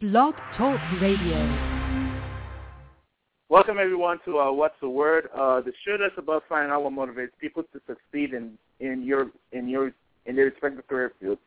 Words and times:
Blog 0.00 0.36
Talk 0.56 0.78
Radio. 1.00 1.38
Welcome 3.48 3.78
everyone 3.80 4.20
to 4.26 4.38
uh, 4.38 4.52
What's 4.52 4.76
the 4.80 4.88
Word? 4.88 5.28
Uh, 5.36 5.60
the 5.60 5.72
show 5.84 5.96
that's 5.98 6.16
about 6.16 6.44
finding 6.48 6.70
out 6.70 6.84
what 6.84 6.92
motivates 6.92 7.30
people 7.40 7.64
to 7.64 7.80
succeed 7.84 8.32
in, 8.32 8.52
in 8.78 9.02
your 9.02 9.32
in 9.50 9.68
your 9.68 9.90
in 10.26 10.36
their 10.36 10.44
respective 10.44 10.86
career 10.86 11.10
fields. 11.20 11.40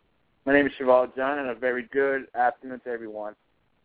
My 0.46 0.52
name 0.52 0.68
is 0.68 0.74
Cheval 0.78 1.14
John, 1.16 1.40
and 1.40 1.48
a 1.48 1.56
very 1.56 1.88
good 1.94 2.28
afternoon 2.36 2.82
to 2.82 2.90
everyone. 2.90 3.36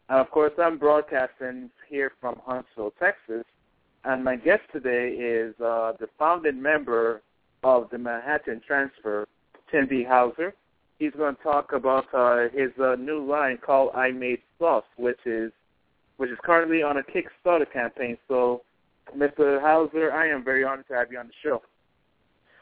And 0.08 0.18
of 0.18 0.32
course, 0.32 0.52
I'm 0.60 0.78
broadcasting 0.78 1.70
here 1.88 2.10
from 2.20 2.40
Huntsville, 2.44 2.92
Texas. 2.98 3.44
And 4.04 4.24
my 4.24 4.34
guest 4.34 4.62
today 4.72 5.10
is 5.10 5.54
uh, 5.60 5.92
the 6.00 6.08
founding 6.18 6.60
member 6.60 7.22
of 7.62 7.88
the 7.92 7.98
Manhattan 7.98 8.60
Transfer, 8.66 9.28
Tim 9.70 9.86
B. 9.86 10.02
Hauser 10.02 10.54
he's 10.98 11.12
going 11.12 11.36
to 11.36 11.42
talk 11.42 11.72
about 11.72 12.06
uh, 12.14 12.48
his 12.52 12.70
uh, 12.82 12.96
new 12.96 13.24
line 13.24 13.58
called 13.58 13.90
"I 13.94 14.10
Made 14.10 14.40
Sauce," 14.58 14.84
which 14.96 15.18
is 15.24 15.52
which 16.16 16.30
is 16.30 16.38
currently 16.42 16.82
on 16.82 16.96
a 16.96 17.02
Kickstarter 17.02 17.70
campaign. 17.70 18.16
So, 18.28 18.62
Mr. 19.16 19.60
Hauser, 19.60 20.12
I 20.12 20.28
am 20.28 20.42
very 20.44 20.64
honored 20.64 20.88
to 20.88 20.94
have 20.94 21.12
you 21.12 21.18
on 21.18 21.26
the 21.26 21.32
show. 21.42 21.62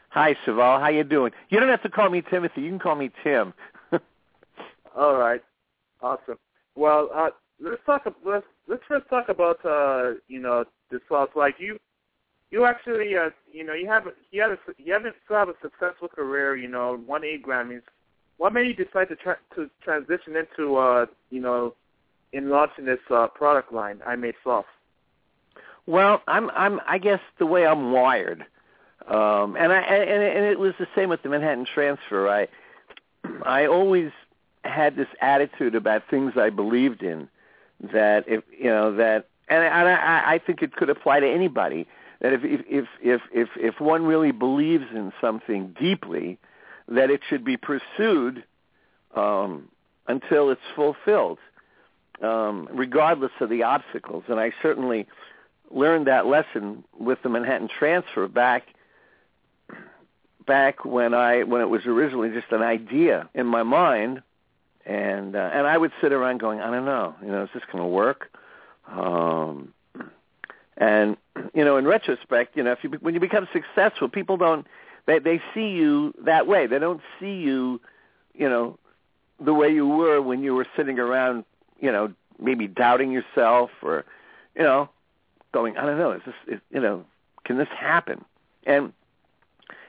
Hi, 0.09 0.35
Cheval. 0.45 0.79
How 0.79 0.89
you 0.89 1.03
doing? 1.03 1.31
You 1.49 1.59
don't 1.59 1.69
have 1.69 1.83
to 1.83 1.89
call 1.89 2.09
me 2.09 2.21
Timothy. 2.21 2.61
You 2.61 2.69
can 2.69 2.79
call 2.79 2.95
me 2.95 3.11
Tim. 3.23 3.53
All 4.95 5.15
right. 5.15 5.41
Awesome. 6.01 6.37
Well, 6.75 7.09
uh, 7.13 7.29
let's 7.59 7.81
talk. 7.85 8.03
Let's 8.25 8.45
let's 8.67 8.83
first 8.87 9.09
talk 9.09 9.29
about 9.29 9.65
uh, 9.65 10.13
you 10.27 10.39
know 10.39 10.65
the 10.91 10.99
sauce. 11.09 11.29
Like 11.35 11.55
you, 11.59 11.79
you 12.51 12.65
actually 12.65 13.15
uh, 13.15 13.29
you 13.51 13.63
know 13.63 13.73
you 13.73 13.87
haven't 13.87 14.15
you 14.31 14.41
haven't 14.41 14.59
you 14.77 14.93
haven't 14.93 15.15
still 15.25 15.37
have 15.37 15.49
a 15.49 15.55
successful 15.61 16.07
career. 16.07 16.55
You 16.55 16.67
know, 16.67 17.01
won 17.07 17.23
eight 17.23 17.45
Grammys, 17.45 17.81
what 18.37 18.53
made 18.53 18.67
you 18.67 18.85
decide 18.85 19.09
to 19.09 19.15
tra- 19.15 19.39
to 19.55 19.69
transition 19.81 20.35
into 20.35 20.75
uh, 20.77 21.05
you 21.29 21.41
know 21.41 21.73
in 22.33 22.49
launching 22.49 22.85
this 22.85 22.99
uh, 23.09 23.27
product 23.27 23.71
line, 23.71 24.01
I 24.05 24.15
Made 24.15 24.35
Sauce? 24.43 24.65
Well, 25.85 26.21
I'm 26.27 26.49
I'm 26.51 26.81
I 26.87 26.97
guess 26.97 27.19
the 27.37 27.45
way 27.45 27.65
I'm 27.65 27.91
wired, 27.91 28.45
um, 29.07 29.55
and 29.55 29.71
I 29.71 29.79
and, 29.79 30.23
and 30.23 30.45
it 30.45 30.59
was 30.59 30.73
the 30.79 30.87
same 30.95 31.09
with 31.09 31.21
the 31.23 31.29
Manhattan 31.29 31.65
Transfer. 31.65 32.27
I 32.27 32.47
I 33.43 33.67
always 33.67 34.11
had 34.63 34.95
this 34.95 35.07
attitude 35.21 35.75
about 35.75 36.03
things 36.09 36.33
I 36.37 36.49
believed 36.49 37.03
in 37.03 37.29
that 37.93 38.25
if 38.27 38.43
you 38.57 38.69
know 38.69 38.95
that 38.95 39.27
and 39.47 39.63
I, 39.63 39.91
I 39.91 40.33
I 40.33 40.37
think 40.39 40.61
it 40.61 40.75
could 40.75 40.89
apply 40.89 41.19
to 41.19 41.29
anybody 41.29 41.87
that 42.21 42.33
if 42.33 42.41
if 42.43 42.87
if 43.01 43.21
if 43.31 43.49
if 43.55 43.79
one 43.79 44.05
really 44.05 44.31
believes 44.31 44.85
in 44.91 45.13
something 45.21 45.75
deeply 45.79 46.39
that 46.87 47.09
it 47.09 47.21
should 47.29 47.43
be 47.43 47.57
pursued 47.57 48.43
um, 49.15 49.69
until 50.07 50.49
it's 50.49 50.61
fulfilled, 50.75 51.39
um, 52.21 52.69
regardless 52.71 53.31
of 53.39 53.49
the 53.49 53.63
obstacles. 53.63 54.23
And 54.27 54.39
I 54.39 54.51
certainly 54.61 55.07
learned 55.71 56.07
that 56.07 56.25
lesson 56.25 56.83
with 56.97 57.21
the 57.23 57.29
Manhattan 57.29 57.67
Transfer 57.67 58.27
back 58.27 58.67
back 60.45 60.85
when 60.85 61.13
I 61.13 61.43
when 61.43 61.61
it 61.61 61.69
was 61.69 61.85
originally 61.85 62.29
just 62.29 62.51
an 62.51 62.61
idea 62.61 63.29
in 63.33 63.47
my 63.47 63.63
mind, 63.63 64.21
and 64.85 65.35
uh, 65.35 65.49
and 65.53 65.65
I 65.65 65.77
would 65.77 65.91
sit 66.01 66.11
around 66.13 66.39
going, 66.39 66.59
I 66.59 66.71
don't 66.71 66.85
know, 66.85 67.15
you 67.21 67.27
know, 67.27 67.43
is 67.43 67.49
this 67.53 67.63
going 67.71 67.83
to 67.83 67.89
work? 67.89 68.29
Um, 68.87 69.73
and 70.77 71.17
you 71.53 71.65
know, 71.65 71.77
in 71.77 71.85
retrospect, 71.85 72.55
you 72.55 72.63
know, 72.63 72.73
if 72.73 72.83
you 72.83 72.91
when 73.01 73.13
you 73.13 73.19
become 73.19 73.47
successful, 73.51 74.09
people 74.09 74.37
don't 74.37 74.67
they 75.05 75.19
they 75.19 75.41
see 75.53 75.69
you 75.69 76.13
that 76.23 76.47
way. 76.47 76.67
They 76.67 76.79
don't 76.79 77.01
see 77.19 77.35
you, 77.35 77.81
you 78.33 78.49
know, 78.49 78.77
the 79.39 79.53
way 79.53 79.69
you 79.69 79.87
were 79.87 80.21
when 80.21 80.43
you 80.43 80.55
were 80.55 80.67
sitting 80.75 80.99
around, 80.99 81.45
you 81.79 81.91
know, 81.91 82.13
maybe 82.39 82.67
doubting 82.67 83.11
yourself 83.11 83.69
or, 83.81 84.05
you 84.55 84.63
know, 84.63 84.89
going, 85.51 85.77
I 85.77 85.85
don't 85.85 85.97
know, 85.97 86.11
is 86.11 86.21
this, 86.25 86.35
is, 86.47 86.59
you 86.71 86.79
know, 86.79 87.05
can 87.43 87.57
this 87.57 87.67
happen? 87.69 88.23
And 88.65 88.93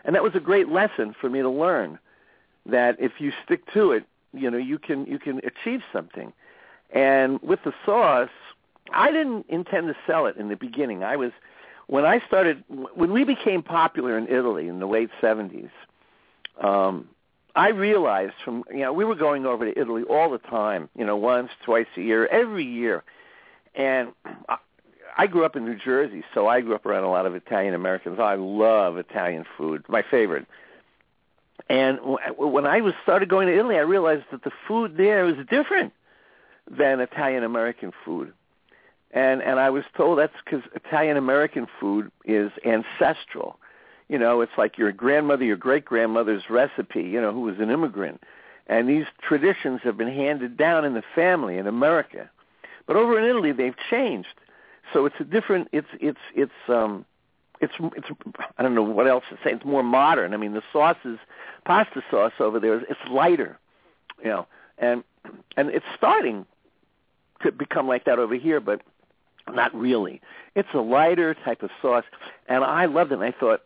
and 0.05 0.15
that 0.15 0.23
was 0.23 0.35
a 0.35 0.41
great 0.41 0.69
lesson 0.69 1.15
for 1.21 1.29
me 1.29 1.41
to 1.43 1.51
learn 1.51 1.99
that 2.67 2.97
if 3.01 3.21
you 3.21 3.33
stick 3.45 3.73
to 3.73 3.93
it, 3.93 4.05
you 4.33 4.51
know, 4.51 4.59
you 4.59 4.79
can 4.79 5.07
you 5.07 5.19
can 5.19 5.41
achieve 5.45 5.83
something. 5.93 6.33
And 6.91 7.41
with 7.43 7.63
the 7.65 7.73
sauce, 7.85 8.29
I 8.93 9.11
didn't 9.11 9.47
intend 9.49 9.89
to 9.89 9.97
sell 10.07 10.27
it 10.27 10.37
in 10.37 10.49
the 10.49 10.57
beginning. 10.57 11.03
I 11.03 11.17
was 11.17 11.33
when 11.89 12.05
I 12.05 12.21
started, 12.27 12.65
when 12.69 13.13
we 13.13 13.25
became 13.25 13.63
popular 13.63 14.19
in 14.19 14.29
Italy 14.29 14.69
in 14.69 14.81
the 14.81 14.87
late 14.87 15.11
70s, 15.23 15.71
um, 16.61 17.09
I 17.55 17.69
realized 17.69 18.35
from, 18.45 18.65
you 18.71 18.81
know, 18.81 18.93
we 18.93 19.05
were 19.05 19.15
going 19.15 19.47
over 19.47 19.65
to 19.65 19.81
Italy 19.81 20.03
all 20.03 20.31
the 20.31 20.39
time, 20.39 20.89
you 20.97 21.05
know, 21.05 21.17
once, 21.17 21.51
twice 21.65 21.87
a 21.97 22.03
year, 22.03 22.27
every 22.27 22.65
year. 22.65 23.05
And 23.75 24.13
I, 24.49 24.59
I 25.17 25.27
grew 25.27 25.45
up 25.45 25.57
in 25.57 25.65
New 25.65 25.77
Jersey, 25.77 26.25
so 26.35 26.49
I 26.49 26.61
grew 26.61 26.75
up 26.75 26.85
around 26.85 27.05
a 27.05 27.11
lot 27.11 27.25
of 27.25 27.35
Italian 27.35 27.73
Americans. 27.73 28.19
I 28.21 28.35
love 28.35 28.99
Italian 28.99 29.45
food, 29.57 29.85
my 29.89 30.03
favorite. 30.03 30.47
And 31.69 31.99
when 32.37 32.67
I 32.67 32.81
was 32.81 32.95
started 33.03 33.29
going 33.29 33.49
to 33.49 33.57
Italy, 33.57 33.77
I 33.77 33.81
realized 33.81 34.25
that 34.31 34.45
the 34.45 34.53
food 34.69 34.97
there 34.97 35.25
was 35.25 35.37
different 35.49 35.93
than 36.71 37.01
Italian 37.01 37.45
American 37.45 37.93
food 38.05 38.33
and 39.13 39.43
and 39.43 39.59
I 39.59 39.71
was 39.71 39.85
told 39.97 40.19
that's 40.19 40.35
because 40.45 40.63
Italian 40.75 41.17
American 41.17 41.67
food 41.81 42.11
is 42.25 42.51
ancestral. 42.65 43.59
You 44.09 44.19
know, 44.19 44.41
it's 44.41 44.53
like 44.57 44.79
your 44.79 44.93
grandmother, 44.93 45.45
your 45.45 45.57
great 45.57 45.85
grandmother's 45.85 46.45
recipe. 46.49 47.03
You 47.03 47.21
know, 47.21 47.33
who 47.33 47.43
was 47.43 47.59
an 47.59 47.71
immigrant, 47.71 48.23
and 48.67 48.89
these 48.89 49.07
traditions 49.21 49.81
have 49.85 49.97
been 49.97 50.13
handed 50.13 50.57
down 50.57 50.85
in 50.85 50.95
the 50.95 51.03
family 51.15 51.59
in 51.59 51.67
America. 51.67 52.31
But 52.87 52.97
over 52.97 53.19
in 53.19 53.29
Italy, 53.29 53.53
they've 53.53 53.77
changed. 53.91 54.35
So 54.93 55.07
it's 55.07 55.17
a 55.19 55.25
different. 55.25 55.69
It's 55.73 55.89
it's 56.01 56.21
it's 56.35 56.53
um, 56.69 57.05
it's 57.61 57.75
it's 57.97 58.09
I 58.59 58.63
don't 58.63 58.75
know 58.75 58.83
what 58.83 59.07
else 59.07 59.25
to 59.31 59.37
say. 59.37 59.53
It's 59.53 59.65
more 59.65 59.83
modern. 59.83 60.35
I 60.35 60.37
mean, 60.37 60.53
the 60.53 60.63
sauce 60.73 60.99
is 61.05 61.19
pasta 61.65 62.03
sauce 62.11 62.33
over 62.39 62.61
there. 62.61 62.77
It's 62.81 63.01
lighter, 63.11 63.59
you 64.23 64.29
know, 64.29 64.47
and 64.79 65.03
and 65.57 65.71
it's 65.71 65.87
starting 65.97 66.47
to 67.43 67.53
become 67.53 67.89
like 67.89 68.05
that 68.05 68.19
over 68.19 68.35
here. 68.35 68.61
But 68.61 68.83
not 69.53 69.75
really. 69.75 70.21
It's 70.55 70.69
a 70.75 70.81
lighter 70.81 71.35
type 71.45 71.63
of 71.63 71.71
sauce, 71.81 72.05
and 72.49 72.65
I 72.65 72.87
loved 72.87 73.13
it. 73.13 73.15
And 73.15 73.25
I 73.25 73.33
thought, 73.33 73.63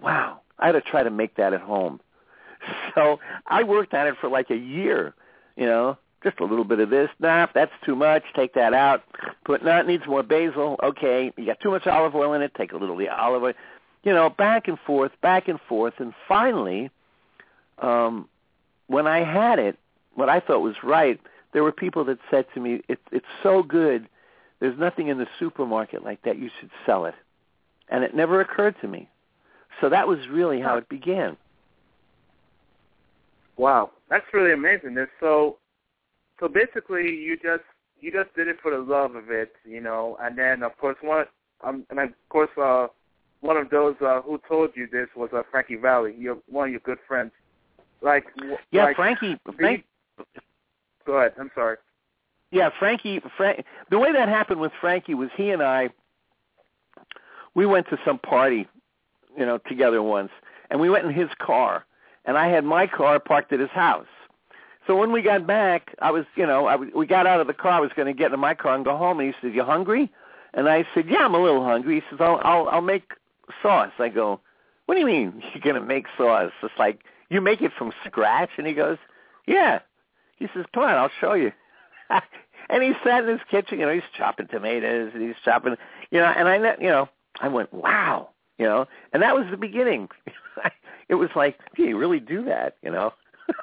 wow, 0.00 0.40
I 0.58 0.66
had 0.66 0.72
to 0.72 0.80
try 0.80 1.02
to 1.02 1.10
make 1.10 1.36
that 1.36 1.52
at 1.52 1.60
home. 1.60 2.00
So 2.94 3.18
I 3.46 3.64
worked 3.64 3.92
on 3.94 4.06
it 4.06 4.14
for 4.20 4.28
like 4.28 4.50
a 4.50 4.56
year, 4.56 5.14
you 5.56 5.66
know, 5.66 5.96
just 6.22 6.38
a 6.40 6.44
little 6.44 6.64
bit 6.64 6.78
of 6.78 6.90
this. 6.90 7.08
Nah, 7.18 7.46
that's 7.54 7.72
too 7.84 7.96
much. 7.96 8.22
Take 8.36 8.54
that 8.54 8.72
out. 8.74 9.02
Put, 9.44 9.64
no, 9.64 9.78
it 9.78 9.86
needs 9.86 10.06
more 10.06 10.22
basil. 10.22 10.78
Okay, 10.82 11.32
you 11.36 11.46
got 11.46 11.58
too 11.60 11.70
much 11.70 11.86
olive 11.86 12.14
oil 12.14 12.34
in 12.34 12.42
it. 12.42 12.52
Take 12.54 12.72
a 12.72 12.76
little 12.76 12.94
of 12.94 12.98
the 13.00 13.08
olive 13.08 13.42
oil. 13.42 13.52
You 14.04 14.12
know, 14.12 14.30
back 14.30 14.68
and 14.68 14.78
forth, 14.86 15.10
back 15.22 15.48
and 15.48 15.58
forth, 15.68 15.94
and 15.98 16.12
finally, 16.28 16.90
um, 17.78 18.28
when 18.86 19.06
I 19.06 19.24
had 19.24 19.58
it, 19.58 19.78
what 20.14 20.28
I 20.28 20.40
thought 20.40 20.60
was 20.60 20.76
right, 20.84 21.18
there 21.52 21.62
were 21.62 21.72
people 21.72 22.04
that 22.04 22.18
said 22.30 22.46
to 22.54 22.60
me, 22.60 22.82
it, 22.88 23.00
"It's 23.10 23.26
so 23.42 23.62
good 23.62 24.08
there's 24.62 24.78
nothing 24.78 25.08
in 25.08 25.18
the 25.18 25.26
supermarket 25.40 26.04
like 26.04 26.22
that. 26.22 26.38
You 26.38 26.48
should 26.60 26.70
sell 26.86 27.06
it. 27.06 27.16
And 27.88 28.04
it 28.04 28.14
never 28.14 28.40
occurred 28.40 28.76
to 28.80 28.86
me. 28.86 29.08
So 29.80 29.88
that 29.88 30.06
was 30.06 30.20
really 30.30 30.60
how 30.60 30.76
it 30.76 30.88
began. 30.88 31.36
Wow, 33.56 33.90
that's 34.08 34.24
really 34.32 34.52
amazing. 34.52 34.96
so, 35.18 35.58
so 36.38 36.46
basically, 36.46 37.10
you 37.10 37.36
just 37.36 37.64
you 38.00 38.12
just 38.12 38.32
did 38.36 38.46
it 38.46 38.58
for 38.62 38.70
the 38.70 38.78
love 38.78 39.16
of 39.16 39.30
it, 39.30 39.52
you 39.64 39.80
know. 39.80 40.16
And 40.20 40.38
then, 40.38 40.62
of 40.62 40.78
course, 40.78 40.96
one 41.00 41.24
um, 41.64 41.84
and 41.90 41.98
of 41.98 42.10
course, 42.28 42.50
uh, 42.56 42.86
one 43.40 43.56
of 43.56 43.68
those 43.68 43.96
uh, 44.00 44.22
who 44.22 44.40
told 44.48 44.70
you 44.76 44.86
this 44.86 45.08
was 45.16 45.30
uh, 45.34 45.42
Frankie 45.50 45.74
Valli, 45.74 46.14
your 46.16 46.38
one 46.48 46.68
of 46.68 46.70
your 46.70 46.80
good 46.84 46.98
friends. 47.08 47.32
Like, 48.00 48.26
yeah, 48.70 48.84
like, 48.84 48.96
Frankie. 48.96 49.40
Frank, 49.56 49.84
go 51.04 51.14
ahead. 51.14 51.32
I'm 51.36 51.50
sorry. 51.52 51.78
Yeah, 52.52 52.68
Frankie. 52.78 53.20
Frank, 53.36 53.64
the 53.90 53.98
way 53.98 54.12
that 54.12 54.28
happened 54.28 54.60
with 54.60 54.72
Frankie 54.80 55.14
was 55.14 55.30
he 55.36 55.50
and 55.50 55.62
I. 55.62 55.88
We 57.54 57.66
went 57.66 57.88
to 57.88 57.98
some 58.04 58.18
party, 58.18 58.68
you 59.36 59.44
know, 59.44 59.58
together 59.58 60.02
once, 60.02 60.30
and 60.70 60.78
we 60.80 60.88
went 60.88 61.06
in 61.06 61.12
his 61.12 61.28
car, 61.38 61.84
and 62.24 62.36
I 62.38 62.48
had 62.48 62.64
my 62.64 62.86
car 62.86 63.18
parked 63.18 63.52
at 63.52 63.60
his 63.60 63.70
house. 63.70 64.06
So 64.86 64.96
when 64.96 65.12
we 65.12 65.22
got 65.22 65.46
back, 65.46 65.94
I 66.00 66.10
was, 66.10 66.24
you 66.36 66.46
know, 66.46 66.66
I, 66.66 66.76
we 66.76 67.06
got 67.06 67.26
out 67.26 67.40
of 67.40 67.46
the 67.46 67.54
car. 67.54 67.72
I 67.72 67.80
was 67.80 67.90
going 67.94 68.06
to 68.06 68.12
get 68.12 68.32
in 68.32 68.40
my 68.40 68.54
car 68.54 68.74
and 68.74 68.84
go 68.84 68.96
home. 68.96 69.18
And 69.20 69.32
he 69.32 69.34
said, 69.40 69.54
"You 69.54 69.64
hungry?" 69.64 70.10
And 70.54 70.68
I 70.68 70.84
said, 70.94 71.08
"Yeah, 71.08 71.24
I'm 71.24 71.34
a 71.34 71.42
little 71.42 71.64
hungry." 71.64 71.96
He 71.96 72.02
says, 72.10 72.18
"I'll, 72.20 72.40
I'll, 72.42 72.68
I'll 72.68 72.82
make 72.82 73.12
sauce." 73.62 73.92
I 73.98 74.08
go, 74.08 74.40
"What 74.86 74.94
do 74.94 75.00
you 75.00 75.06
mean 75.06 75.42
you're 75.54 75.62
going 75.62 75.80
to 75.80 75.86
make 75.86 76.06
sauce?" 76.18 76.52
It's 76.62 76.74
like 76.78 77.00
you 77.30 77.40
make 77.40 77.62
it 77.62 77.72
from 77.78 77.92
scratch. 78.04 78.50
And 78.58 78.66
he 78.66 78.74
goes, 78.74 78.98
"Yeah." 79.46 79.80
He 80.36 80.48
says, 80.54 80.66
"Come 80.74 80.82
on, 80.82 80.94
I'll 80.96 81.10
show 81.18 81.32
you." 81.32 81.52
and 82.70 82.82
he 82.82 82.92
sat 83.04 83.24
in 83.24 83.30
his 83.30 83.40
kitchen, 83.50 83.80
you 83.80 83.86
know, 83.86 83.92
he's 83.92 84.02
chopping 84.16 84.48
tomatoes 84.48 85.12
and 85.14 85.22
he's 85.22 85.36
chopping, 85.44 85.76
you 86.10 86.18
know, 86.18 86.26
and 86.26 86.48
I, 86.48 86.56
you 86.80 86.88
know, 86.88 87.08
I 87.40 87.48
went, 87.48 87.72
wow, 87.72 88.30
you 88.58 88.66
know, 88.66 88.86
and 89.12 89.22
that 89.22 89.34
was 89.34 89.46
the 89.50 89.56
beginning. 89.56 90.08
it 91.08 91.14
was 91.14 91.30
like, 91.34 91.58
you 91.76 91.96
really 91.96 92.20
do 92.20 92.44
that, 92.44 92.76
you 92.82 92.90
know. 92.90 93.12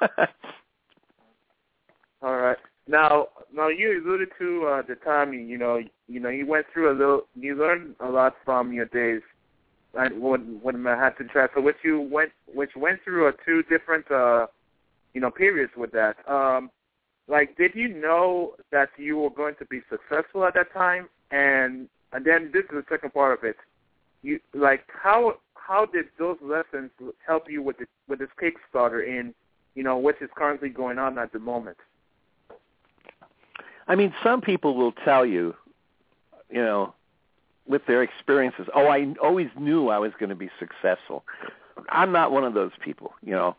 All 2.22 2.36
right. 2.36 2.58
Now, 2.86 3.28
now 3.52 3.68
you 3.68 4.02
alluded 4.02 4.30
to 4.38 4.66
uh, 4.66 4.82
the 4.82 4.96
time 4.96 5.32
you 5.32 5.56
know 5.56 5.80
you 6.08 6.20
know 6.20 6.28
you 6.28 6.46
went 6.46 6.66
through 6.72 6.90
a 6.90 6.96
little 6.96 7.22
you 7.34 7.54
learned 7.54 7.94
a 8.00 8.08
lot 8.08 8.34
from 8.44 8.72
your 8.72 8.86
days 8.86 9.22
when 9.92 10.58
when 10.62 10.82
Manhattan 10.82 11.28
Transfer, 11.28 11.60
which 11.60 11.76
you 11.82 12.00
went 12.00 12.32
which 12.52 12.72
went 12.76 13.02
through 13.04 13.28
a 13.28 13.32
two 13.44 13.62
different 13.64 14.10
uh, 14.10 14.46
you 15.14 15.20
know 15.20 15.30
periods 15.30 15.72
with 15.76 15.92
that. 15.92 16.16
Um, 16.28 16.70
like, 17.30 17.56
did 17.56 17.74
you 17.74 17.88
know 17.88 18.54
that 18.72 18.90
you 18.98 19.16
were 19.16 19.30
going 19.30 19.54
to 19.60 19.64
be 19.66 19.80
successful 19.88 20.44
at 20.44 20.54
that 20.54 20.72
time? 20.72 21.08
And 21.30 21.88
and 22.12 22.24
then 22.24 22.50
this 22.52 22.64
is 22.64 22.70
the 22.72 22.84
second 22.90 23.14
part 23.14 23.38
of 23.38 23.44
it. 23.44 23.56
You 24.22 24.40
like 24.52 24.84
how 24.88 25.36
how 25.54 25.86
did 25.86 26.06
those 26.18 26.38
lessons 26.42 26.90
help 27.24 27.44
you 27.48 27.62
with 27.62 27.78
the, 27.78 27.86
with 28.08 28.18
this 28.18 28.28
Kickstarter 28.42 29.06
in 29.06 29.32
you 29.76 29.84
know 29.84 29.96
which 29.96 30.16
is 30.20 30.28
currently 30.34 30.70
going 30.70 30.98
on 30.98 31.18
at 31.18 31.32
the 31.32 31.38
moment? 31.38 31.76
I 33.86 33.94
mean, 33.94 34.12
some 34.22 34.40
people 34.40 34.76
will 34.76 34.92
tell 34.92 35.24
you, 35.24 35.54
you 36.50 36.62
know, 36.62 36.94
with 37.66 37.86
their 37.86 38.02
experiences, 38.02 38.66
oh, 38.74 38.86
I 38.86 39.14
always 39.22 39.48
knew 39.58 39.88
I 39.88 39.98
was 39.98 40.12
going 40.18 40.30
to 40.30 40.36
be 40.36 40.50
successful. 40.58 41.24
I'm 41.88 42.12
not 42.12 42.32
one 42.32 42.44
of 42.44 42.54
those 42.54 42.72
people, 42.84 43.14
you 43.22 43.32
know. 43.32 43.56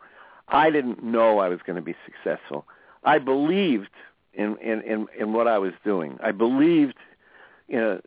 I 0.48 0.70
didn't 0.70 1.02
know 1.02 1.38
I 1.38 1.48
was 1.48 1.60
going 1.66 1.76
to 1.76 1.82
be 1.82 1.94
successful. 2.04 2.66
I 3.04 3.18
believed 3.18 3.90
in 4.34 4.56
in 4.58 4.80
in, 4.82 5.06
in 5.18 5.32
what 5.32 5.48
I 5.48 5.58
was 5.58 5.72
doing. 5.84 6.18
I 6.22 6.32
believed 6.32 6.96
you 7.68 7.78
know, 7.80 8.00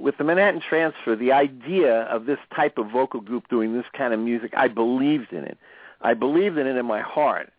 with 0.00 0.16
the 0.16 0.24
Manhattan 0.24 0.62
Transfer, 0.66 1.14
the 1.14 1.32
idea 1.32 2.02
of 2.04 2.24
this 2.24 2.38
type 2.54 2.78
of 2.78 2.90
vocal 2.90 3.20
group 3.20 3.48
doing 3.48 3.74
this 3.74 3.84
kind 3.92 4.14
of 4.14 4.20
music, 4.20 4.52
I 4.56 4.68
believed 4.68 5.32
in 5.32 5.44
it. 5.44 5.58
I 6.00 6.14
believed 6.14 6.56
in 6.56 6.66
it 6.66 6.76
in 6.76 6.86
my 6.86 7.02
heart, 7.02 7.52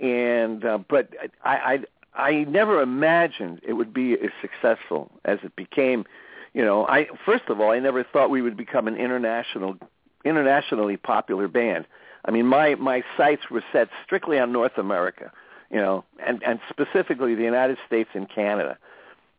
and 0.00 0.64
uh, 0.64 0.78
but 0.78 1.14
I, 1.44 1.84
I 2.14 2.28
I 2.30 2.44
never 2.44 2.82
imagined 2.82 3.60
it 3.62 3.74
would 3.74 3.94
be 3.94 4.14
as 4.14 4.30
successful 4.40 5.10
as 5.24 5.38
it 5.44 5.54
became. 5.54 6.04
You 6.52 6.64
know, 6.64 6.86
I 6.88 7.06
first 7.24 7.44
of 7.48 7.60
all, 7.60 7.70
I 7.70 7.78
never 7.78 8.02
thought 8.02 8.30
we 8.30 8.42
would 8.42 8.56
become 8.56 8.88
an 8.88 8.96
international, 8.96 9.76
internationally 10.24 10.96
popular 10.96 11.46
band. 11.46 11.86
I 12.24 12.32
mean, 12.32 12.46
my 12.46 12.74
my 12.74 13.04
sights 13.16 13.50
were 13.50 13.62
set 13.72 13.88
strictly 14.04 14.40
on 14.40 14.50
North 14.50 14.78
America, 14.78 15.30
you 15.74 15.80
know, 15.80 16.04
and 16.24 16.40
and 16.44 16.60
specifically 16.70 17.34
the 17.34 17.42
United 17.42 17.78
States 17.84 18.08
and 18.14 18.30
Canada. 18.30 18.78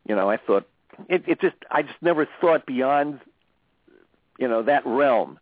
You 0.06 0.14
know, 0.14 0.28
I 0.28 0.36
thought 0.36 0.68
it, 1.08 1.24
it 1.26 1.40
just 1.40 1.56
I 1.70 1.80
just 1.80 2.00
never 2.02 2.28
thought 2.42 2.66
beyond, 2.66 3.20
you 4.38 4.46
know, 4.46 4.62
that 4.62 4.84
realm. 4.84 5.38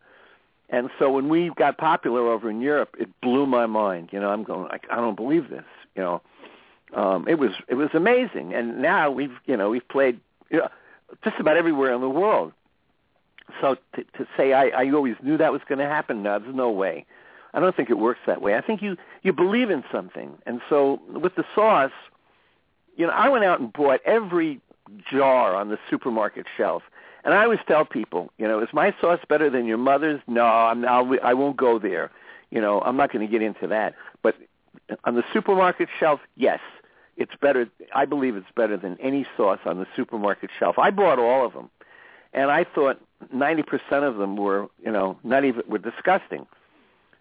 And 0.70 0.91
so 1.00 1.11
when 1.11 1.29
we 1.29 1.50
got 1.56 1.79
popular 1.79 2.31
over 2.31 2.49
in 2.49 2.61
Europe, 2.61 2.94
it 2.96 3.08
blew 3.20 3.44
my 3.44 3.67
mind. 3.67 4.11
You 4.12 4.20
know, 4.20 4.31
I'm 4.31 4.44
going, 4.44 4.69
I, 4.70 4.79
I 4.88 4.96
don't 4.96 5.17
believe 5.17 5.50
this. 5.50 5.64
You 5.96 6.02
know, 6.02 6.23
um, 6.94 7.26
it 7.26 7.40
was 7.40 7.50
it 7.67 7.75
was 7.75 7.90
amazing. 7.93 8.55
And 8.55 8.81
now 8.81 9.11
we've 9.11 9.37
you 9.47 9.56
know 9.56 9.70
we've 9.70 9.88
played 9.88 10.20
you 10.49 10.58
know, 10.58 10.69
just 11.25 11.40
about 11.40 11.56
everywhere 11.56 11.93
in 11.93 12.02
the 12.02 12.08
world. 12.08 12.52
So 13.61 13.76
to, 13.97 14.05
to 14.17 14.29
say 14.37 14.52
I, 14.52 14.69
I 14.69 14.90
always 14.93 15.17
knew 15.25 15.38
that 15.38 15.50
was 15.50 15.62
going 15.69 15.81
to 15.81 15.88
happen, 15.88 16.23
no, 16.23 16.38
there's 16.38 16.55
no 16.55 16.70
way. 16.70 17.05
I 17.54 17.60
don't 17.60 17.74
think 17.74 17.88
it 17.88 17.98
works 17.98 18.20
that 18.26 18.42
way. 18.42 18.56
I 18.56 18.60
think 18.60 18.82
you 18.82 18.96
you 19.22 19.32
believe 19.32 19.70
in 19.70 19.84
something, 19.90 20.36
and 20.44 20.60
so 20.68 21.00
with 21.08 21.36
the 21.36 21.44
sauce, 21.54 21.92
you 22.96 23.06
know, 23.06 23.12
I 23.12 23.28
went 23.28 23.44
out 23.44 23.60
and 23.60 23.72
bought 23.72 24.00
every 24.04 24.60
jar 25.10 25.54
on 25.54 25.68
the 25.68 25.78
supermarket 25.88 26.46
shelf, 26.56 26.82
and 27.24 27.32
I 27.32 27.44
always 27.44 27.60
tell 27.66 27.84
people, 27.84 28.30
you 28.38 28.46
know, 28.48 28.60
is 28.60 28.68
my 28.72 28.94
sauce 29.00 29.20
better 29.28 29.48
than 29.48 29.66
your 29.66 29.78
mother's? 29.78 30.20
No, 30.26 30.44
I'm 30.44 30.84
I'll, 30.84 31.10
I 31.22 31.32
won't 31.34 31.56
go 31.56 31.78
there. 31.78 32.10
You 32.50 32.60
know, 32.60 32.80
I'm 32.80 32.96
not 32.96 33.12
going 33.12 33.26
to 33.26 33.30
get 33.30 33.40
into 33.40 33.68
that. 33.68 33.94
But 34.22 34.36
on 35.04 35.14
the 35.14 35.24
supermarket 35.32 35.88
shelf, 35.98 36.20
yes, 36.36 36.60
it's 37.16 37.34
better. 37.40 37.68
I 37.94 38.04
believe 38.04 38.36
it's 38.36 38.50
better 38.56 38.76
than 38.76 38.98
any 39.00 39.26
sauce 39.36 39.60
on 39.64 39.78
the 39.78 39.86
supermarket 39.94 40.50
shelf. 40.58 40.78
I 40.78 40.90
bought 40.90 41.20
all 41.20 41.46
of 41.46 41.52
them, 41.52 41.70
and 42.32 42.50
I 42.50 42.64
thought 42.64 43.00
90% 43.32 43.64
of 44.02 44.16
them 44.16 44.36
were, 44.36 44.68
you 44.84 44.90
know, 44.90 45.16
not 45.22 45.44
even 45.44 45.62
were 45.68 45.78
disgusting. 45.78 46.46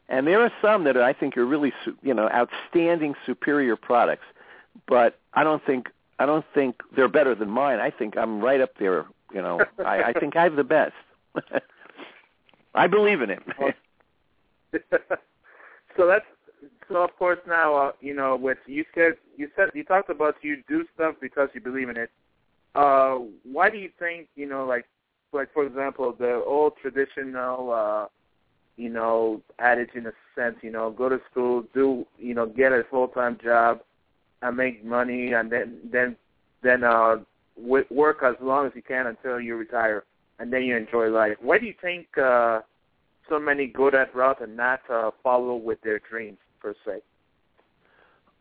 And 0.10 0.28
there 0.28 0.42
are 0.42 0.52
some 0.62 0.84
that 0.84 0.98
I 0.98 1.14
think 1.14 1.38
are 1.38 1.46
really, 1.46 1.74
you 2.02 2.14
know, 2.14 2.30
outstanding, 2.30 3.16
superior 3.26 3.76
products. 3.76 4.26
But 4.88 5.18
I 5.34 5.44
don't 5.44 5.66
think 5.66 5.90
I 6.20 6.26
don't 6.26 6.46
think 6.54 6.82
they're 6.96 7.08
better 7.08 7.36
than 7.36 7.50
mine. 7.50 7.80
I 7.80 7.90
think 7.90 8.18
I'm 8.18 8.42
right 8.42 8.62
up 8.62 8.78
there. 8.80 9.06
You 9.34 9.42
know, 9.42 9.62
I, 9.86 10.04
I 10.04 10.14
think 10.14 10.36
I 10.36 10.44
have 10.44 10.56
the 10.56 10.64
best. 10.64 10.94
I 12.76 12.88
believe 12.88 13.22
in 13.22 13.30
it. 13.30 13.44
so 15.98 16.08
that's 16.08 16.26
so. 16.88 17.04
Of 17.04 17.16
course, 17.18 17.40
now 17.48 17.76
uh, 17.76 17.92
you 18.02 18.14
know 18.14 18.36
With 18.36 18.58
you 18.66 18.86
said. 18.94 19.14
You 19.36 19.50
said 19.56 19.70
you 19.74 19.84
talked 19.84 20.10
about 20.10 20.36
you 20.42 20.64
do 20.68 20.86
stuff 20.94 21.16
because 21.20 21.50
you 21.54 21.62
believe 21.62 21.90
in 21.90 21.98
it. 21.98 22.12
Uh, 22.76 23.20
why 23.44 23.70
do 23.70 23.78
you 23.78 23.90
think 24.00 24.28
you 24.36 24.48
know, 24.48 24.66
like, 24.66 24.86
like 25.32 25.52
for 25.54 25.66
example, 25.66 26.16
the 26.18 26.44
old 26.46 26.74
traditional 26.82 27.72
uh, 27.72 28.06
you 28.76 28.90
know, 28.90 29.42
adage 29.60 29.92
in 29.96 30.08
a 30.08 30.12
sense, 30.36 30.56
you 30.62 30.72
know, 30.72 30.90
go 30.92 31.10
to 31.10 31.20
school, 31.30 31.64
do, 31.74 32.06
you 32.18 32.34
know, 32.34 32.46
get 32.46 32.72
a 32.72 32.84
full-time 32.90 33.38
job 33.44 33.82
and 34.42 34.58
make 34.58 34.84
money 34.84 35.34
and 35.34 35.52
then, 35.52 35.78
then, 35.92 36.16
then, 36.64 36.84
uh, 36.84 37.18
w- 37.62 37.86
work 37.92 38.24
as 38.24 38.36
long 38.42 38.66
as 38.66 38.72
you 38.76 38.82
can 38.82 39.08
until 39.08 39.40
you 39.40 39.56
retire 39.56 40.04
and 40.40 40.52
then 40.52 40.64
you 40.64 40.76
enjoy 40.76 41.08
life. 41.10 41.38
Why 41.40 41.60
do 41.60 41.66
you 41.66 41.76
think, 41.82 42.18
uh, 42.18 42.62
so 43.30 43.40
many 43.40 43.68
go 43.68 43.92
that 43.92 44.14
route 44.16 44.42
and 44.42 44.58
not, 44.58 44.82
uh, 44.90 45.12
follow 45.22 45.56
with 45.56 45.80
their 45.82 46.00
dreams 46.00 46.40
per 46.60 46.74
se? 46.86 47.02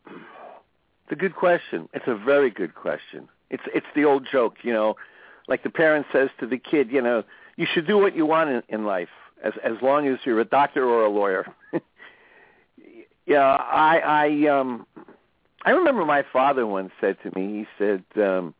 It's 0.06 1.12
a 1.12 1.16
good 1.16 1.36
question. 1.36 1.88
It's 1.92 2.08
a 2.08 2.16
very 2.16 2.50
good 2.50 2.74
question. 2.74 3.28
It's, 3.50 3.62
it's 3.74 3.86
the 3.94 4.04
old 4.04 4.26
joke, 4.32 4.56
you 4.62 4.72
know, 4.72 4.96
like 5.46 5.62
the 5.62 5.70
parent 5.70 6.06
says 6.10 6.30
to 6.40 6.46
the 6.46 6.56
kid, 6.56 6.90
you 6.90 7.02
know, 7.02 7.22
you 7.56 7.66
should 7.72 7.86
do 7.86 7.98
what 7.98 8.16
you 8.16 8.24
want 8.24 8.48
in, 8.48 8.62
in 8.70 8.84
life 8.86 9.10
as 9.42 9.52
as 9.64 9.74
long 9.82 10.06
as 10.06 10.18
you're 10.24 10.40
a 10.40 10.44
doctor 10.44 10.84
or 10.84 11.04
a 11.04 11.10
lawyer. 11.10 11.52
yeah, 13.26 13.42
I 13.44 13.98
I 13.98 14.48
um 14.48 14.86
I 15.64 15.70
remember 15.70 16.04
my 16.04 16.24
father 16.32 16.66
once 16.66 16.92
said 17.00 17.16
to 17.22 17.38
me. 17.38 17.58
He 17.58 17.66
said 17.78 18.04
um 18.16 18.54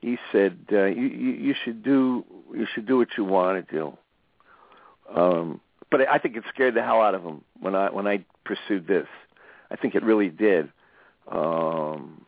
he 0.00 0.18
said 0.32 0.58
uh, 0.72 0.84
you, 0.84 1.06
you 1.06 1.32
you 1.32 1.54
should 1.64 1.82
do 1.82 2.24
you 2.52 2.66
should 2.74 2.86
do 2.86 2.98
what 2.98 3.08
you 3.16 3.24
want 3.24 3.68
to 3.68 3.74
do. 3.74 3.98
Um 5.14 5.60
but 5.90 6.08
I 6.08 6.18
think 6.18 6.36
it 6.36 6.44
scared 6.52 6.74
the 6.74 6.82
hell 6.82 7.00
out 7.00 7.14
of 7.14 7.22
him 7.22 7.42
when 7.60 7.74
I 7.74 7.90
when 7.90 8.06
I 8.06 8.24
pursued 8.44 8.86
this. 8.86 9.06
I 9.70 9.76
think 9.76 9.94
it 9.94 10.02
really 10.02 10.30
did. 10.30 10.70
Um 11.30 12.24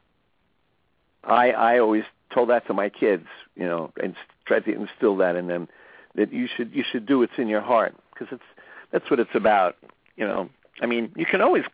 I 1.24 1.50
I 1.52 1.78
always 1.78 2.04
told 2.34 2.50
that 2.50 2.66
to 2.66 2.74
my 2.74 2.90
kids, 2.90 3.26
you 3.54 3.64
know, 3.64 3.92
and 4.02 4.14
tried 4.46 4.64
to 4.66 4.74
instill 4.74 5.16
that 5.16 5.36
in 5.36 5.46
them 5.46 5.68
that 6.16 6.32
you 6.32 6.48
should 6.54 6.74
you 6.74 6.84
should 6.90 7.06
do 7.06 7.20
what's 7.20 7.38
in 7.38 7.48
your 7.48 7.60
heart 7.60 7.94
because 8.12 8.28
it's 8.32 8.44
that's 8.92 9.08
what 9.10 9.20
it's 9.20 9.34
about. 9.34 9.76
You 10.16 10.26
know, 10.26 10.48
I 10.80 10.86
mean, 10.86 11.12
you 11.16 11.26
can 11.26 11.40
always 11.40 11.64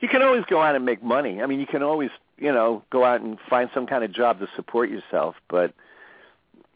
you 0.00 0.08
can 0.08 0.22
always 0.22 0.44
go 0.48 0.60
out 0.60 0.76
and 0.76 0.84
make 0.84 1.02
money. 1.02 1.42
I 1.42 1.46
mean, 1.46 1.60
you 1.60 1.66
can 1.66 1.82
always 1.82 2.10
you 2.38 2.52
know 2.52 2.82
go 2.90 3.04
out 3.04 3.20
and 3.20 3.38
find 3.48 3.70
some 3.74 3.86
kind 3.86 4.04
of 4.04 4.12
job 4.12 4.38
to 4.40 4.48
support 4.54 4.90
yourself, 4.90 5.34
but 5.48 5.72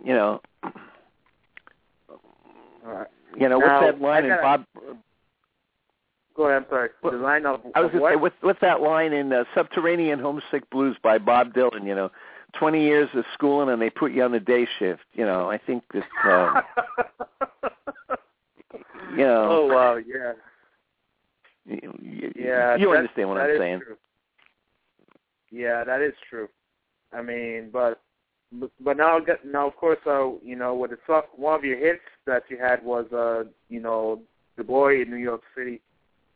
you 0.04 0.14
know, 0.14 0.40
right. 2.82 3.06
you 3.36 3.48
know 3.48 3.58
now, 3.58 3.80
what's 3.80 3.86
that 3.86 4.00
line 4.02 4.24
in 4.24 4.36
Bob? 4.40 4.64
Go 6.34 6.44
ahead. 6.44 6.62
I'm 6.62 6.66
sorry. 6.70 6.88
What, 7.02 7.12
the 7.12 7.18
line 7.18 7.44
of 7.44 7.60
I 7.74 7.80
was 7.80 7.90
going 7.90 8.02
to 8.02 8.10
say 8.10 8.16
what's 8.16 8.36
what's 8.40 8.60
that 8.60 8.80
line 8.80 9.12
in 9.12 9.32
uh, 9.32 9.44
"Subterranean 9.54 10.18
Homesick 10.20 10.70
Blues" 10.70 10.96
by 11.02 11.18
Bob 11.18 11.52
Dylan? 11.52 11.86
You 11.86 11.94
know, 11.94 12.10
20 12.58 12.82
years 12.82 13.08
of 13.14 13.24
schooling 13.34 13.68
and 13.68 13.80
they 13.80 13.90
put 13.90 14.12
you 14.12 14.22
on 14.22 14.32
the 14.32 14.40
day 14.40 14.66
shift. 14.78 15.02
You 15.14 15.24
know, 15.24 15.50
I 15.50 15.58
think 15.58 15.84
that, 15.92 16.04
uh, 16.24 16.60
you 19.12 19.24
know. 19.24 19.48
Oh, 19.50 19.66
wow, 19.66 19.96
yeah. 19.96 20.32
You, 21.66 21.98
you, 22.02 22.32
yeah, 22.36 22.76
you 22.76 22.90
understand 22.92 23.28
what 23.28 23.38
I'm 23.38 23.58
saying. 23.58 23.80
True. 23.80 23.96
Yeah, 25.50 25.84
that 25.84 26.00
is 26.00 26.14
true. 26.28 26.48
I 27.12 27.22
mean, 27.22 27.70
but 27.72 28.00
but 28.80 28.96
now 28.96 29.18
now 29.44 29.68
of 29.68 29.76
course 29.76 29.98
uh 30.06 30.30
you 30.42 30.56
know 30.56 30.74
with 30.74 30.90
the 30.90 31.22
one 31.36 31.54
of 31.54 31.64
your 31.64 31.78
hits 31.78 32.02
that 32.26 32.42
you 32.48 32.58
had 32.58 32.82
was 32.84 33.06
uh 33.12 33.48
you 33.68 33.80
know 33.80 34.20
the 34.56 34.64
boy 34.64 35.02
in 35.02 35.10
New 35.10 35.16
York 35.16 35.42
City. 35.56 35.80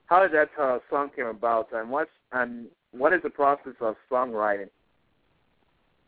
How 0.07 0.21
did 0.21 0.33
that 0.33 0.51
uh, 0.61 0.79
song 0.91 1.11
came 1.17 1.27
about 1.27 1.69
and 1.73 1.91
what's 1.91 2.11
and 2.33 2.67
what 2.93 3.13
is 3.13 3.21
the 3.23 3.31
process 3.31 3.75
of 3.81 3.97
songwriting? 4.11 4.69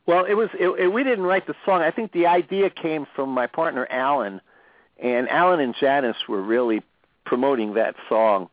Well, 0.06 0.24
it 0.24 0.34
was 0.34 0.48
it, 0.54 0.68
it, 0.80 0.88
we 0.88 1.02
didn't 1.02 1.24
write 1.24 1.46
the 1.46 1.54
song. 1.64 1.82
I 1.82 1.90
think 1.90 2.12
the 2.12 2.26
idea 2.26 2.70
came 2.70 3.06
from 3.14 3.30
my 3.30 3.46
partner 3.48 3.86
Alan, 3.90 4.40
and 5.02 5.28
Alan 5.28 5.60
and 5.60 5.74
Janis 5.78 6.16
were 6.28 6.40
really 6.40 6.82
promoting 7.24 7.74
that 7.74 7.96
song, 8.08 8.48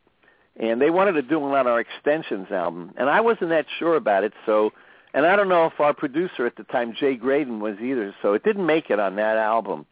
and 0.57 0.81
they 0.81 0.89
wanted 0.89 1.13
to 1.13 1.21
do 1.21 1.37
it 1.37 1.55
on 1.55 1.67
our 1.67 1.79
extensions 1.79 2.51
album, 2.51 2.91
and 2.97 3.07
I 3.07 3.21
wasn't 3.21 3.51
that 3.51 3.67
sure 3.77 3.95
about 3.95 4.23
it. 4.23 4.33
So, 4.47 4.71
and 5.13 5.27
I 5.27 5.35
don't 5.35 5.47
know 5.47 5.67
if 5.67 5.79
our 5.79 5.93
producer 5.93 6.47
at 6.47 6.55
the 6.55 6.63
time 6.63 6.95
Jay 6.99 7.15
Graydon 7.15 7.59
was 7.59 7.77
either. 7.79 8.15
So 8.23 8.33
it 8.33 8.43
didn't 8.43 8.65
make 8.65 8.89
it 8.89 8.99
on 8.99 9.15
that 9.17 9.37
album, 9.37 9.85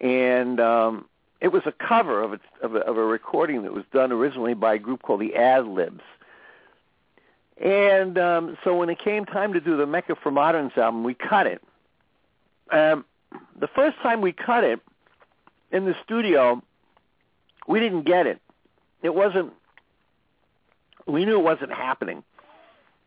and 0.00 0.58
um, 0.58 1.04
it 1.40 1.48
was 1.48 1.62
a 1.66 1.72
cover 1.72 2.20
of 2.20 2.32
a, 2.32 2.40
of 2.62 2.74
a 2.74 2.78
of 2.80 2.96
a 2.96 3.04
recording 3.04 3.62
that 3.62 3.72
was 3.72 3.84
done 3.92 4.10
originally 4.10 4.54
by 4.54 4.74
a 4.74 4.78
group 4.78 5.02
called 5.02 5.20
the 5.20 5.36
Ad 5.36 5.66
Libs 5.66 6.02
And 7.62 8.18
um, 8.18 8.58
so 8.64 8.76
when 8.76 8.90
it 8.90 8.98
came 8.98 9.24
time 9.24 9.54
to 9.54 9.60
do 9.60 9.76
the 9.76 9.86
Mecca 9.86 10.16
for 10.22 10.30
Moderns 10.30 10.72
album, 10.76 11.04
we 11.04 11.14
cut 11.14 11.46
it. 11.46 11.62
Um, 12.70 13.04
the 13.58 13.68
first 13.68 13.96
time 14.02 14.20
we 14.20 14.32
cut 14.32 14.64
it 14.64 14.80
in 15.72 15.84
the 15.84 15.94
studio, 16.04 16.62
we 17.66 17.80
didn't 17.80 18.02
get 18.02 18.26
it. 18.26 18.40
It 19.02 19.14
wasn't. 19.14 19.52
We 21.06 21.24
knew 21.24 21.38
it 21.38 21.44
wasn't 21.44 21.72
happening, 21.72 22.24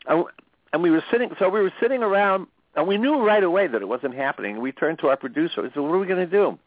and, 0.08 0.24
and 0.72 0.82
we 0.82 0.90
were 0.90 1.04
sitting. 1.12 1.32
So 1.38 1.50
we 1.50 1.62
were 1.62 1.74
sitting 1.82 2.02
around, 2.02 2.48
and 2.76 2.88
we 2.88 2.98
knew 2.98 3.26
right 3.26 3.44
away 3.44 3.68
that 3.68 3.82
it 3.82 3.88
wasn't 3.88 4.16
happening. 4.16 4.62
We 4.62 4.72
turned 4.72 5.00
to 5.00 5.10
our 5.10 5.18
producer 5.18 5.62
and 5.62 5.72
said, 5.74 5.82
"What 5.82 5.92
are 5.92 6.00
we 6.00 6.08
going 6.08 6.28
to 6.28 6.32
do?" 6.32 6.58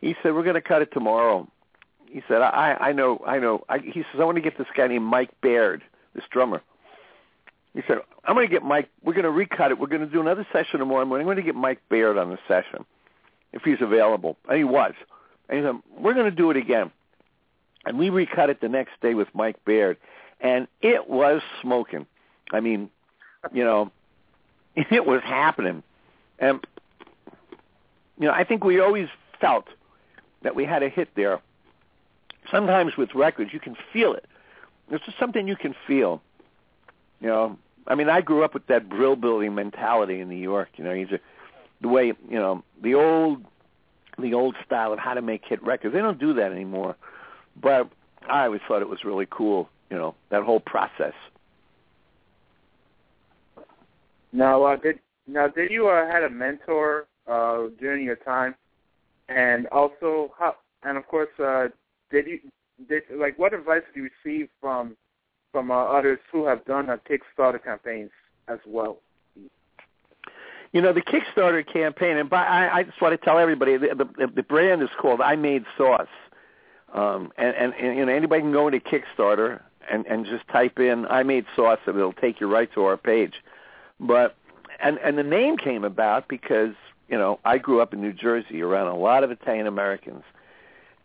He 0.00 0.16
said, 0.22 0.34
"We're 0.34 0.42
going 0.42 0.54
to 0.54 0.62
cut 0.62 0.82
it 0.82 0.92
tomorrow." 0.92 1.48
He 2.06 2.22
said, 2.26 2.42
"I 2.42 2.76
I 2.80 2.92
know 2.92 3.22
I 3.26 3.38
know." 3.38 3.64
I, 3.68 3.78
he 3.78 4.02
says, 4.10 4.20
"I 4.20 4.24
want 4.24 4.36
to 4.36 4.42
get 4.42 4.56
this 4.58 4.66
guy 4.74 4.88
named 4.88 5.04
Mike 5.04 5.30
Baird, 5.42 5.82
this 6.14 6.24
drummer." 6.30 6.62
He 7.74 7.82
said, 7.86 7.98
"I'm 8.24 8.34
going 8.34 8.46
to 8.46 8.52
get 8.52 8.62
Mike. 8.62 8.88
We're 9.02 9.14
going 9.14 9.24
to 9.24 9.30
recut 9.30 9.70
it. 9.70 9.78
We're 9.78 9.86
going 9.86 10.02
to 10.02 10.06
do 10.06 10.20
another 10.20 10.46
session 10.52 10.80
tomorrow 10.80 11.04
morning. 11.04 11.26
I'm 11.26 11.34
going 11.34 11.44
to 11.44 11.50
get 11.52 11.54
Mike 11.54 11.80
Baird 11.88 12.18
on 12.18 12.30
the 12.30 12.38
session, 12.48 12.84
if 13.52 13.62
he's 13.62 13.80
available." 13.80 14.36
And 14.48 14.58
he 14.58 14.64
was. 14.64 14.94
And 15.48 15.58
he 15.58 15.64
said, 15.64 15.76
"We're 15.98 16.14
going 16.14 16.30
to 16.30 16.36
do 16.36 16.50
it 16.50 16.56
again." 16.56 16.90
And 17.84 17.98
we 17.98 18.10
recut 18.10 18.48
it 18.48 18.60
the 18.60 18.68
next 18.68 18.92
day 19.00 19.14
with 19.14 19.28
Mike 19.34 19.64
Baird, 19.64 19.96
and 20.40 20.68
it 20.82 21.08
was 21.08 21.42
smoking. 21.60 22.06
I 22.52 22.60
mean, 22.60 22.90
you 23.52 23.64
know, 23.64 23.90
it 24.76 25.06
was 25.06 25.22
happening, 25.24 25.82
and 26.38 26.64
you 28.18 28.26
know, 28.26 28.32
I 28.32 28.44
think 28.44 28.64
we 28.64 28.80
always 28.80 29.08
felt 29.40 29.66
that 30.42 30.54
we 30.54 30.64
had 30.64 30.82
a 30.82 30.88
hit 30.88 31.08
there. 31.14 31.40
Sometimes 32.50 32.96
with 32.96 33.14
records, 33.14 33.52
you 33.52 33.60
can 33.60 33.76
feel 33.92 34.14
it. 34.14 34.26
There's 34.88 35.02
just 35.02 35.18
something 35.18 35.48
you 35.48 35.56
can 35.56 35.74
feel. 35.86 36.22
You 37.20 37.28
know, 37.28 37.58
I 37.86 37.94
mean, 37.94 38.08
I 38.08 38.20
grew 38.20 38.44
up 38.44 38.54
with 38.54 38.66
that 38.66 38.88
brill 38.88 39.16
building 39.16 39.54
mentality 39.54 40.20
in 40.20 40.28
New 40.28 40.36
York. 40.36 40.68
You 40.76 40.84
know, 40.84 40.94
he's 40.94 41.10
a, 41.10 41.20
the 41.80 41.88
way 41.88 42.06
you 42.06 42.38
know 42.38 42.62
the 42.82 42.94
old 42.94 43.44
the 44.18 44.34
old 44.34 44.56
style 44.64 44.92
of 44.92 44.98
how 44.98 45.14
to 45.14 45.22
make 45.22 45.42
hit 45.44 45.62
records. 45.62 45.94
They 45.94 46.00
don't 46.00 46.18
do 46.18 46.34
that 46.34 46.52
anymore. 46.52 46.96
But 47.60 47.90
I 48.28 48.44
always 48.44 48.60
thought 48.66 48.82
it 48.82 48.88
was 48.88 49.04
really 49.04 49.26
cool. 49.30 49.68
You 49.90 49.96
know, 49.96 50.14
that 50.30 50.42
whole 50.42 50.60
process. 50.60 51.14
Now, 54.32 54.64
uh, 54.64 54.76
did 54.76 54.98
now 55.26 55.48
did 55.48 55.70
you 55.70 55.88
uh, 55.88 56.06
had 56.10 56.22
a 56.22 56.30
mentor 56.30 57.06
uh, 57.26 57.64
during 57.78 58.04
your 58.04 58.16
time, 58.16 58.54
and 59.28 59.66
also 59.68 60.32
how, 60.38 60.56
and 60.82 60.96
of 60.96 61.06
course, 61.06 61.28
uh, 61.38 61.68
did 62.10 62.26
you 62.26 62.40
did 62.88 63.02
like 63.14 63.38
what 63.38 63.54
advice 63.54 63.82
do 63.94 64.02
you 64.02 64.10
receive 64.24 64.48
from 64.60 64.96
from 65.52 65.70
uh, 65.70 65.74
others 65.74 66.18
who 66.30 66.46
have 66.46 66.64
done 66.64 66.88
uh, 66.88 66.96
Kickstarter 67.08 67.62
campaigns 67.62 68.10
as 68.48 68.58
well? 68.66 68.98
You 70.72 70.80
know, 70.80 70.94
the 70.94 71.02
Kickstarter 71.02 71.70
campaign, 71.70 72.16
and 72.16 72.30
by, 72.30 72.44
I, 72.44 72.78
I 72.78 72.82
just 72.84 73.00
want 73.02 73.12
to 73.12 73.22
tell 73.22 73.38
everybody 73.38 73.76
the, 73.76 73.88
the, 73.94 74.26
the 74.26 74.42
brand 74.42 74.82
is 74.82 74.88
called 74.98 75.20
I 75.20 75.36
Made 75.36 75.66
Sauce, 75.76 76.08
um, 76.94 77.30
and, 77.36 77.54
and, 77.54 77.74
and 77.74 77.98
you 77.98 78.06
know 78.06 78.12
anybody 78.12 78.40
can 78.40 78.52
go 78.52 78.68
into 78.68 78.80
Kickstarter 78.80 79.60
and 79.90 80.06
and 80.06 80.24
just 80.24 80.48
type 80.48 80.78
in 80.78 81.06
I 81.06 81.22
Made 81.22 81.44
Sauce, 81.54 81.80
and 81.86 81.96
it'll 81.96 82.14
take 82.14 82.40
you 82.40 82.46
right 82.46 82.72
to 82.72 82.84
our 82.84 82.96
page. 82.96 83.34
But 84.00 84.34
and 84.82 84.98
and 84.98 85.18
the 85.18 85.22
name 85.22 85.58
came 85.58 85.84
about 85.84 86.28
because 86.28 86.74
you 87.08 87.18
know 87.18 87.38
I 87.44 87.58
grew 87.58 87.80
up 87.80 87.92
in 87.92 88.00
New 88.00 88.12
Jersey 88.12 88.62
around 88.62 88.88
a 88.88 88.96
lot 88.96 89.24
of 89.24 89.30
Italian 89.30 89.66
Americans, 89.66 90.24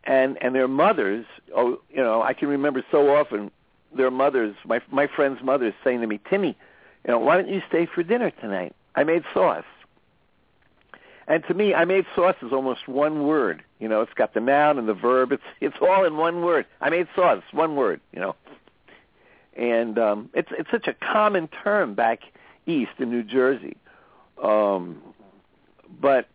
and 0.07 0.41
and 0.41 0.55
their 0.55 0.67
mothers. 0.67 1.25
Oh, 1.55 1.79
you 1.89 1.97
know 1.97 2.23
I 2.23 2.33
can 2.33 2.47
remember 2.47 2.83
so 2.89 3.15
often 3.15 3.51
their 3.95 4.09
mothers, 4.09 4.55
my 4.65 4.81
my 4.89 5.07
friends' 5.07 5.39
mothers, 5.43 5.73
saying 5.83 6.01
to 6.01 6.07
me, 6.07 6.19
Timmy, 6.29 6.57
you 7.05 7.11
know, 7.11 7.19
why 7.19 7.35
don't 7.37 7.49
you 7.49 7.61
stay 7.67 7.85
for 7.85 8.01
dinner 8.01 8.31
tonight? 8.31 8.75
I 8.95 9.03
made 9.03 9.23
sauce. 9.33 9.63
And 11.27 11.43
to 11.49 11.53
me, 11.53 11.73
I 11.73 11.83
made 11.83 12.05
sauce 12.15 12.37
is 12.41 12.53
almost 12.53 12.87
one 12.87 13.27
word. 13.27 13.61
You 13.79 13.89
know, 13.89 14.01
it's 14.01 14.13
got 14.13 14.33
the 14.33 14.39
noun 14.39 14.79
and 14.79 14.87
the 14.87 14.93
verb. 14.93 15.31
It's 15.33 15.43
it's 15.59 15.75
all 15.81 16.05
in 16.05 16.17
one 16.17 16.43
word. 16.43 16.65
I 16.81 16.89
made 16.89 17.07
sauce, 17.15 17.43
one 17.51 17.75
word. 17.75 17.99
You 18.13 18.21
know, 18.21 18.35
and 19.55 19.99
um, 19.99 20.29
it's 20.33 20.49
it's 20.57 20.71
such 20.71 20.87
a 20.87 20.93
common 20.93 21.49
term 21.63 21.95
back 21.95 22.21
east 22.65 22.91
in 22.99 23.09
New 23.09 23.23
Jersey. 23.23 23.75
Um, 24.41 25.01
but 25.99 26.29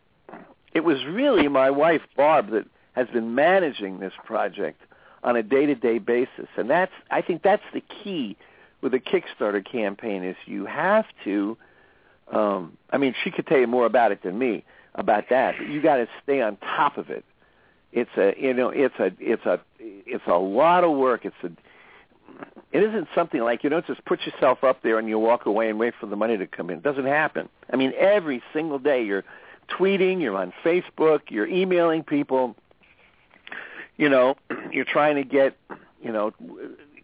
it 0.74 0.84
was 0.84 1.04
really 1.04 1.48
my 1.48 1.70
wife 1.70 2.02
Barb 2.16 2.50
that 2.50 2.66
has 2.92 3.08
been 3.08 3.34
managing 3.34 3.98
this 3.98 4.12
project 4.24 4.80
on 5.22 5.36
a 5.36 5.42
day-to-day 5.42 5.98
basis, 5.98 6.48
and 6.56 6.68
that's 6.68 6.92
I 7.10 7.22
think 7.22 7.42
that's 7.42 7.62
the 7.72 7.82
key 8.02 8.36
with 8.80 8.92
a 8.94 8.98
Kickstarter 8.98 9.64
campaign 9.64 10.24
is 10.24 10.36
you 10.46 10.66
have 10.66 11.06
to. 11.24 11.56
Um, 12.30 12.76
I 12.90 12.98
mean, 12.98 13.14
she 13.22 13.30
could 13.30 13.46
tell 13.46 13.58
you 13.58 13.66
more 13.66 13.86
about 13.86 14.12
it 14.12 14.22
than 14.22 14.38
me 14.38 14.64
about 14.94 15.28
that. 15.30 15.54
But 15.58 15.68
you 15.68 15.80
got 15.80 15.96
to 15.96 16.08
stay 16.22 16.40
on 16.40 16.56
top 16.56 16.98
of 16.98 17.10
it. 17.10 17.24
It's 17.92 18.10
a 18.16 18.34
you 18.38 18.54
know 18.54 18.70
it's 18.70 18.94
a 18.98 19.12
it's 19.18 19.44
a 19.44 19.60
it's 19.78 20.24
a 20.26 20.36
lot 20.36 20.82
of 20.84 20.96
work. 20.96 21.24
It's 21.24 21.36
a 21.42 21.50
it 22.72 22.82
isn't 22.82 23.08
something 23.14 23.40
like 23.40 23.62
you 23.62 23.70
don't 23.70 23.86
just 23.86 24.04
put 24.06 24.20
yourself 24.22 24.64
up 24.64 24.82
there 24.82 24.98
and 24.98 25.08
you 25.08 25.18
walk 25.18 25.46
away 25.46 25.68
and 25.68 25.78
wait 25.78 25.94
for 26.00 26.06
the 26.06 26.16
money 26.16 26.38
to 26.38 26.46
come 26.46 26.70
in. 26.70 26.78
It 26.78 26.82
doesn't 26.82 27.06
happen. 27.06 27.48
I 27.70 27.76
mean, 27.76 27.92
every 27.98 28.42
single 28.54 28.78
day 28.78 29.04
you're 29.04 29.24
tweeting, 29.68 30.20
you're 30.20 30.36
on 30.36 30.52
Facebook, 30.64 31.20
you're 31.28 31.46
emailing 31.46 32.02
people. 32.02 32.56
You 33.96 34.08
know, 34.08 34.36
you're 34.70 34.84
trying 34.84 35.16
to 35.16 35.24
get 35.24 35.56
you 36.02 36.12
know 36.12 36.32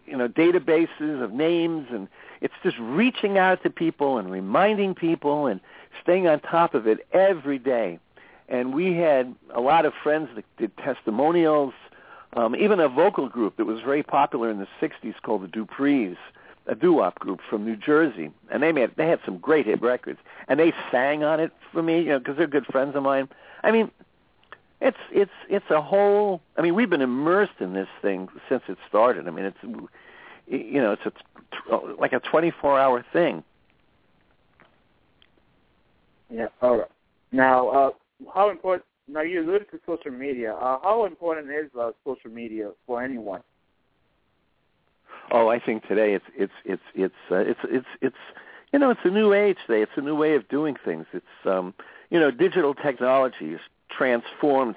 you 0.06 0.16
know 0.16 0.28
databases 0.28 1.22
of 1.22 1.32
names 1.32 1.86
and 1.90 2.08
it's 2.40 2.54
just 2.62 2.76
reaching 2.78 3.38
out 3.38 3.62
to 3.62 3.70
people 3.70 4.18
and 4.18 4.30
reminding 4.30 4.94
people 4.94 5.46
and 5.46 5.60
staying 6.02 6.28
on 6.28 6.40
top 6.40 6.74
of 6.74 6.86
it 6.86 7.06
every 7.12 7.58
day. 7.58 7.98
And 8.48 8.74
we 8.74 8.94
had 8.94 9.34
a 9.54 9.60
lot 9.60 9.84
of 9.84 9.92
friends 10.02 10.28
that 10.36 10.44
did 10.56 10.76
testimonials, 10.78 11.74
um, 12.34 12.56
even 12.56 12.80
a 12.80 12.88
vocal 12.88 13.28
group 13.28 13.56
that 13.56 13.66
was 13.66 13.80
very 13.80 14.02
popular 14.02 14.50
in 14.50 14.58
the 14.58 14.68
60s 14.80 15.14
called 15.22 15.42
the 15.42 15.48
Duprees, 15.48 16.16
a 16.66 16.74
doo-wop 16.74 17.18
group 17.18 17.40
from 17.48 17.64
New 17.64 17.76
Jersey. 17.76 18.30
And 18.50 18.62
they 18.62 18.72
made, 18.72 18.90
they 18.96 19.08
had 19.08 19.20
some 19.24 19.38
great 19.38 19.66
hit 19.66 19.82
records. 19.82 20.20
And 20.46 20.58
they 20.58 20.72
sang 20.90 21.24
on 21.24 21.40
it 21.40 21.52
for 21.72 21.82
me, 21.82 21.98
you 22.00 22.10
know, 22.10 22.18
because 22.18 22.36
they're 22.36 22.46
good 22.46 22.66
friends 22.66 22.96
of 22.96 23.02
mine. 23.02 23.28
I 23.62 23.70
mean, 23.70 23.90
it's 24.80 24.96
it's 25.10 25.32
it's 25.48 25.70
a 25.70 25.80
whole. 25.80 26.40
I 26.56 26.62
mean, 26.62 26.74
we've 26.74 26.90
been 26.90 27.02
immersed 27.02 27.60
in 27.60 27.72
this 27.72 27.88
thing 28.00 28.28
since 28.48 28.62
it 28.68 28.78
started. 28.88 29.26
I 29.26 29.30
mean, 29.30 29.44
it's 29.46 29.88
you 30.46 30.80
know, 30.80 30.92
it's 30.92 31.02
a, 31.70 31.76
like 31.98 32.12
a 32.12 32.20
24-hour 32.20 33.04
thing. 33.12 33.44
Yeah. 36.30 36.46
All 36.62 36.78
right. 36.78 36.90
Now, 37.32 37.68
uh, 37.68 37.90
how 38.32 38.50
important? 38.50 38.84
Now 39.08 39.22
you 39.22 39.42
alluded 39.42 39.70
to 39.70 39.80
social 39.86 40.10
media. 40.10 40.54
Uh, 40.54 40.78
how 40.82 41.06
important 41.06 41.50
is 41.50 41.70
uh, 41.78 41.92
social 42.04 42.30
media 42.30 42.70
for 42.86 43.02
anyone? 43.02 43.42
Oh, 45.30 45.48
I 45.48 45.58
think 45.58 45.86
today 45.86 46.14
it's 46.14 46.24
it's 46.36 46.52
it's 46.64 46.82
it's 46.94 47.14
uh, 47.30 47.36
it's 47.36 47.60
it's 47.64 47.86
it's 48.00 48.16
you 48.72 48.78
know 48.78 48.90
it's 48.90 49.00
a 49.04 49.10
new 49.10 49.32
age 49.32 49.56
today. 49.66 49.82
It's 49.82 49.92
a 49.96 50.00
new 50.02 50.14
way 50.14 50.34
of 50.34 50.48
doing 50.48 50.76
things. 50.84 51.06
It's 51.12 51.26
um 51.44 51.74
you 52.10 52.20
know 52.20 52.30
digital 52.30 52.74
technology 52.74 53.52
has 53.52 53.60
transformed 53.98 54.76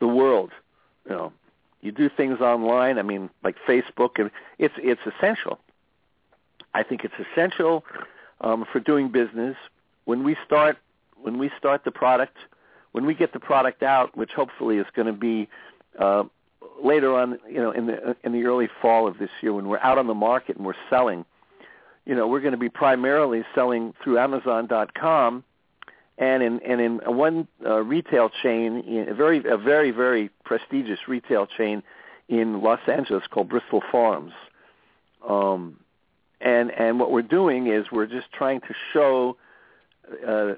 the 0.00 0.06
world. 0.06 0.50
You 1.04 1.12
know, 1.12 1.32
you 1.82 1.92
do 1.92 2.08
things 2.08 2.40
online. 2.40 2.98
I 2.98 3.02
mean, 3.02 3.28
like 3.42 3.56
Facebook, 3.66 4.18
and 4.18 4.30
it's 4.58 4.74
it's 4.78 5.00
essential. 5.04 5.58
I 6.74 6.82
think 6.82 7.04
it's 7.04 7.14
essential 7.32 7.84
um, 8.40 8.64
for 8.72 8.80
doing 8.80 9.10
business. 9.10 9.56
When 10.04 10.22
we 10.22 10.36
start 10.46 10.78
when 11.20 11.38
we 11.38 11.50
start 11.58 11.84
the 11.84 11.90
product, 11.90 12.36
when 12.92 13.04
we 13.04 13.14
get 13.14 13.32
the 13.32 13.40
product 13.40 13.82
out, 13.82 14.16
which 14.16 14.30
hopefully 14.32 14.78
is 14.78 14.86
going 14.94 15.06
to 15.06 15.12
be 15.12 15.48
uh, 15.98 16.24
later 16.82 17.14
on, 17.14 17.38
you 17.48 17.58
know, 17.58 17.72
in 17.72 17.86
the 17.86 18.16
in 18.22 18.32
the 18.32 18.44
early 18.44 18.68
fall 18.80 19.08
of 19.08 19.18
this 19.18 19.30
year, 19.40 19.52
when 19.52 19.66
we're 19.68 19.78
out 19.80 19.98
on 19.98 20.06
the 20.06 20.14
market 20.14 20.56
and 20.56 20.64
we're 20.64 20.74
selling, 20.88 21.24
you 22.06 22.14
know, 22.14 22.28
we're 22.28 22.40
going 22.40 22.52
to 22.52 22.58
be 22.58 22.68
primarily 22.68 23.44
selling 23.54 23.94
through 24.02 24.18
Amazon.com 24.18 25.44
and 26.18 26.42
in 26.42 26.60
and 26.62 26.80
in 26.80 27.16
one 27.16 27.46
uh, 27.64 27.80
retail 27.80 28.30
chain, 28.42 29.06
a 29.08 29.14
very 29.14 29.38
a 29.38 29.56
very 29.56 29.92
very 29.92 30.30
prestigious 30.44 30.98
retail 31.06 31.46
chain 31.46 31.82
in 32.28 32.60
Los 32.60 32.80
Angeles 32.88 33.22
called 33.30 33.48
Bristol 33.48 33.82
Farms. 33.90 34.32
Um, 35.26 35.78
and 36.40 36.70
and 36.70 36.98
what 36.98 37.10
we're 37.12 37.22
doing 37.22 37.68
is 37.68 37.86
we're 37.92 38.06
just 38.06 38.32
trying 38.32 38.60
to 38.62 38.74
show 38.92 39.36
uh, 40.26 40.54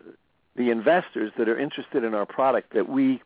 the 0.57 0.71
investors 0.71 1.33
that 1.39 1.49
are 1.49 1.59
interested 1.59 2.05
in 2.05 2.15
our 2.15 2.27
product 2.27 2.73
that 2.75 2.89
we 2.89 3.23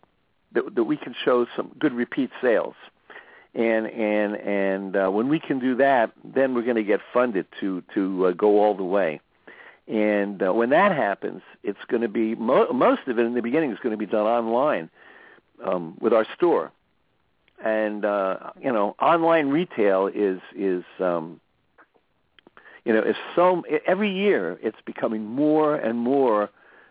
that, 0.52 0.74
that 0.74 0.84
we 0.84 0.96
can 0.96 1.14
show 1.24 1.46
some 1.56 1.72
good 1.78 1.92
repeat 1.92 2.30
sales. 2.42 2.74
And 3.54 3.86
and 3.86 4.34
and 4.34 4.96
uh, 4.96 5.08
when 5.10 5.28
we 5.28 5.38
can 5.38 5.60
do 5.60 5.76
that, 5.76 6.10
then 6.24 6.54
we're 6.54 6.62
going 6.62 6.76
to 6.76 6.82
get 6.82 6.98
funded 7.12 7.46
to 7.60 7.84
to 7.94 8.26
uh, 8.26 8.30
go 8.32 8.60
all 8.60 8.74
the 8.74 8.82
way. 8.82 9.20
And 9.86 10.42
uh, 10.42 10.52
when 10.52 10.70
that 10.70 10.92
happens, 10.92 11.42
it's 11.62 11.78
going 11.88 12.02
to 12.02 12.08
be 12.08 12.34
mo- 12.34 12.72
most 12.72 13.02
of 13.06 13.18
it 13.18 13.26
in 13.26 13.34
the 13.34 13.42
beginning 13.42 13.70
is 13.70 13.78
going 13.82 13.92
to 13.92 13.98
be 13.98 14.06
done 14.06 14.26
online 14.26 14.88
um, 15.62 15.96
with 16.00 16.12
our 16.12 16.26
store. 16.34 16.72
And 17.62 18.04
uh, 18.04 18.50
you 18.60 18.72
know, 18.72 18.96
online 19.00 19.48
retail 19.48 20.10
is 20.12 20.40
is 20.56 20.84
um, 21.00 21.40
you 22.84 22.92
know, 22.92 23.00
is 23.00 23.16
so 23.34 23.62
every 23.86 24.10
year 24.10 24.58
it's 24.62 24.78
becoming 24.84 25.24
more 25.24 25.76
and 25.76 25.98
more 25.98 26.50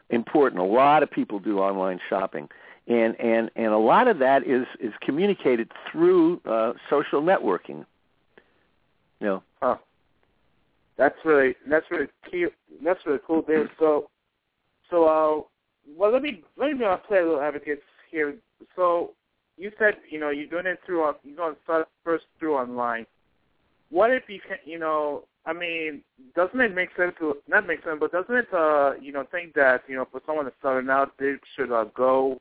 important. 0.10 0.62
A 0.62 0.66
lot 0.66 1.04
of 1.04 1.12
people 1.12 1.40
do 1.40 1.60
online 1.60 2.00
shopping, 2.10 2.50
and 2.88 3.20
and 3.20 3.52
and 3.56 3.68
a 3.68 3.78
lot 3.78 4.08
of 4.08 4.20
that 4.20 4.48
is 4.48 4.66
is 4.80 4.94
communicated 5.02 5.72
through 5.92 6.42
uh, 6.46 6.74
social 6.90 7.22
networking. 7.22 7.86
You 9.20 9.28
know. 9.28 9.44
Huh. 9.62 9.78
That's 10.98 11.16
really 11.26 11.56
that's 11.70 11.86
really 11.90 12.08
key. 12.30 12.46
That's 12.84 13.00
really 13.06 13.20
cool, 13.26 13.42
Dave. 13.42 13.68
So, 13.80 14.10
so 14.90 15.06
uh, 15.06 15.42
well, 15.98 16.12
let 16.12 16.22
me 16.22 16.44
let 16.58 16.78
me 16.78 16.86
uh, 16.86 16.98
play 16.98 17.20
a 17.20 17.24
little 17.24 17.42
advocate 17.42 17.82
here. 18.12 18.36
So, 18.76 19.12
you 19.58 19.72
said 19.80 19.96
you 20.10 20.20
know 20.20 20.30
you're 20.30 20.48
doing 20.48 20.68
it 20.68 20.80
through 20.86 21.04
uh, 21.04 21.14
you're 21.24 21.36
going 21.36 21.56
to 21.56 21.62
start 21.64 21.88
first 22.04 22.26
through 22.40 22.56
online. 22.56 23.06
What 23.90 24.12
if 24.12 24.24
you 24.28 24.40
can 24.48 24.58
you 24.66 24.80
know 24.80 25.24
I 25.46 25.54
mean 25.54 26.04
doesn't 26.36 26.60
it 26.60 26.76
make 26.76 26.90
sense 26.96 27.14
to 27.20 27.38
not 27.48 27.68
make 27.68 27.84
sense 27.84 27.98
but 28.00 28.12
doesn't 28.12 28.36
it 28.36 28.48
uh 28.54 28.94
you 29.02 29.12
know 29.12 29.26
think 29.32 29.54
that 29.54 29.84
you 29.88 29.96
know 29.96 30.08
for 30.12 30.22
someone 30.26 30.46
that's 30.46 30.56
starting 30.60 30.90
out 30.90 31.12
they 31.20 31.36
should 31.56 31.72
uh, 31.72 31.86
go 31.96 32.40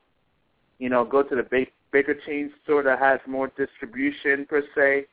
you 0.79 0.89
know 0.89 1.05
go 1.05 1.21
to 1.21 1.35
the 1.35 1.43
big, 1.43 1.67
bigger 1.91 2.15
chain 2.25 2.51
store 2.63 2.81
that 2.83 2.99
has 2.99 3.19
more 3.27 3.51
distribution 3.55 4.45
per 4.45 4.63
se 4.75 5.05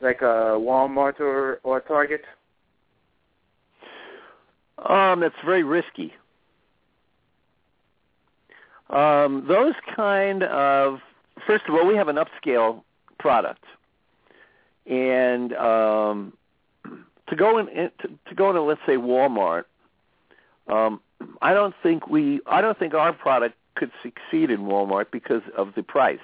like 0.00 0.22
a 0.22 0.56
Walmart 0.58 1.20
or 1.20 1.60
or 1.62 1.80
Target? 1.80 2.22
Um, 4.78 5.20
that's 5.20 5.34
very 5.44 5.64
risky. 5.64 6.12
Um, 8.90 9.44
those 9.48 9.74
kind 9.94 10.42
of 10.44 11.00
first 11.46 11.64
of 11.68 11.74
all, 11.74 11.86
we 11.86 11.96
have 11.96 12.08
an 12.08 12.16
upscale 12.16 12.82
product, 13.18 13.64
and 14.86 15.52
um, 15.54 16.32
to 17.28 17.36
go 17.36 17.58
in 17.58 17.66
to, 17.66 18.08
to 18.28 18.34
go 18.34 18.50
into 18.50 18.62
let's 18.62 18.80
say 18.86 18.96
Walmart, 18.96 19.64
um, 20.68 21.00
I 21.42 21.52
don't 21.52 21.74
think 21.82 22.08
we 22.08 22.40
I 22.46 22.60
don't 22.60 22.78
think 22.78 22.94
our 22.94 23.12
product 23.12 23.56
could 23.74 23.90
succeed 24.02 24.50
in 24.50 24.60
Walmart 24.60 25.06
because 25.10 25.42
of 25.56 25.74
the 25.74 25.82
price. 25.82 26.18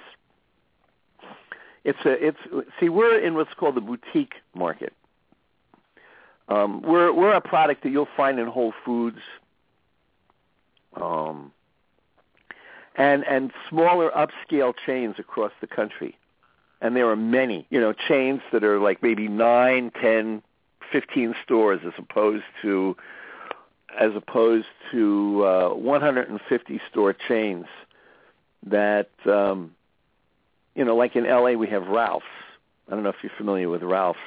It's 1.85 1.99
a 2.03 2.27
it's 2.27 2.37
see 2.79 2.89
we're 2.89 3.19
in 3.19 3.35
what's 3.35 3.53
called 3.53 3.75
the 3.75 3.81
boutique 3.81 4.33
market. 4.55 4.91
Um, 6.49 6.81
we're 6.81 7.13
we're 7.13 7.33
a 7.33 7.41
product 7.41 7.83
that 7.83 7.91
you'll 7.91 8.07
find 8.17 8.39
in 8.39 8.47
Whole 8.47 8.73
Foods, 8.83 9.19
um, 10.99 11.51
and 12.95 13.23
and 13.23 13.51
smaller 13.69 14.09
upscale 14.09 14.73
chains 14.83 15.15
across 15.19 15.51
the 15.61 15.67
country, 15.67 16.17
and 16.81 16.95
there 16.95 17.07
are 17.07 17.15
many 17.15 17.67
you 17.69 17.79
know 17.79 17.93
chains 17.93 18.41
that 18.51 18.63
are 18.63 18.79
like 18.79 19.03
maybe 19.03 19.27
nine, 19.27 19.91
ten, 20.01 20.41
fifteen 20.91 21.35
stores 21.43 21.81
as 21.85 21.93
opposed 21.99 22.45
to 22.63 22.97
as 23.99 24.11
opposed 24.15 24.67
to 24.91 25.45
uh, 25.45 25.69
150 25.69 26.81
store 26.89 27.13
chains 27.13 27.65
that 28.65 29.09
um, 29.25 29.75
you 30.75 30.85
know, 30.85 30.95
like 30.95 31.15
in 31.15 31.23
LA, 31.23 31.51
we 31.51 31.67
have 31.67 31.87
Ralph's. 31.87 32.25
I 32.87 32.91
don't 32.91 33.03
know 33.03 33.09
if 33.09 33.15
you're 33.23 33.31
familiar 33.37 33.69
with 33.69 33.81
Ralph's, 33.81 34.19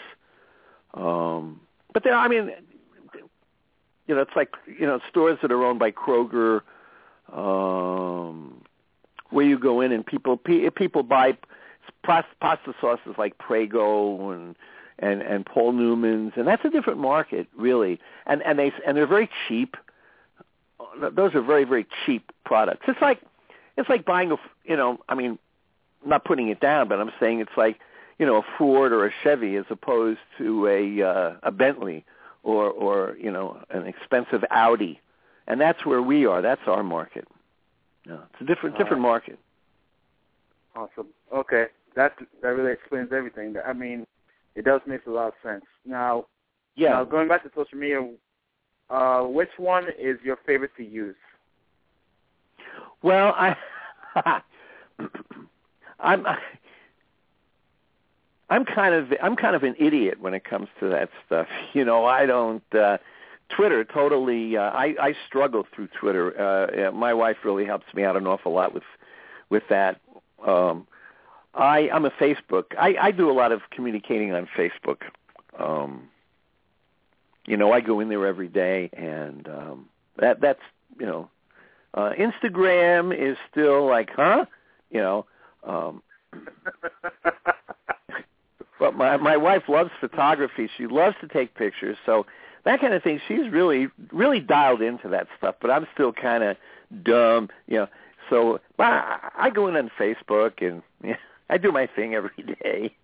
um, 0.95 1.61
but 1.93 2.03
there, 2.03 2.15
I 2.15 2.27
mean, 2.27 2.51
you 4.07 4.15
know, 4.15 4.23
it's 4.23 4.35
like 4.35 4.55
you 4.67 4.87
know 4.87 5.01
stores 5.09 5.39
that 5.43 5.53
are 5.53 5.65
owned 5.65 5.79
by 5.79 5.93
Kroger, 5.93 6.63
um, 7.33 8.63
where 9.31 9.47
you 9.47 9.59
go 9.59 9.81
in 9.81 9.93
and 9.93 10.05
people 10.05 10.37
people 10.37 11.03
buy 11.03 11.37
pasta 12.03 12.75
sauces 12.81 13.15
like 13.19 13.39
Prego 13.39 14.31
and 14.31 14.57
and 14.99 15.23
and 15.23 15.47
Paul 15.47 15.73
Newman's, 15.73 16.33
and 16.37 16.47
that's 16.47 16.65
a 16.65 16.71
different 16.71 16.99
market, 16.99 17.47
really. 17.57 18.01
And 18.27 18.43
and 18.43 18.59
they 18.59 18.73
and 18.87 18.97
they're 18.97 19.07
very 19.07 19.31
cheap. 19.47 19.77
Those 21.01 21.35
are 21.35 21.43
very 21.43 21.65
very 21.65 21.87
cheap 22.05 22.33
products. 22.45 22.87
It's 22.89 23.01
like 23.01 23.21
it's 23.77 23.89
like 23.89 24.05
buying 24.05 24.33
a 24.33 24.37
you 24.65 24.77
know, 24.77 24.99
I 25.09 25.15
mean, 25.15 25.39
I'm 26.09 26.11
not 26.11 26.25
putting 26.25 26.49
it 26.49 26.59
down, 26.59 26.89
but 26.89 26.99
I'm 27.01 27.13
saying 27.21 27.41
it's 27.41 27.57
like 27.59 27.81
you 28.19 28.25
know 28.25 28.39
a 28.39 28.43
Ford 28.57 28.93
or 28.93 29.05
a 29.07 29.11
Chevy 29.23 29.57
as 29.57 29.67
opposed 29.69 30.21
to 30.39 30.67
a 30.67 31.03
uh, 31.03 31.37
a 31.43 31.53
Bentley 31.53 32.03
or 32.43 32.71
or 32.71 33.15
you 33.21 33.31
know 33.31 33.61
an 33.69 33.87
expensive 33.87 34.43
Audi, 34.51 35.03
and 35.47 35.61
that's 35.61 35.85
where 35.85 36.01
we 36.01 36.25
are. 36.25 36.41
That's 36.41 36.63
our 36.67 36.83
market. 36.83 37.29
No, 38.07 38.23
it's 38.33 38.41
a 38.41 38.45
different 38.47 38.77
All 38.77 38.79
different 38.79 39.03
right. 39.03 39.11
market. 39.11 39.39
Awesome. 40.75 41.09
Okay, 41.31 41.67
that 41.95 42.15
that 42.41 42.49
really 42.49 42.73
explains 42.73 43.13
everything. 43.13 43.57
I 43.67 43.75
mean, 43.75 44.07
it 44.55 44.65
does 44.65 44.81
make 44.87 45.05
a 45.05 45.11
lot 45.11 45.27
of 45.29 45.35
sense. 45.43 45.67
Now, 45.85 46.25
yeah. 46.75 46.89
Now 46.89 47.05
going 47.05 47.29
back 47.29 47.43
to 47.43 47.51
social 47.55 47.77
media, 47.77 48.09
uh, 48.89 49.25
which 49.25 49.51
one 49.59 49.89
is 49.99 50.17
your 50.25 50.39
favorite 50.47 50.71
to 50.79 50.85
use? 50.85 51.17
Well, 53.03 53.35
I 53.37 53.55
I'm 56.01 56.27
I'm 58.51 58.65
kind 58.65 58.95
of 58.95 59.13
I'm 59.23 59.37
kind 59.37 59.55
of 59.55 59.63
an 59.63 59.75
idiot 59.79 60.21
when 60.21 60.35
it 60.35 60.45
comes 60.45 60.69
to 60.81 60.89
that 60.89 61.11
stuff. 61.27 61.49
You 61.75 61.85
know, 61.85 62.05
I 62.05 62.27
don't 62.27 62.63
uh 62.75 62.99
Twitter 63.49 63.85
totally 63.85 64.57
uh, 64.57 64.63
I 64.71 64.95
I 65.01 65.15
struggle 65.27 65.67
through 65.75 65.89
Twitter. 65.89 66.89
Uh 66.89 66.93
my 66.93 67.15
wife 67.15 67.39
really 67.45 67.65
helps 67.65 67.87
me 67.95 68.05
out 68.05 68.17
an 68.17 68.27
awful 68.27 68.53
lot 68.53 68.75
with 68.75 68.85
with 69.51 69.65
that. 69.71 70.01
Um 70.47 70.87
I 71.55 71.91
I'm 71.91 72.05
a 72.05 72.11
Facebook. 72.11 72.77
I 72.79 72.97
I 73.01 73.11
do 73.11 73.31
a 73.31 73.33
lot 73.33 73.53
of 73.53 73.63
communicating 73.71 74.33
on 74.33 74.49
Facebook. 74.57 75.03
Um 75.59 76.09
you 77.47 77.57
know, 77.57 77.73
I 77.73 77.81
go 77.81 78.01
in 78.01 78.09
there 78.09 78.27
every 78.27 78.49
day 78.49 78.91
and 78.93 79.49
um 79.49 79.89
that 80.19 80.41
that's, 80.41 80.63
you 80.99 81.07
know, 81.07 81.29
uh 81.95 82.13
Instagram 82.19 83.15
is 83.17 83.37
still 83.51 83.87
like, 83.87 84.11
huh? 84.15 84.47
You 84.91 85.01
know, 85.01 85.27
um, 85.65 86.03
but 88.79 88.95
my 88.95 89.17
my 89.17 89.37
wife 89.37 89.69
loves 89.69 89.91
photography. 90.01 90.69
She 90.77 90.87
loves 90.87 91.17
to 91.21 91.29
take 91.29 91.55
pictures, 91.55 91.97
so 92.07 92.27
that 92.65 92.81
kind 92.81 92.95
of 92.95 93.03
thing. 93.03 93.21
She's 93.29 93.51
really 93.51 93.89
really 94.13 94.41
dialed 94.41 94.83
into 94.83 95.09
that 95.09 95.29
stuff. 95.37 95.57
But 95.61 95.71
I'm 95.71 95.87
still 95.95 96.13
kind 96.13 96.45
of 96.45 96.57
dumb, 97.03 97.49
you 97.67 97.79
know. 97.79 97.89
So 98.31 98.61
I, 98.79 99.31
I 99.37 99.51
go 99.51 99.69
in 99.69 99.77
on 99.77 99.91
Facebook 99.99 100.63
and 100.67 100.83
yeah, 101.03 101.17
I 101.49 101.59
do 101.59 101.73
my 101.73 101.87
thing 101.87 102.15
every 102.15 102.31
day. 102.63 102.95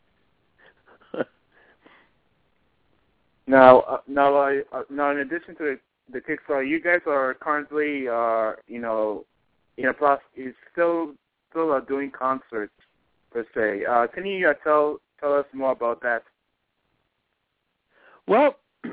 now, 3.47 3.81
uh, 3.81 3.99
now, 4.07 4.37
uh, 4.37 4.83
now, 4.90 5.11
in 5.11 5.19
addition 5.19 5.57
to 5.57 5.64
the, 5.64 5.79
the 6.12 6.21
Kickstarter, 6.21 6.69
you 6.69 6.81
guys 6.81 7.01
are 7.07 7.35
currently, 7.35 8.09
uh, 8.09 8.53
you 8.67 8.81
know, 8.81 9.25
in 9.77 9.87
a 9.87 9.95
process. 9.95 10.25
Is 10.37 10.55
still 10.73 11.14
still 11.55 11.73
uh, 11.73 11.81
doing 11.81 12.11
concerts 12.11 12.73
per 13.31 13.47
se. 13.55 13.85
Uh, 13.87 14.07
can 14.09 14.27
you 14.27 14.49
uh, 14.49 14.55
tell 14.64 14.99
tell 15.21 15.33
us 15.33 15.47
more 15.53 15.73
about 15.73 16.03
that? 16.03 16.25
Well, 18.27 18.57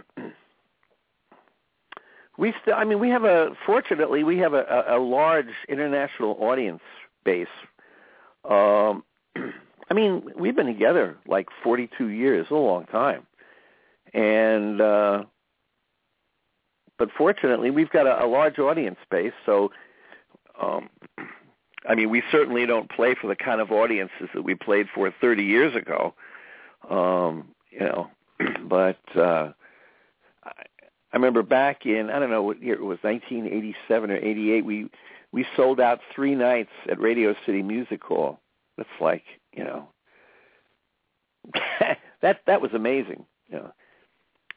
we 2.37 2.53
still. 2.61 2.75
I 2.75 2.83
mean, 2.83 2.99
we 2.99 3.09
have 3.09 3.23
a. 3.23 3.55
Fortunately, 3.65 4.23
we 4.23 4.37
have 4.37 4.53
a, 4.53 4.63
a, 4.87 4.97
a 4.97 4.99
large 4.99 5.47
international 5.67 6.37
audience 6.39 6.81
base. 7.25 7.47
Um, 8.47 9.03
I 9.89 9.93
mean, 9.93 10.23
we've 10.37 10.55
been 10.55 10.67
together 10.67 11.17
like 11.27 11.47
42 11.63 12.07
years, 12.07 12.47
a 12.51 12.55
long 12.55 12.85
time, 12.85 13.25
and 14.13 14.79
uh, 14.79 15.23
but 16.97 17.09
fortunately, 17.17 17.71
we've 17.71 17.89
got 17.89 18.05
a, 18.05 18.23
a 18.23 18.27
large 18.27 18.59
audience 18.59 18.99
base. 19.09 19.33
So 19.45 19.71
um, 20.61 20.89
I 21.87 21.95
mean, 21.95 22.09
we 22.09 22.21
certainly 22.31 22.65
don't 22.65 22.89
play 22.89 23.15
for 23.19 23.27
the 23.27 23.35
kind 23.35 23.59
of 23.59 23.71
audiences 23.71 24.29
that 24.33 24.43
we 24.43 24.55
played 24.55 24.87
for 24.93 25.11
30 25.19 25.43
years 25.43 25.75
ago. 25.75 26.13
Um, 26.89 27.49
you 27.71 27.79
know, 27.79 28.09
but 28.63 28.99
uh, 29.15 29.51
I, 30.43 30.51
I 30.51 31.15
remember 31.15 31.43
back 31.43 31.85
in 31.85 32.09
I 32.09 32.19
don't 32.19 32.29
know 32.29 32.43
what 32.43 32.61
year 32.61 32.75
it 32.75 32.81
was, 32.81 32.99
1987 33.01 34.11
or 34.11 34.17
88. 34.17 34.65
We 34.65 34.89
we 35.31 35.45
sold 35.55 35.79
out 35.79 35.99
three 36.13 36.35
nights 36.35 36.71
at 36.89 36.99
Radio 36.99 37.35
City 37.45 37.61
Music 37.61 38.03
Hall. 38.03 38.39
That's 38.77 38.89
like 38.99 39.23
you 39.53 39.63
know, 39.63 39.87
that 42.21 42.41
that 42.45 42.61
was 42.61 42.71
amazing. 42.73 43.25
You 43.49 43.57
know, 43.57 43.73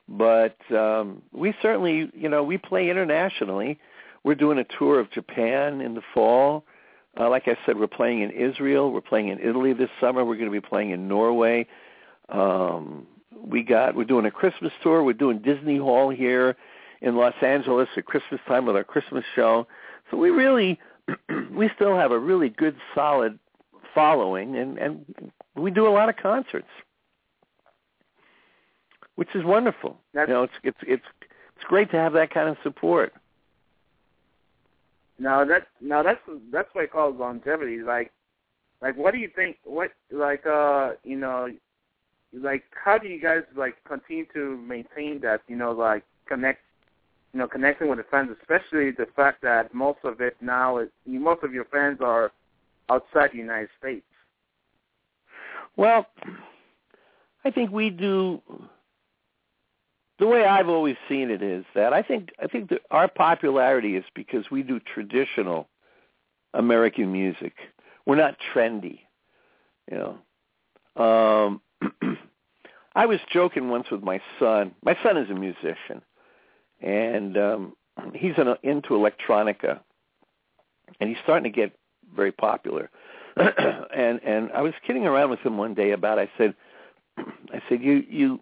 but 0.08 0.56
um, 0.76 1.22
we 1.32 1.54
certainly 1.62 2.10
you 2.14 2.28
know 2.28 2.42
we 2.42 2.58
play 2.58 2.90
internationally. 2.90 3.78
We're 4.24 4.34
doing 4.34 4.58
a 4.58 4.64
tour 4.78 4.98
of 5.00 5.10
Japan 5.10 5.80
in 5.80 5.94
the 5.94 6.02
fall. 6.14 6.64
Uh, 7.18 7.28
like 7.30 7.48
I 7.48 7.56
said, 7.64 7.78
we're 7.78 7.86
playing 7.86 8.22
in 8.22 8.30
Israel. 8.30 8.92
We're 8.92 9.00
playing 9.00 9.28
in 9.28 9.38
Italy 9.40 9.72
this 9.72 9.90
summer. 10.00 10.24
We're 10.24 10.36
going 10.36 10.52
to 10.52 10.60
be 10.60 10.60
playing 10.60 10.90
in 10.90 11.08
Norway. 11.08 11.66
Um, 12.28 13.06
we 13.36 13.62
got 13.62 13.94
we're 13.94 14.04
doing 14.04 14.26
a 14.26 14.30
Christmas 14.30 14.72
tour. 14.82 15.02
We're 15.04 15.12
doing 15.14 15.40
Disney 15.40 15.76
Hall 15.78 16.10
here 16.10 16.56
in 17.02 17.16
Los 17.16 17.34
Angeles 17.42 17.88
at 17.96 18.06
Christmas 18.06 18.40
time 18.48 18.66
with 18.66 18.76
our 18.76 18.84
Christmas 18.84 19.24
show. 19.34 19.66
So 20.10 20.16
we 20.16 20.30
really 20.30 20.78
we 21.52 21.70
still 21.74 21.96
have 21.96 22.12
a 22.12 22.18
really 22.18 22.48
good 22.48 22.76
solid 22.94 23.38
following 23.94 24.56
and 24.56 24.78
and 24.78 25.32
we 25.56 25.70
do 25.70 25.86
a 25.86 25.90
lot 25.90 26.08
of 26.08 26.16
concerts. 26.16 26.68
which 29.16 29.28
is 29.34 29.44
wonderful. 29.44 29.98
That's, 30.12 30.28
you 30.28 30.34
know, 30.34 30.42
it's 30.44 30.54
it's 30.62 30.78
it's 30.86 31.04
it's 31.56 31.64
great 31.66 31.90
to 31.92 31.96
have 31.96 32.12
that 32.14 32.32
kind 32.32 32.48
of 32.48 32.56
support. 32.62 33.12
Now 35.18 35.44
that 35.44 35.68
now 35.80 36.02
that's 36.02 36.20
that's 36.52 36.68
what 36.72 36.84
I 36.84 36.86
call 36.86 37.14
longevity. 37.14 37.78
Like, 37.78 38.12
like 38.82 38.96
what 38.96 39.12
do 39.12 39.18
you 39.18 39.30
think? 39.34 39.56
What 39.64 39.90
like 40.10 40.44
uh 40.46 40.92
you 41.04 41.16
know, 41.16 41.48
like 42.32 42.64
how 42.84 42.98
do 42.98 43.08
you 43.08 43.20
guys 43.20 43.42
like 43.56 43.76
continue 43.86 44.26
to 44.34 44.56
maintain 44.56 45.20
that? 45.20 45.42
You 45.46 45.56
know, 45.56 45.72
like 45.72 46.04
connect, 46.26 46.60
you 47.32 47.38
know, 47.38 47.46
connecting 47.46 47.88
with 47.88 47.98
the 47.98 48.04
fans, 48.10 48.30
especially 48.40 48.90
the 48.90 49.06
fact 49.14 49.42
that 49.42 49.72
most 49.72 49.98
of 50.04 50.20
it 50.20 50.36
now 50.40 50.78
is 50.78 50.88
most 51.06 51.44
of 51.44 51.52
your 51.52 51.66
fans 51.66 51.98
are 52.00 52.32
outside 52.90 53.30
the 53.32 53.38
United 53.38 53.68
States. 53.78 54.04
Well, 55.76 56.06
I 57.44 57.50
think 57.50 57.70
we 57.70 57.90
do 57.90 58.40
the 60.18 60.26
way 60.26 60.44
I've 60.44 60.68
always 60.68 60.96
seen 61.08 61.30
it 61.30 61.42
is 61.42 61.64
that 61.74 61.92
I 61.92 62.02
think 62.02 62.30
I 62.42 62.46
think 62.46 62.70
that 62.70 62.82
our 62.90 63.08
popularity 63.08 63.96
is 63.96 64.04
because 64.14 64.50
we 64.50 64.62
do 64.62 64.80
traditional 64.80 65.68
American 66.52 67.12
music. 67.12 67.54
We're 68.06 68.16
not 68.16 68.36
trendy, 68.54 69.00
you 69.90 69.98
know. 69.98 70.18
Um, 71.02 71.60
I 72.94 73.06
was 73.06 73.18
joking 73.32 73.70
once 73.70 73.90
with 73.90 74.02
my 74.02 74.20
son. 74.38 74.74
My 74.84 74.96
son 75.02 75.16
is 75.16 75.30
a 75.30 75.34
musician, 75.34 76.00
and 76.80 77.36
um, 77.36 77.76
he's 78.14 78.34
in, 78.36 78.54
into 78.62 78.90
electronica, 78.90 79.80
and 81.00 81.08
he's 81.08 81.18
starting 81.24 81.50
to 81.50 81.56
get 81.56 81.72
very 82.14 82.32
popular. 82.32 82.88
and 83.36 84.20
and 84.22 84.52
I 84.52 84.62
was 84.62 84.74
kidding 84.86 85.06
around 85.06 85.30
with 85.30 85.40
him 85.40 85.58
one 85.58 85.74
day 85.74 85.90
about. 85.90 86.20
I 86.20 86.30
said, 86.38 86.54
I 87.18 87.60
said 87.68 87.82
you 87.82 88.04
you 88.08 88.40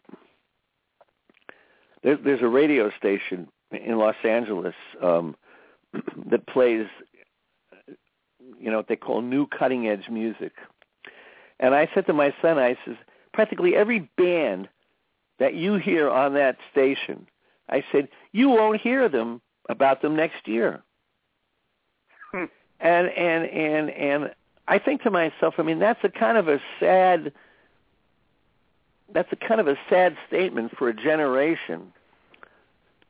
there, 2.02 2.16
there's 2.16 2.42
a 2.42 2.48
radio 2.48 2.90
station 2.96 3.48
in 3.70 3.98
Los 3.98 4.16
Angeles 4.24 4.74
um, 5.00 5.36
that 6.30 6.46
plays, 6.46 6.86
you 8.58 8.70
know, 8.70 8.78
what 8.78 8.88
they 8.88 8.96
call 8.96 9.22
new 9.22 9.46
cutting 9.46 9.88
edge 9.88 10.08
music. 10.10 10.52
And 11.60 11.74
I 11.74 11.88
said 11.94 12.06
to 12.06 12.12
my 12.12 12.34
son, 12.42 12.58
I 12.58 12.76
says, 12.84 12.96
practically 13.32 13.74
every 13.76 14.10
band 14.16 14.68
that 15.38 15.54
you 15.54 15.74
hear 15.74 16.10
on 16.10 16.34
that 16.34 16.56
station, 16.70 17.26
I 17.68 17.84
said, 17.92 18.08
you 18.32 18.48
won't 18.48 18.80
hear 18.80 19.08
them 19.08 19.40
about 19.68 20.02
them 20.02 20.16
next 20.16 20.46
year. 20.46 20.82
Hmm. 22.32 22.44
And 22.80 23.08
and 23.08 23.44
and 23.46 23.90
and 23.90 24.34
I 24.66 24.78
think 24.78 25.02
to 25.02 25.10
myself, 25.10 25.54
I 25.58 25.62
mean, 25.62 25.78
that's 25.78 26.02
a 26.02 26.08
kind 26.08 26.36
of 26.36 26.48
a 26.48 26.60
sad 26.80 27.32
that's 29.12 29.32
a 29.32 29.36
kind 29.36 29.60
of 29.60 29.68
a 29.68 29.76
sad 29.88 30.16
statement 30.26 30.76
for 30.76 30.88
a 30.88 30.94
generation 30.94 31.92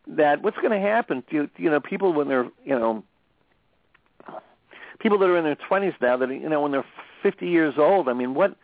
that 0.07 0.43
what's 0.43 0.57
going 0.57 0.71
to 0.71 0.81
happen 0.81 1.23
to 1.31 1.49
you 1.57 1.71
know 1.71 1.81
people 1.81 2.13
when 2.13 2.29
they're 2.29 2.49
you 2.65 2.79
know 2.79 3.05
people 4.99 5.19
that 5.19 5.29
are 5.29 5.37
in 5.37 5.45
their 5.45 5.57
20s 5.57 5.95
now 6.01 6.17
that 6.17 6.29
you 6.29 6.49
know 6.49 6.61
when 6.61 6.73
they're 6.73 6.85
50 7.23 7.49
years 7.49 7.75
old 7.79 8.09
I 8.09 8.13
mean 8.13 8.35
what 8.35 8.57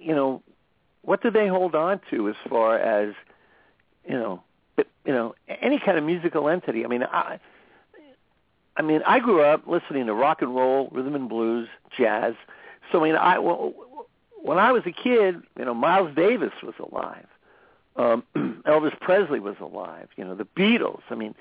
you 0.00 0.14
know 0.14 0.42
what 1.02 1.22
do 1.22 1.30
they 1.30 1.48
hold 1.48 1.74
on 1.74 2.00
to 2.10 2.28
as 2.28 2.36
far 2.48 2.78
as 2.78 3.14
you 4.08 4.18
know 4.18 4.42
you 4.76 5.12
know 5.12 5.34
any 5.48 5.78
kind 5.78 5.98
of 5.98 6.04
musical 6.04 6.48
entity? 6.48 6.84
I 6.84 6.88
mean 6.88 7.04
I 7.04 7.38
I 8.76 8.82
mean 8.82 9.02
I 9.06 9.20
grew 9.20 9.42
up 9.42 9.66
listening 9.66 10.06
to 10.06 10.14
rock 10.14 10.42
and 10.42 10.54
roll 10.54 10.88
rhythm 10.92 11.14
and 11.14 11.28
blues 11.28 11.68
jazz. 11.96 12.34
So 12.90 13.00
I 13.00 13.04
mean 13.04 13.16
I 13.16 13.38
when 14.44 14.58
I 14.58 14.72
was 14.72 14.82
a 14.84 14.92
kid, 14.92 15.42
you 15.58 15.64
know, 15.64 15.72
Miles 15.72 16.14
Davis 16.14 16.52
was 16.62 16.74
alive. 16.78 17.26
Um, 17.96 18.22
Elvis 18.66 18.98
Presley 19.00 19.40
was 19.40 19.56
alive. 19.58 20.08
You 20.16 20.24
know, 20.26 20.34
the 20.34 20.44
Beatles. 20.44 21.00
I 21.08 21.14
mean, 21.14 21.34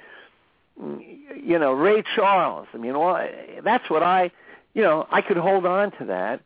you 0.80 1.60
know, 1.60 1.74
Ray 1.74 2.02
Charles. 2.16 2.68
I 2.74 2.78
mean, 2.78 2.98
well, 2.98 3.28
that's 3.62 3.90
what 3.90 4.04
I, 4.04 4.32
you 4.74 4.82
know, 4.82 5.06
I 5.12 5.22
could 5.22 5.36
hold 5.36 5.66
on 5.66 5.92
to 5.98 6.06
that, 6.06 6.40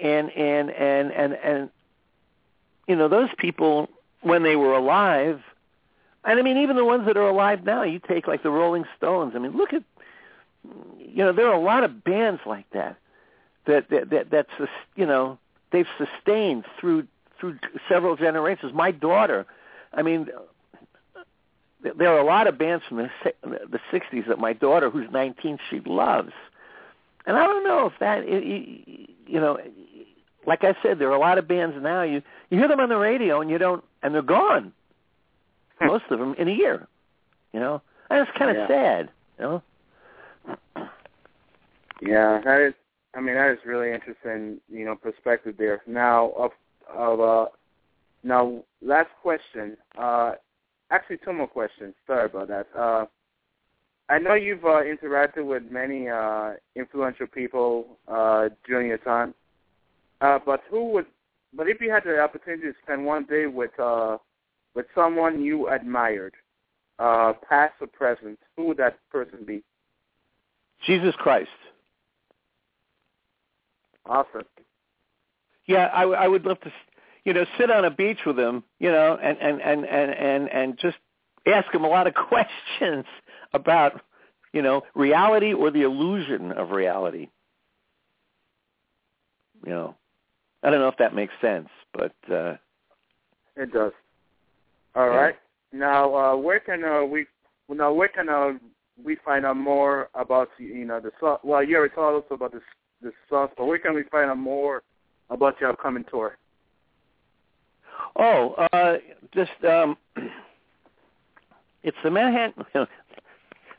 and 0.00 0.30
and 0.30 0.70
and 0.70 1.10
and 1.10 1.32
and, 1.32 1.70
you 2.86 2.94
know, 2.94 3.08
those 3.08 3.30
people 3.36 3.88
when 4.20 4.44
they 4.44 4.54
were 4.54 4.74
alive, 4.74 5.40
and 6.24 6.38
I 6.38 6.42
mean, 6.42 6.58
even 6.58 6.76
the 6.76 6.84
ones 6.84 7.04
that 7.06 7.16
are 7.16 7.28
alive 7.28 7.64
now. 7.64 7.82
You 7.82 7.98
take 7.98 8.28
like 8.28 8.44
the 8.44 8.50
Rolling 8.50 8.84
Stones. 8.96 9.32
I 9.34 9.40
mean, 9.40 9.56
look 9.56 9.72
at, 9.72 9.82
you 11.00 11.24
know, 11.24 11.32
there 11.32 11.48
are 11.48 11.54
a 11.54 11.60
lot 11.60 11.82
of 11.82 12.04
bands 12.04 12.42
like 12.46 12.70
that, 12.70 12.96
that 13.66 13.90
that, 13.90 14.10
that 14.10 14.30
that's 14.30 14.70
you 14.94 15.06
know 15.06 15.36
they've 15.74 15.86
sustained 15.98 16.64
through 16.80 17.06
through 17.40 17.58
several 17.88 18.16
generations. 18.16 18.72
My 18.72 18.92
daughter, 18.92 19.44
I 19.92 20.02
mean, 20.02 20.28
there 21.82 22.08
are 22.08 22.20
a 22.20 22.24
lot 22.24 22.46
of 22.46 22.56
bands 22.56 22.84
from 22.88 22.98
the 22.98 23.10
the 23.42 23.80
'60s 23.92 24.28
that 24.28 24.38
my 24.38 24.52
daughter, 24.52 24.88
who's 24.88 25.10
19, 25.10 25.58
she 25.68 25.80
loves, 25.80 26.32
and 27.26 27.36
I 27.36 27.44
don't 27.44 27.64
know 27.64 27.86
if 27.86 27.92
that 27.98 28.26
you 28.26 29.40
know, 29.40 29.58
like 30.46 30.62
I 30.62 30.76
said, 30.82 30.98
there 30.98 31.08
are 31.10 31.16
a 31.16 31.20
lot 31.20 31.38
of 31.38 31.48
bands 31.48 31.76
now. 31.82 32.02
You 32.02 32.22
you 32.50 32.58
hear 32.58 32.68
them 32.68 32.80
on 32.80 32.88
the 32.88 32.96
radio 32.96 33.40
and 33.40 33.50
you 33.50 33.58
don't, 33.58 33.84
and 34.02 34.14
they're 34.14 34.22
gone. 34.22 34.72
Hmm. 35.80 35.88
Most 35.88 36.04
of 36.10 36.20
them 36.20 36.34
in 36.38 36.46
a 36.48 36.52
year, 36.52 36.86
you 37.52 37.58
know, 37.58 37.82
and 38.10 38.20
it's 38.20 38.38
kind 38.38 38.50
of 38.52 38.56
Yeah. 38.56 38.68
sad, 38.68 39.10
you 39.38 39.44
know. 39.44 39.62
Yeah, 42.00 42.40
that 42.44 42.60
is. 42.60 42.74
I 43.16 43.20
mean, 43.20 43.34
that 43.34 43.50
is 43.50 43.58
really 43.64 43.92
interesting. 43.92 44.60
You 44.68 44.84
know, 44.84 44.96
perspective 44.96 45.56
there. 45.58 45.82
Now, 45.86 46.30
of 46.30 46.50
of 46.92 47.20
uh, 47.20 47.46
now 48.22 48.62
last 48.82 49.10
question. 49.22 49.76
Uh, 49.96 50.32
actually, 50.90 51.18
two 51.24 51.32
more 51.32 51.46
questions. 51.46 51.94
Sorry 52.06 52.26
about 52.26 52.48
that. 52.48 52.66
Uh, 52.76 53.06
I 54.08 54.18
know 54.18 54.34
you've 54.34 54.64
uh, 54.64 54.82
interacted 54.82 55.46
with 55.46 55.62
many 55.70 56.08
uh, 56.08 56.54
influential 56.76 57.26
people 57.26 57.98
uh, 58.06 58.48
during 58.66 58.88
your 58.88 58.98
time, 58.98 59.34
uh, 60.20 60.38
but 60.44 60.62
who 60.70 60.90
would? 60.92 61.06
But 61.56 61.68
if 61.68 61.80
you 61.80 61.90
had 61.90 62.04
the 62.04 62.18
opportunity 62.18 62.64
to 62.64 62.74
spend 62.82 63.04
one 63.04 63.24
day 63.24 63.46
with 63.46 63.78
uh, 63.78 64.18
with 64.74 64.86
someone 64.94 65.42
you 65.42 65.68
admired, 65.68 66.34
uh, 66.98 67.32
past 67.48 67.74
or 67.80 67.86
present, 67.86 68.38
who 68.56 68.66
would 68.66 68.76
that 68.78 68.98
person 69.10 69.44
be? 69.46 69.62
Jesus 70.86 71.14
Christ. 71.16 71.48
Awesome. 74.06 74.42
Yeah, 75.66 75.90
I, 75.94 76.00
w- 76.00 76.18
I 76.18 76.28
would 76.28 76.44
love 76.44 76.60
to, 76.60 76.72
you 77.24 77.32
know, 77.32 77.46
sit 77.58 77.70
on 77.70 77.84
a 77.84 77.90
beach 77.90 78.18
with 78.26 78.38
him, 78.38 78.64
you 78.78 78.90
know, 78.90 79.18
and 79.22 79.38
and 79.38 79.60
and 79.62 79.84
and 79.86 80.10
and 80.10 80.48
and 80.50 80.78
just 80.78 80.98
ask 81.46 81.72
him 81.74 81.84
a 81.84 81.88
lot 81.88 82.06
of 82.06 82.14
questions 82.28 83.06
about, 83.52 84.02
you 84.52 84.62
know, 84.62 84.82
reality 84.94 85.52
or 85.52 85.70
the 85.70 85.82
illusion 85.82 86.52
of 86.52 86.70
reality. 86.70 87.28
You 89.64 89.72
know, 89.72 89.96
I 90.62 90.70
don't 90.70 90.80
know 90.80 90.88
if 90.88 90.98
that 90.98 91.14
makes 91.14 91.32
sense, 91.40 91.68
but 91.94 92.14
uh 92.30 92.56
It 93.56 93.72
does. 93.72 93.92
All 94.94 95.08
Yeah. 95.08 95.14
right. 95.16 95.36
Now, 95.72 96.14
uh, 96.14 96.36
where 96.36 96.60
can 96.60 96.84
uh, 96.84 97.04
we? 97.04 97.26
Now, 97.68 97.92
where 97.92 98.08
can 98.08 98.28
uh, 98.28 98.52
we 99.02 99.16
find 99.24 99.44
out 99.44 99.56
more 99.56 100.08
about 100.14 100.48
you 100.58 100.84
know 100.84 101.00
the? 101.00 101.10
Well, 101.42 101.64
you 101.64 101.76
already 101.76 101.94
told 101.94 102.22
us 102.22 102.28
about 102.30 102.52
this 102.52 102.62
this 103.02 103.12
song, 103.28 103.48
but 103.56 103.66
where 103.66 103.78
can 103.78 103.94
we 103.94 104.04
find 104.04 104.30
out 104.30 104.38
more 104.38 104.82
about 105.30 105.60
your 105.60 105.70
upcoming 105.70 106.04
tour? 106.10 106.36
oh, 108.16 108.54
uh 108.72 108.96
just 109.34 109.52
um 109.64 109.96
it's 111.82 111.96
the 112.02 112.10
Manhattan 112.10 112.64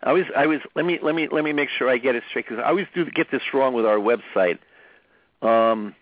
I 0.03 0.13
was 0.13 0.23
I 0.35 0.45
was 0.45 0.59
let 0.75 0.85
me 0.85 0.99
let 1.01 1.15
me 1.15 1.27
let 1.31 1.43
me 1.43 1.53
make 1.53 1.69
sure 1.69 1.89
I 1.89 1.97
get 1.97 2.15
it 2.15 2.23
straight 2.29 2.47
cuz 2.47 2.57
I 2.59 2.67
always 2.69 2.87
do 2.93 3.05
get 3.05 3.31
this 3.31 3.41
wrong 3.53 3.73
with 3.73 3.85
our 3.85 3.97
website. 3.97 4.59
Um 5.41 5.95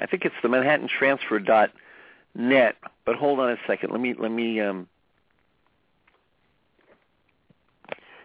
I 0.00 0.06
think 0.06 0.24
it's 0.24 0.34
the 0.42 0.48
Manhattan 0.48 0.88
Transfer 0.88 1.38
dot 1.38 1.70
net. 2.34 2.76
But 3.04 3.16
hold 3.16 3.38
on 3.40 3.50
a 3.50 3.56
second. 3.66 3.90
Let 3.90 4.00
me 4.00 4.14
let 4.14 4.30
me 4.30 4.60
um 4.60 4.88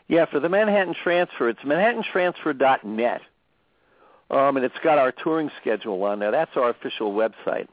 Yeah, 0.09 0.25
for 0.25 0.39
the 0.39 0.49
Manhattan 0.49 0.95
Transfer, 1.03 1.49
it's 1.49 1.59
manhattantransfer 1.59 2.57
dot 2.57 2.83
net. 2.83 3.21
Um 4.29 4.57
and 4.57 4.65
it's 4.65 4.79
got 4.83 4.97
our 4.97 5.11
touring 5.11 5.51
schedule 5.59 6.03
on 6.03 6.19
there. 6.19 6.31
That's 6.31 6.55
our 6.55 6.69
official 6.69 7.13
website. 7.13 7.67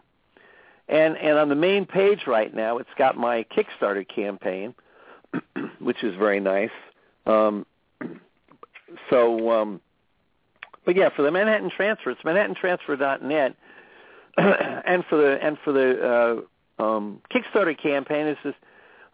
And 0.89 1.17
and 1.17 1.39
on 1.39 1.49
the 1.49 1.55
main 1.55 1.87
page 1.87 2.27
right 2.27 2.55
now, 2.55 2.79
it's 2.79 2.91
got 2.97 3.17
my 3.17 3.45
Kickstarter 3.45 4.07
campaign, 4.07 4.75
which 5.79 6.03
is 6.03 6.15
very 6.17 6.41
nice. 6.41 6.71
Um 7.27 7.67
so 9.11 9.51
um 9.51 9.81
but 10.87 10.95
yeah, 10.95 11.09
for 11.15 11.23
the 11.23 11.33
Manhattan 11.33 11.69
Transfer, 11.69 12.11
it's 12.11 12.23
manhattantransfer.net. 12.23 13.57
and 14.39 15.05
for 15.07 15.17
the 15.17 15.39
and 15.43 15.59
for 15.65 15.73
the 15.73 16.45
uh, 16.79 16.83
um, 16.83 17.21
Kickstarter 17.31 17.77
campaign, 17.77 18.27
it's 18.27 18.41
just 18.43 18.59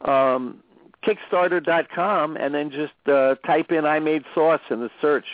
um, 0.08 0.62
Kickstarter.com, 1.04 2.36
and 2.36 2.54
then 2.54 2.70
just 2.70 2.92
uh, 3.06 3.36
type 3.46 3.72
in 3.72 3.86
"I 3.86 4.00
made 4.00 4.24
sauce" 4.34 4.60
in 4.70 4.80
the 4.80 4.90
search. 5.00 5.24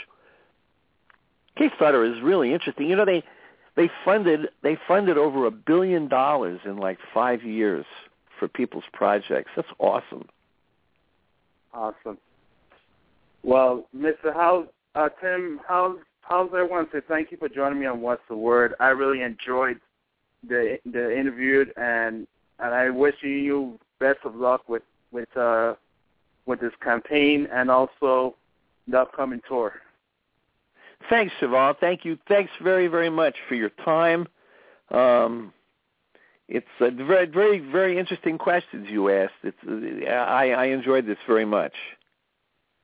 Kickstarter 1.58 2.10
is 2.10 2.22
really 2.22 2.52
interesting. 2.52 2.88
You 2.88 2.96
know, 2.96 3.04
they 3.04 3.22
they 3.76 3.90
funded 4.04 4.48
they 4.62 4.76
funded 4.86 5.18
over 5.18 5.46
a 5.46 5.50
billion 5.50 6.08
dollars 6.08 6.60
in 6.64 6.76
like 6.76 6.98
five 7.12 7.42
years 7.42 7.86
for 8.38 8.48
people's 8.48 8.84
projects. 8.92 9.50
That's 9.56 9.68
awesome. 9.78 10.28
Awesome. 11.72 12.18
Well, 13.42 13.86
Mr. 13.96 14.34
House, 14.34 14.66
uh, 14.94 15.08
Tim, 15.20 15.60
how's 15.66 15.96
how's 16.22 16.48
everyone? 16.48 16.88
Say 16.92 17.00
thank 17.06 17.30
you 17.30 17.36
for 17.36 17.48
joining 17.48 17.80
me 17.80 17.86
on 17.86 18.00
What's 18.00 18.22
the 18.28 18.36
Word. 18.36 18.74
I 18.80 18.88
really 18.88 19.22
enjoyed 19.22 19.80
the 20.46 20.78
the 20.84 21.18
interview, 21.18 21.64
and 21.76 22.26
and 22.58 22.74
I 22.74 22.90
wish 22.90 23.14
you 23.22 23.78
best 24.00 24.18
of 24.24 24.34
luck 24.34 24.68
with 24.68 24.82
with 25.12 25.34
uh 25.36 25.74
with 26.46 26.60
this 26.60 26.72
campaign 26.82 27.46
and 27.52 27.70
also 27.70 28.34
the 28.86 29.00
upcoming 29.00 29.40
tour. 29.46 29.74
Thanks, 31.08 31.32
Cheval. 31.40 31.74
Thank 31.80 32.04
you. 32.04 32.18
Thanks 32.28 32.52
very 32.62 32.88
very 32.88 33.10
much 33.10 33.36
for 33.48 33.54
your 33.54 33.70
time. 33.84 34.26
Um, 34.90 35.52
it's 36.48 36.66
a 36.80 36.90
very 36.90 37.26
very 37.26 37.58
very 37.60 37.98
interesting 37.98 38.38
questions 38.38 38.88
you 38.90 39.10
asked. 39.10 39.34
It's 39.42 39.58
I 40.08 40.50
I 40.50 40.64
enjoyed 40.66 41.06
this 41.06 41.18
very 41.26 41.44
much. 41.44 41.74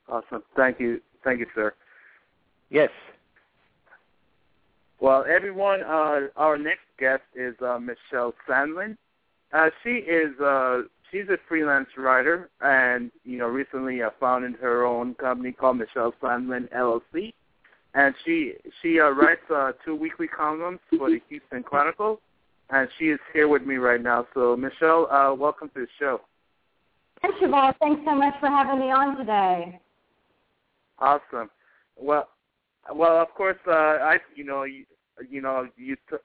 Awesome. 0.09 0.42
Thank 0.57 0.81
you. 0.81 1.00
Thank 1.22 1.40
you, 1.40 1.46
sir. 1.55 1.74
Yes. 2.70 2.90
Well, 5.00 5.24
everyone, 5.29 5.83
uh, 5.83 6.29
our 6.37 6.57
next 6.57 6.87
guest 6.98 7.22
is 7.35 7.55
uh, 7.61 7.79
Michelle 7.79 8.35
Sandlin. 8.48 8.96
Uh, 9.53 9.70
she 9.83 9.90
is 9.90 10.38
uh, 10.40 10.83
she's 11.11 11.29
a 11.29 11.38
freelance 11.48 11.88
writer, 11.96 12.50
and 12.61 13.11
you 13.24 13.38
know 13.38 13.46
recently 13.46 14.03
uh, 14.03 14.11
founded 14.18 14.55
her 14.61 14.85
own 14.85 15.14
company 15.14 15.53
called 15.53 15.79
Michelle 15.79 16.14
Sandlin 16.22 16.72
LLC, 16.72 17.33
and 17.94 18.14
she 18.24 18.54
she 18.83 19.00
uh, 19.00 19.11
writes 19.11 19.42
uh, 19.54 19.72
two 19.85 19.94
weekly 19.94 20.26
columns 20.26 20.80
for 20.98 21.11
the 21.11 21.20
Houston 21.28 21.62
Chronicle, 21.62 22.20
and 22.70 22.88
she 22.98 23.07
is 23.07 23.20
here 23.33 23.48
with 23.48 23.62
me 23.62 23.76
right 23.76 24.02
now. 24.02 24.26
So 24.35 24.57
Michelle, 24.57 25.11
uh, 25.11 25.35
welcome 25.35 25.70
to 25.74 25.80
the 25.80 25.87
show. 25.98 26.20
First 27.22 27.42
of 27.42 27.50
thanks 27.80 28.02
so 28.04 28.14
much 28.14 28.35
for 28.40 28.48
having 28.48 28.80
me 28.80 28.90
on 28.90 29.16
today. 29.16 29.80
Awesome. 30.98 31.50
Well, 31.96 32.28
well, 32.92 33.20
of 33.20 33.28
course, 33.35 33.57
uh, 33.66 33.70
I 33.70 34.18
you 34.35 34.44
know 34.44 34.64
you, 34.64 34.85
you 35.30 35.40
know 35.40 35.68
you 35.76 35.96
t- 36.11 36.16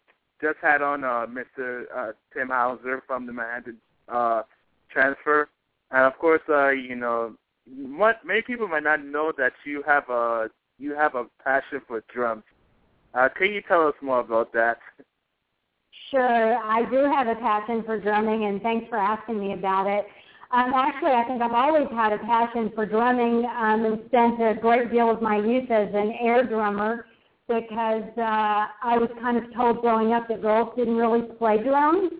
just 0.41 0.57
had 0.61 0.81
on 0.81 1.03
uh, 1.03 1.25
Mr. 1.27 1.83
Uh, 1.95 2.11
Tim 2.33 2.49
Hauser 2.49 3.03
from 3.05 3.25
the 3.25 3.33
Manhattan 3.33 3.77
uh, 4.07 4.41
Transfer, 4.91 5.49
and 5.91 6.01
of 6.01 6.17
course, 6.17 6.41
uh, 6.49 6.69
you 6.69 6.95
know, 6.95 7.35
what, 7.65 8.25
many 8.25 8.41
people 8.41 8.67
might 8.67 8.83
not 8.83 9.03
know 9.05 9.31
that 9.37 9.53
you 9.65 9.83
have 9.85 10.09
a 10.09 10.49
you 10.79 10.95
have 10.95 11.15
a 11.15 11.25
passion 11.43 11.81
for 11.87 12.03
drums. 12.13 12.43
Uh, 13.13 13.27
can 13.35 13.51
you 13.53 13.61
tell 13.67 13.87
us 13.87 13.93
more 14.01 14.21
about 14.21 14.53
that? 14.53 14.79
Sure, 16.09 16.57
I 16.57 16.89
do 16.89 17.03
have 17.03 17.27
a 17.27 17.35
passion 17.35 17.83
for 17.83 17.99
drumming, 17.99 18.45
and 18.45 18.61
thanks 18.61 18.87
for 18.89 18.97
asking 18.97 19.39
me 19.39 19.53
about 19.53 19.87
it. 19.87 20.05
Um, 20.51 20.73
actually, 20.73 21.11
I 21.11 21.23
think 21.25 21.41
I've 21.41 21.51
always 21.51 21.87
had 21.91 22.13
a 22.13 22.17
passion 22.19 22.71
for 22.73 22.85
drumming 22.85 23.45
um, 23.45 23.85
and 23.85 23.99
spent 24.07 24.41
a 24.41 24.59
great 24.59 24.91
deal 24.91 25.11
of 25.11 25.21
my 25.21 25.37
youth 25.37 25.69
as 25.69 25.89
an 25.93 26.13
air 26.19 26.43
drummer 26.43 27.05
because 27.47 28.09
uh, 28.17 28.65
I 28.83 28.97
was 28.97 29.09
kind 29.21 29.37
of 29.37 29.53
told 29.53 29.81
growing 29.81 30.13
up 30.13 30.27
that 30.27 30.41
girls 30.41 30.69
didn't 30.75 30.95
really 30.95 31.21
play 31.37 31.61
drums. 31.61 32.11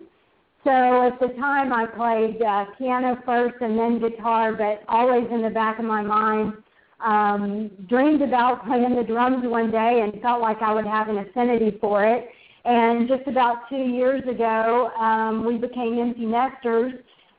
So 0.62 0.70
at 0.70 1.18
the 1.18 1.28
time 1.40 1.72
I 1.72 1.86
played 1.86 2.40
uh, 2.42 2.66
piano 2.78 3.18
first 3.24 3.56
and 3.60 3.78
then 3.78 3.98
guitar, 3.98 4.52
but 4.52 4.82
always 4.88 5.26
in 5.32 5.42
the 5.42 5.50
back 5.50 5.78
of 5.78 5.84
my 5.84 6.02
mind 6.02 6.54
um, 7.04 7.70
dreamed 7.88 8.22
about 8.22 8.66
playing 8.66 8.96
the 8.96 9.04
drums 9.04 9.46
one 9.46 9.70
day 9.70 10.00
and 10.02 10.20
felt 10.22 10.40
like 10.40 10.62
I 10.62 10.74
would 10.74 10.86
have 10.86 11.08
an 11.08 11.18
affinity 11.18 11.76
for 11.80 12.04
it. 12.04 12.28
And 12.64 13.08
just 13.08 13.26
about 13.26 13.68
two 13.68 13.76
years 13.76 14.22
ago, 14.28 14.90
um, 14.98 15.44
we 15.46 15.56
became 15.56 15.98
empty 15.98 16.26
nesters 16.26 16.92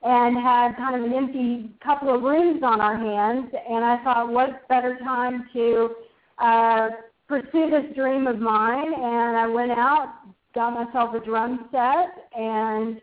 and 0.04 0.36
had 0.36 0.76
kind 0.78 0.95
of 0.95 1.04
an 1.04 1.13
empty 1.15 1.69
couple 1.84 2.13
of 2.13 2.24
rooms 2.24 2.62
on 2.63 2.82
our 2.82 2.97
hands. 2.97 3.52
And 3.69 3.86
I 3.86 4.04
thought, 4.04 4.32
what 4.32 4.67
better 4.67 4.97
time 4.97 5.47
to 5.54 5.89
uh, 6.39 6.89
pursue 7.28 7.69
this 7.69 7.95
dream 7.95 8.26
of 8.26 8.39
mine? 8.39 8.93
And 8.93 9.38
I 9.38 9.45
went 9.45 9.71
out, 9.71 10.12
got 10.56 10.74
myself 10.74 11.13
a 11.13 11.24
drum 11.24 11.69
set, 11.71 12.30
and 12.36 13.00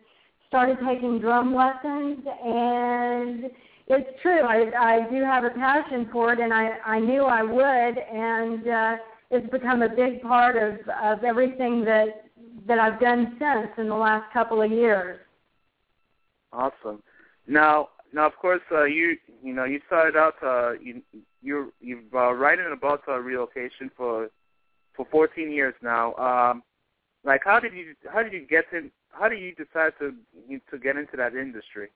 started 0.49 0.79
taking 0.85 1.21
drum 1.21 1.55
lessons. 1.55 2.19
And 2.45 3.45
it's 3.91 4.21
true, 4.21 4.41
I, 4.41 4.71
I 4.79 5.11
do 5.11 5.23
have 5.23 5.45
a 5.45 5.51
passion 5.51 6.09
for 6.13 6.33
it, 6.33 6.41
and 6.41 6.53
I, 6.53 6.79
I 6.85 7.01
knew 7.01 7.25
I 7.25 7.43
would. 7.43 7.99
And 7.99 8.69
uh, 8.69 8.97
it's 9.31 9.49
become 9.51 9.83
a 9.83 9.89
big 9.89 10.23
part 10.23 10.57
of, 10.57 10.79
of 11.03 11.25
everything 11.25 11.85
that 11.85 12.25
that 12.67 12.79
I've 12.79 13.01
done 13.01 13.37
since 13.39 13.69
in 13.79 13.89
the 13.89 13.95
last 13.95 14.31
couple 14.33 14.61
of 14.61 14.71
years. 14.71 15.19
Awesome. 16.53 17.03
Now, 17.47 17.89
now 18.13 18.27
of 18.27 18.37
course, 18.37 18.61
uh, 18.71 18.85
you 18.85 19.17
you 19.43 19.55
know 19.55 19.65
you 19.65 19.81
started 19.87 20.17
out 20.17 20.35
uh, 20.43 20.73
you 20.73 21.03
you're 21.43 21.69
you've 21.81 22.15
uh, 22.15 22.33
writing 22.35 22.71
about 22.73 23.03
uh, 23.09 23.19
relocation 23.19 23.91
for 23.97 24.29
for 24.95 25.07
14 25.11 25.51
years 25.51 25.75
now. 25.83 26.15
Um, 26.15 26.63
like, 27.25 27.43
how 27.45 27.59
did 27.59 27.73
you 27.73 27.95
how 28.13 28.23
did 28.23 28.33
you 28.33 28.47
get 28.47 28.67
in? 28.73 28.91
How 29.11 29.29
did 29.29 29.41
you 29.41 29.55
decide 29.55 29.93
to 29.99 30.15
to 30.71 30.79
get 30.79 30.97
into 30.97 31.17
that 31.17 31.35
industry? 31.35 31.89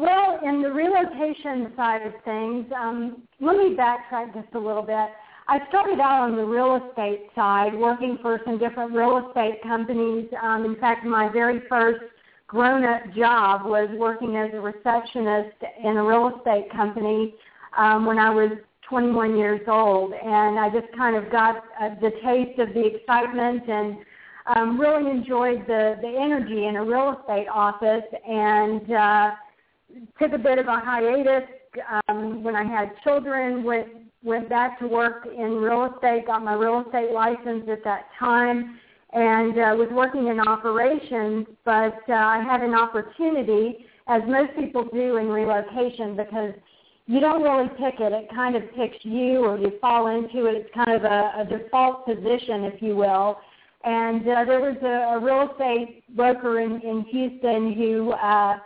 Well, 0.00 0.40
in 0.42 0.62
the 0.62 0.72
relocation 0.72 1.74
side 1.76 2.00
of 2.06 2.14
things, 2.24 2.64
um, 2.74 3.20
let 3.38 3.58
me 3.58 3.76
backtrack 3.76 4.32
just 4.32 4.54
a 4.54 4.58
little 4.58 4.80
bit. 4.80 5.10
I 5.46 5.58
started 5.68 6.00
out 6.00 6.22
on 6.22 6.36
the 6.36 6.42
real 6.42 6.88
estate 6.88 7.26
side, 7.34 7.74
working 7.74 8.16
for 8.22 8.40
some 8.46 8.58
different 8.58 8.94
real 8.94 9.28
estate 9.28 9.62
companies. 9.62 10.26
Um, 10.42 10.64
in 10.64 10.76
fact, 10.76 11.04
my 11.04 11.28
very 11.28 11.60
first 11.68 12.00
grown-up 12.46 13.14
job 13.14 13.66
was 13.66 13.90
working 13.98 14.36
as 14.36 14.48
a 14.54 14.60
receptionist 14.60 15.54
in 15.84 15.98
a 15.98 16.02
real 16.02 16.32
estate 16.34 16.72
company 16.72 17.34
um, 17.76 18.06
when 18.06 18.18
I 18.18 18.30
was 18.30 18.52
21 18.88 19.36
years 19.36 19.60
old, 19.68 20.14
and 20.14 20.58
I 20.58 20.70
just 20.70 20.90
kind 20.96 21.14
of 21.14 21.30
got 21.30 21.56
uh, 21.78 21.90
the 22.00 22.12
taste 22.24 22.58
of 22.58 22.72
the 22.72 22.86
excitement 22.86 23.68
and 23.68 23.98
um, 24.46 24.80
really 24.80 25.10
enjoyed 25.10 25.66
the 25.66 25.98
the 26.00 26.08
energy 26.08 26.68
in 26.68 26.76
a 26.76 26.82
real 26.82 27.20
estate 27.20 27.48
office, 27.52 28.04
and 28.26 28.90
uh, 28.90 29.30
took 30.18 30.32
a 30.32 30.38
bit 30.38 30.58
of 30.58 30.66
a 30.66 30.80
hiatus 30.80 31.48
um, 32.08 32.42
when 32.42 32.56
I 32.56 32.64
had 32.64 32.90
children. 33.02 33.64
Went 33.64 33.88
went 34.22 34.48
back 34.48 34.78
to 34.80 34.86
work 34.86 35.26
in 35.26 35.56
real 35.56 35.92
estate, 35.94 36.26
got 36.26 36.44
my 36.44 36.52
real 36.52 36.84
estate 36.86 37.10
license 37.10 37.64
at 37.70 37.82
that 37.84 38.06
time 38.18 38.78
and 39.12 39.52
uh, 39.58 39.74
was 39.76 39.88
working 39.90 40.28
in 40.28 40.38
operations, 40.40 41.46
but 41.64 41.98
uh, 42.08 42.12
I 42.12 42.42
had 42.42 42.62
an 42.62 42.74
opportunity, 42.74 43.84
as 44.06 44.22
most 44.26 44.54
people 44.56 44.84
do 44.92 45.16
in 45.16 45.28
relocation, 45.28 46.16
because 46.16 46.52
you 47.06 47.18
don't 47.18 47.42
really 47.42 47.68
pick 47.70 47.98
it. 47.98 48.12
It 48.12 48.28
kind 48.32 48.54
of 48.54 48.62
picks 48.76 48.98
you 49.02 49.44
or 49.44 49.58
you 49.58 49.72
fall 49.80 50.06
into 50.06 50.46
it. 50.46 50.54
It's 50.54 50.70
kind 50.74 50.92
of 50.92 51.02
a, 51.02 51.32
a 51.38 51.46
default 51.48 52.06
position, 52.06 52.64
if 52.64 52.80
you 52.80 52.94
will. 52.94 53.38
And 53.82 54.20
uh, 54.22 54.44
there 54.44 54.60
was 54.60 54.76
a, 54.82 55.16
a 55.16 55.18
real 55.18 55.50
estate 55.50 56.04
broker 56.14 56.60
in, 56.60 56.80
in 56.82 57.02
Houston 57.10 57.72
who 57.72 58.12
uh, 58.12 58.58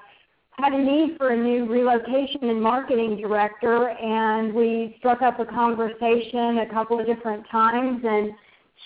had 0.58 0.72
a 0.72 0.78
need 0.78 1.16
for 1.18 1.30
a 1.30 1.36
new 1.36 1.70
relocation 1.70 2.44
and 2.44 2.62
marketing 2.62 3.16
director, 3.16 3.88
and 3.88 4.54
we 4.54 4.94
struck 4.98 5.20
up 5.22 5.40
a 5.40 5.44
conversation 5.44 6.58
a 6.58 6.66
couple 6.72 7.00
of 7.00 7.06
different 7.06 7.44
times, 7.50 8.02
and 8.04 8.32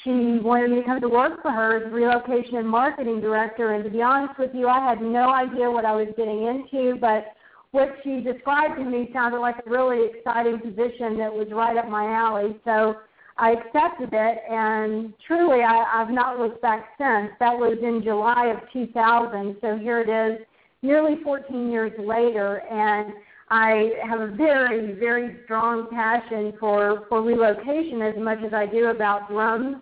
she 0.03 0.39
wanted 0.43 0.71
me 0.71 0.77
to 0.77 0.83
come 0.85 1.01
to 1.01 1.09
work 1.09 1.43
for 1.43 1.51
her 1.51 1.85
as 1.85 1.93
relocation 1.93 2.57
and 2.57 2.69
marketing 2.69 3.21
director. 3.21 3.73
And 3.75 3.85
to 3.85 3.91
be 3.91 4.01
honest 4.01 4.39
with 4.39 4.51
you, 4.55 4.69
I 4.69 4.81
had 4.81 5.03
no 5.03 5.31
idea 5.31 5.71
what 5.71 5.85
I 5.85 5.95
was 5.95 6.09
getting 6.17 6.45
into, 6.45 6.97
but 7.01 7.27
what 7.73 7.97
she 8.03 8.21
described 8.21 8.77
to 8.77 8.85
me 8.85 9.11
sounded 9.13 9.41
like 9.41 9.57
a 9.67 9.69
really 9.69 10.09
exciting 10.09 10.61
position 10.61 11.19
that 11.19 11.33
was 11.33 11.49
right 11.51 11.77
up 11.77 11.89
my 11.89 12.07
alley. 12.07 12.57
So 12.65 12.97
I 13.37 13.53
accepted 13.53 14.09
it, 14.13 14.39
and 14.51 15.13
truly, 15.27 15.63
I, 15.63 15.85
I've 15.95 16.11
not 16.11 16.39
looked 16.39 16.63
back 16.63 16.89
since. 16.97 17.31
That 17.41 17.57
was 17.57 17.77
in 17.83 18.03
July 18.03 18.47
of 18.47 18.61
2000. 18.73 19.57
So 19.61 19.77
here 19.77 20.01
it 20.01 20.09
is, 20.09 20.47
nearly 20.83 21.17
14 21.23 21.71
years 21.71 21.93
later, 21.99 22.61
and 22.71 23.13
I 23.51 23.93
have 24.07 24.21
a 24.21 24.29
very, 24.29 24.93
very 24.95 25.37
strong 25.45 25.89
passion 25.91 26.53
for 26.61 27.07
for 27.09 27.23
relocation 27.23 28.03
as 28.03 28.15
much 28.19 28.39
as 28.45 28.53
I 28.53 28.67
do 28.67 28.87
about 28.87 29.29
drums 29.29 29.77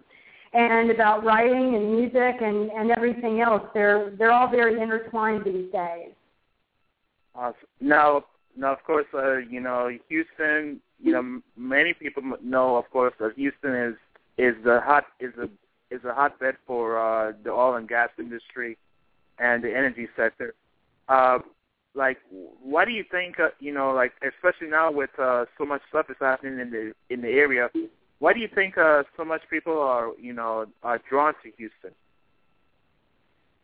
and 0.53 0.91
about 0.91 1.25
writing 1.25 1.75
and 1.75 1.93
music 1.97 2.41
and 2.41 2.71
and 2.71 2.91
everything 2.93 3.41
else. 3.41 3.63
They're 3.75 4.11
they're 4.17 4.33
all 4.33 4.49
very 4.49 4.81
intertwined 4.81 5.45
these 5.45 5.71
days. 5.73 6.13
Awesome. 7.35 7.57
Now, 7.81 8.25
now 8.57 8.73
of 8.73 8.83
course, 8.85 9.07
uh, 9.13 9.39
you 9.39 9.61
know 9.61 9.91
Houston. 10.09 10.81
You 10.99 11.13
know, 11.13 11.41
many 11.59 11.93
people 11.93 12.23
know, 12.43 12.77
of 12.77 12.91
course, 12.91 13.13
that 13.21 13.35
Houston 13.37 13.75
is 13.75 13.95
is 14.39 14.55
the 14.65 14.81
hot 14.81 15.05
is 15.21 15.33
a 15.39 15.49
is 15.95 16.05
a 16.05 16.15
hotbed 16.15 16.57
for 16.67 16.99
uh, 16.99 17.33
the 17.45 17.51
oil 17.51 17.75
and 17.75 17.89
gas 17.89 18.11
industry 18.19 18.79
and 19.39 19.63
the 19.63 19.77
energy 19.77 20.09
sector. 20.17 20.55
Uh, 21.09 21.39
like, 21.95 22.19
what 22.63 22.85
do 22.85 22.93
you 22.93 23.05
think? 23.11 23.41
Uh, 23.41 23.49
you 23.59 23.73
know, 23.73 23.93
like 23.93 24.13
especially 24.23 24.69
now 24.69 24.91
with 24.91 25.11
uh, 25.19 25.47
so 25.57 25.65
much 25.65 25.83
stuff 25.89 26.07
is 26.11 26.17
happening 26.21 26.61
in 26.61 26.71
the 26.71 26.93
in 27.11 27.23
the 27.23 27.29
area. 27.29 27.71
Why 28.19 28.33
do 28.33 28.41
you 28.41 28.49
think 28.55 28.79
uh, 28.79 29.03
so 29.17 29.25
much 29.25 29.43
people 29.51 29.79
are, 29.79 30.11
you 30.21 30.33
know, 30.33 30.67
are 30.83 31.01
drawn 31.09 31.35
to 31.43 31.51
Houston? 31.59 31.91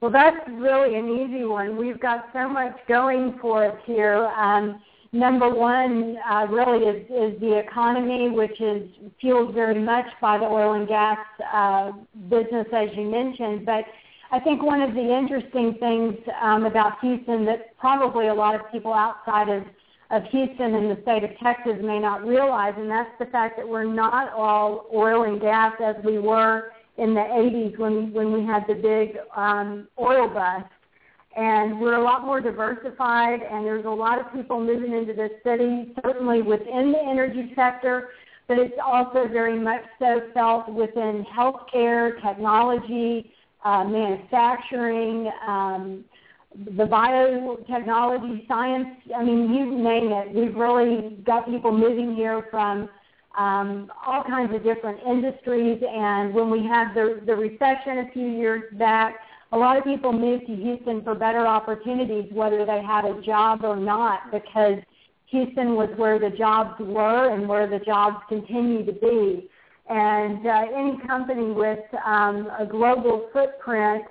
Well, 0.01 0.11
that's 0.11 0.37
really 0.49 0.97
an 0.97 1.09
easy 1.09 1.45
one. 1.45 1.77
We've 1.77 2.01
got 2.01 2.29
so 2.33 2.49
much 2.49 2.77
going 2.89 3.39
for 3.41 3.65
us 3.65 3.79
here. 3.87 4.27
Um, 4.37 4.83
number 5.13 5.49
one 5.49 6.17
uh, 6.29 6.47
really 6.51 6.85
is, 6.87 7.03
is 7.07 7.41
the 7.41 7.59
economy, 7.59 8.29
which 8.29 8.61
is 8.61 8.89
fueled 9.21 9.55
very 9.55 9.81
much 9.81 10.07
by 10.21 10.39
the 10.39 10.45
oil 10.45 10.75
and 10.75 10.89
gas 10.89 11.19
uh, 11.53 11.93
business, 12.29 12.67
as 12.75 12.89
you 12.97 13.09
mentioned. 13.09 13.65
But 13.65 13.85
I 14.33 14.41
think 14.41 14.63
one 14.63 14.81
of 14.81 14.95
the 14.95 15.15
interesting 15.15 15.75
things 15.79 16.15
um, 16.41 16.65
about 16.65 16.99
Houston 17.03 17.45
that 17.45 17.77
probably 17.77 18.29
a 18.29 18.35
lot 18.35 18.55
of 18.55 18.63
people 18.73 18.95
outside 18.95 19.51
of, 19.51 19.63
of 20.11 20.23
Houston 20.31 20.75
and 20.75 20.91
the 20.91 20.99
state 21.03 21.23
of 21.23 21.31
Texas 21.39 21.75
may 21.83 21.99
not 21.99 22.27
realize, 22.27 22.73
and 22.79 22.91
that's 22.91 23.11
the 23.19 23.27
fact 23.27 23.59
that 23.59 23.69
we're 23.69 23.85
not 23.85 24.33
all 24.33 24.87
oil 24.95 25.25
and 25.25 25.39
gas 25.39 25.75
as 25.85 25.97
we 26.03 26.19
were 26.19 26.73
in 26.97 27.13
the 27.13 27.21
80s 27.21 27.79
when 27.79 28.11
when 28.15 28.33
we 28.33 28.43
had 28.47 28.65
the 28.67 28.75
big 28.75 29.19
um, 29.37 29.87
oil 30.01 30.29
bust. 30.29 30.65
And 31.37 31.79
we're 31.79 31.97
a 31.97 32.03
lot 32.03 32.25
more 32.25 32.41
diversified, 32.41 33.41
and 33.43 33.67
there's 33.67 33.85
a 33.85 33.91
lot 33.91 34.19
of 34.19 34.33
people 34.33 34.61
moving 34.61 34.95
into 34.95 35.13
the 35.13 35.29
city, 35.45 35.95
certainly 36.03 36.41
within 36.41 36.93
the 36.93 36.99
energy 36.99 37.53
sector, 37.55 38.11
but 38.49 38.59
it's 38.59 38.75
also 38.83 39.29
very 39.29 39.59
much 39.59 39.83
so 39.99 40.23
felt 40.33 40.71
within 40.71 41.25
healthcare, 41.35 42.21
technology, 42.23 43.31
uh, 43.65 43.85
manufacturing, 43.85 45.31
um, 45.47 46.05
the 46.55 46.85
biotechnology, 46.85 48.47
science. 48.47 48.89
I 49.17 49.25
mean, 49.25 49.53
you 49.55 49.79
name 49.79 50.13
it. 50.13 50.35
We've 50.35 50.55
really 50.55 51.17
got 51.25 51.47
people 51.47 51.77
moving 51.77 52.15
here 52.15 52.47
from 52.51 52.89
um, 53.39 53.91
all 54.07 54.23
kinds 54.25 54.55
of 54.55 54.63
different 54.63 55.01
industries. 55.07 55.83
And 55.89 56.35
when 56.35 56.51
we 56.51 56.65
had 56.67 56.93
the, 56.95 57.21
the 57.25 57.35
recession 57.35 57.99
a 57.99 58.11
few 58.13 58.29
years 58.29 58.65
back, 58.79 59.15
a 59.53 59.57
lot 59.57 59.77
of 59.77 59.85
people 59.85 60.13
moved 60.13 60.47
to 60.47 60.57
Houston 60.57 61.03
for 61.03 61.15
better 61.15 61.47
opportunities, 61.47 62.31
whether 62.33 62.65
they 62.65 62.83
had 62.83 63.05
a 63.05 63.21
job 63.23 63.65
or 63.65 63.77
not, 63.77 64.31
because 64.31 64.79
Houston 65.27 65.75
was 65.75 65.89
where 65.97 66.19
the 66.19 66.31
jobs 66.31 66.79
were 66.81 67.31
and 67.31 67.49
where 67.49 67.67
the 67.67 67.79
jobs 67.79 68.17
continue 68.29 68.85
to 68.85 68.93
be. 68.93 69.49
And 69.89 70.47
uh, 70.47 70.67
any 70.75 70.99
company 71.07 71.53
with 71.53 71.81
um, 72.07 72.51
a 72.59 72.67
global 72.67 73.29
footprint 73.33 74.05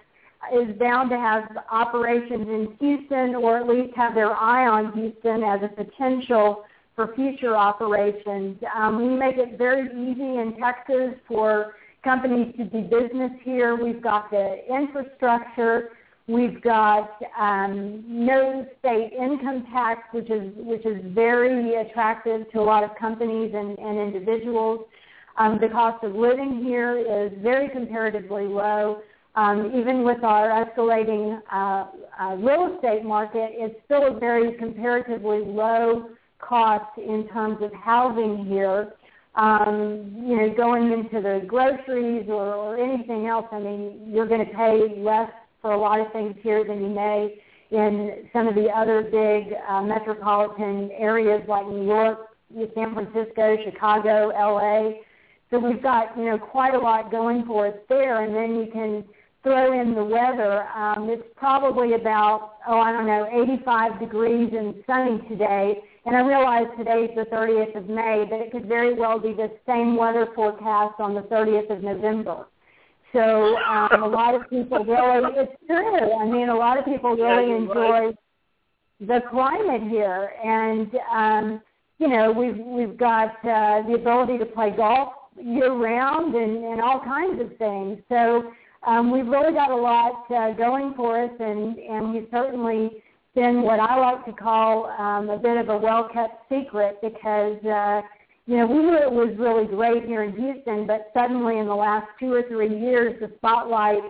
is 0.53 0.75
bound 0.77 1.09
to 1.11 1.17
have 1.17 1.43
operations 1.71 2.47
in 2.47 2.75
Houston 2.79 3.35
or 3.35 3.57
at 3.57 3.67
least 3.67 3.95
have 3.95 4.15
their 4.15 4.35
eye 4.35 4.67
on 4.67 4.91
Houston 4.93 5.43
as 5.43 5.61
a 5.63 5.69
potential 5.69 6.63
for 6.95 7.13
future 7.15 7.55
operations. 7.55 8.57
Um, 8.75 8.97
we 8.97 9.15
make 9.15 9.37
it 9.37 9.57
very 9.57 9.87
easy 9.87 10.39
in 10.39 10.55
Texas 10.59 11.13
for 11.27 11.75
companies 12.03 12.53
to 12.57 12.65
do 12.65 12.81
business 12.81 13.31
here. 13.43 13.75
We've 13.75 14.01
got 14.01 14.29
the 14.31 14.57
infrastructure. 14.69 15.91
We've 16.27 16.61
got 16.61 17.11
um, 17.39 18.03
no 18.07 18.65
state 18.79 19.13
income 19.13 19.65
tax, 19.71 20.01
which 20.11 20.29
is 20.29 20.53
which 20.55 20.85
is 20.85 21.01
very 21.13 21.75
attractive 21.75 22.49
to 22.51 22.59
a 22.59 22.63
lot 22.63 22.83
of 22.83 22.95
companies 22.95 23.53
and, 23.55 23.77
and 23.79 23.97
individuals. 23.99 24.85
Um, 25.37 25.59
the 25.61 25.69
cost 25.69 26.03
of 26.03 26.15
living 26.15 26.63
here 26.63 26.97
is 26.97 27.31
very 27.41 27.69
comparatively 27.69 28.45
low. 28.45 29.01
Um, 29.35 29.71
even 29.73 30.03
with 30.03 30.23
our 30.23 30.49
escalating 30.49 31.41
uh, 31.51 31.85
uh, 32.19 32.35
real 32.35 32.75
estate 32.75 33.05
market, 33.05 33.51
it's 33.53 33.75
still 33.85 34.15
a 34.15 34.19
very 34.19 34.57
comparatively 34.57 35.39
low 35.39 36.09
cost 36.39 36.97
in 36.97 37.27
terms 37.29 37.57
of 37.61 37.71
housing 37.73 38.45
here. 38.45 38.93
Um, 39.35 40.13
you 40.27 40.35
know, 40.35 40.53
going 40.53 40.91
into 40.91 41.21
the 41.21 41.45
groceries 41.47 42.25
or, 42.27 42.53
or 42.53 42.77
anything 42.77 43.27
else, 43.27 43.45
I 43.51 43.59
mean, 43.59 44.11
you're 44.13 44.27
going 44.27 44.45
to 44.45 44.53
pay 44.53 44.93
less 44.97 45.31
for 45.61 45.71
a 45.71 45.79
lot 45.79 46.01
of 46.01 46.11
things 46.11 46.35
here 46.41 46.65
than 46.65 46.81
you 46.81 46.89
may 46.89 47.41
in 47.71 48.27
some 48.33 48.47
of 48.47 48.55
the 48.55 48.67
other 48.67 49.01
big 49.03 49.53
uh, 49.69 49.81
metropolitan 49.81 50.91
areas 50.91 51.41
like 51.47 51.65
New 51.67 51.85
York, 51.85 52.35
San 52.75 52.93
Francisco, 52.93 53.55
Chicago, 53.63 54.27
LA. 54.29 54.91
So 55.51 55.59
we've 55.59 55.83
got, 55.83 56.17
you 56.17 56.25
know, 56.25 56.37
quite 56.37 56.73
a 56.73 56.79
lot 56.79 57.11
going 57.11 57.45
for 57.45 57.67
us 57.67 57.75
there. 57.89 58.23
And 58.23 58.33
then 58.33 58.55
you 58.55 58.71
can 58.71 59.03
throw 59.43 59.79
in 59.79 59.93
the 59.93 60.03
weather. 60.03 60.63
Um, 60.75 61.09
it's 61.09 61.27
probably 61.35 61.93
about, 61.93 62.53
oh, 62.67 62.79
I 62.79 62.91
don't 62.91 63.05
know, 63.05 63.27
85 63.43 63.99
degrees 63.99 64.51
and 64.57 64.75
sunny 64.87 65.19
today. 65.27 65.81
And 66.05 66.15
I 66.15 66.21
realize 66.21 66.67
today 66.77 67.03
is 67.03 67.15
the 67.15 67.25
30th 67.25 67.75
of 67.75 67.89
May, 67.89 68.25
but 68.29 68.39
it 68.39 68.51
could 68.51 68.65
very 68.65 68.93
well 68.93 69.19
be 69.19 69.33
the 69.33 69.51
same 69.67 69.97
weather 69.97 70.27
forecast 70.33 70.99
on 70.99 71.13
the 71.13 71.21
30th 71.21 71.69
of 71.69 71.83
November. 71.83 72.45
So 73.13 73.57
um, 73.57 74.03
a 74.03 74.07
lot 74.07 74.35
of 74.35 74.49
people 74.49 74.85
really, 74.85 75.33
it's 75.35 75.51
true. 75.67 76.13
I 76.13 76.25
mean, 76.25 76.47
a 76.47 76.55
lot 76.55 76.79
of 76.79 76.85
people 76.85 77.15
really 77.15 77.51
enjoy 77.51 78.15
the 79.01 79.19
climate 79.29 79.81
here, 79.89 80.31
and 80.43 80.89
um, 81.11 81.61
you 81.97 82.07
know, 82.07 82.31
we've 82.31 82.57
we've 82.57 82.97
got 82.97 83.31
uh, 83.43 83.81
the 83.85 83.95
ability 83.95 84.37
to 84.37 84.45
play 84.45 84.71
golf 84.71 85.13
year 85.39 85.73
round 85.73 86.35
and, 86.35 86.63
and 86.63 86.81
all 86.81 86.99
kinds 86.99 87.39
of 87.41 87.55
things. 87.57 87.99
So 88.09 88.51
um, 88.87 89.11
we've 89.11 89.27
really 89.27 89.53
got 89.53 89.71
a 89.71 89.75
lot 89.75 90.25
uh, 90.31 90.53
going 90.53 90.93
for 90.95 91.23
us, 91.23 91.31
and 91.39 91.77
and 91.77 92.13
we've 92.13 92.27
certainly 92.31 93.03
been 93.35 93.61
what 93.61 93.79
I 93.79 93.97
like 93.97 94.25
to 94.25 94.33
call 94.33 94.87
um, 94.87 95.29
a 95.29 95.37
bit 95.37 95.57
of 95.57 95.69
a 95.69 95.77
well-kept 95.77 96.49
secret 96.49 96.97
because, 97.01 97.63
uh, 97.63 98.01
you 98.45 98.57
know, 98.57 98.67
we 98.67 98.79
knew 98.79 98.97
it 98.97 99.11
was 99.11 99.33
really 99.37 99.65
great 99.65 100.03
here 100.03 100.23
in 100.23 100.35
Houston, 100.35 100.85
but 100.85 101.11
suddenly 101.13 101.59
in 101.59 101.67
the 101.67 101.75
last 101.75 102.07
two 102.19 102.33
or 102.33 102.43
three 102.49 102.77
years, 102.77 103.17
the 103.21 103.31
spotlight 103.37 104.03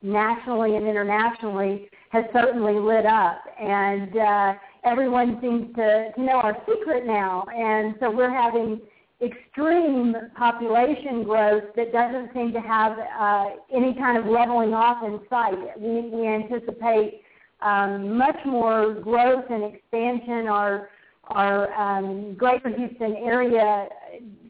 nationally 0.00 0.76
and 0.76 0.86
internationally 0.86 1.90
has 2.10 2.24
certainly 2.32 2.74
lit 2.74 3.04
up. 3.04 3.42
And 3.60 4.16
uh, 4.16 4.54
everyone 4.84 5.38
seems 5.42 5.74
to, 5.76 6.12
to 6.14 6.22
know 6.22 6.36
our 6.36 6.56
secret 6.66 7.04
now. 7.04 7.44
And 7.54 7.94
so 8.00 8.10
we're 8.10 8.30
having 8.30 8.80
extreme 9.22 10.14
population 10.36 11.22
growth 11.22 11.64
that 11.74 11.92
doesn't 11.92 12.32
seem 12.34 12.52
to 12.52 12.60
have 12.60 12.98
uh, 12.98 13.46
any 13.74 13.94
kind 13.94 14.18
of 14.18 14.26
leveling 14.26 14.74
off 14.74 15.02
in 15.04 15.20
sight. 15.30 15.78
We, 15.78 16.02
we 16.10 16.26
anticipate 16.26 17.22
um, 17.60 18.16
much 18.18 18.36
more 18.44 18.94
growth 18.94 19.46
and 19.50 19.74
expansion. 19.74 20.48
Our 20.48 20.90
our 21.28 21.72
um, 21.74 22.34
Greater 22.34 22.68
Houston 22.68 23.16
area 23.16 23.88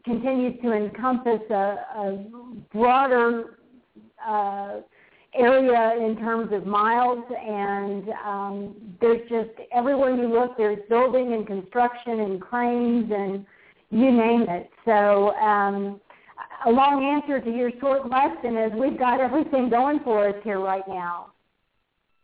continues 0.05 0.61
to 0.61 0.73
encompass 0.73 1.41
a, 1.49 1.53
a 1.95 2.25
broader 2.71 3.57
uh, 4.23 4.81
area 5.33 5.95
in 5.99 6.17
terms 6.17 6.53
of 6.53 6.67
miles, 6.67 7.23
and 7.31 8.09
um, 8.23 8.75
there's 9.01 9.27
just 9.29 9.49
everywhere 9.71 10.15
you 10.15 10.27
look, 10.27 10.55
there's 10.57 10.79
building 10.87 11.33
and 11.33 11.47
construction 11.47 12.19
and 12.19 12.41
cranes 12.41 13.11
and 13.11 13.45
you 13.89 14.11
name 14.11 14.45
it. 14.49 14.69
So 14.85 15.35
um, 15.35 15.99
a 16.65 16.71
long 16.71 17.03
answer 17.03 17.39
to 17.39 17.49
your 17.49 17.71
short 17.79 18.03
question 18.03 18.57
is 18.57 18.71
we've 18.73 18.97
got 18.97 19.19
everything 19.19 19.69
going 19.69 19.99
for 20.03 20.29
us 20.29 20.35
here 20.43 20.59
right 20.59 20.87
now. 20.87 21.27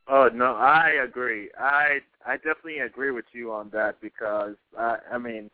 Oh 0.07 0.29
no, 0.33 0.55
I 0.55 0.91
agree. 1.03 1.49
I 1.57 1.99
I 2.25 2.35
definitely 2.37 2.79
agree 2.79 3.11
with 3.11 3.25
you 3.31 3.51
on 3.53 3.69
that 3.71 4.01
because 4.01 4.55
I 4.77 4.97
I 5.13 5.17
mean, 5.17 5.49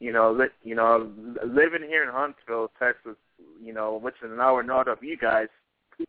you 0.00 0.12
know, 0.12 0.32
li- 0.32 0.48
you 0.64 0.74
know, 0.74 1.12
living 1.46 1.82
here 1.82 2.02
in 2.02 2.10
Huntsville, 2.10 2.72
Texas, 2.78 3.16
you 3.62 3.72
know, 3.72 3.98
which 3.98 4.16
is 4.24 4.32
an 4.32 4.40
hour 4.40 4.62
north 4.64 4.88
of 4.88 5.02
you 5.02 5.16
guys, 5.16 5.46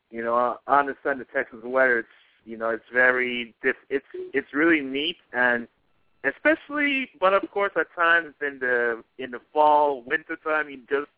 you 0.10 0.24
know, 0.24 0.58
I 0.66 0.80
understand 0.80 1.22
the 1.22 1.26
Texas 1.26 1.60
weather. 1.64 2.00
It's 2.00 2.08
you 2.44 2.58
know, 2.58 2.70
it's 2.70 2.84
very 2.92 3.54
diff- 3.62 3.76
it's 3.90 4.06
it's 4.34 4.54
really 4.54 4.82
neat 4.82 5.18
and 5.34 5.68
especially, 6.28 7.10
but 7.20 7.34
of 7.34 7.50
course, 7.52 7.72
at 7.80 7.88
times 7.96 8.34
in 8.42 8.60
the 8.60 9.04
in 9.18 9.32
the 9.32 9.40
fall, 9.54 10.04
winter 10.06 10.38
time, 10.44 10.70
you 10.70 10.78
just 10.90 11.10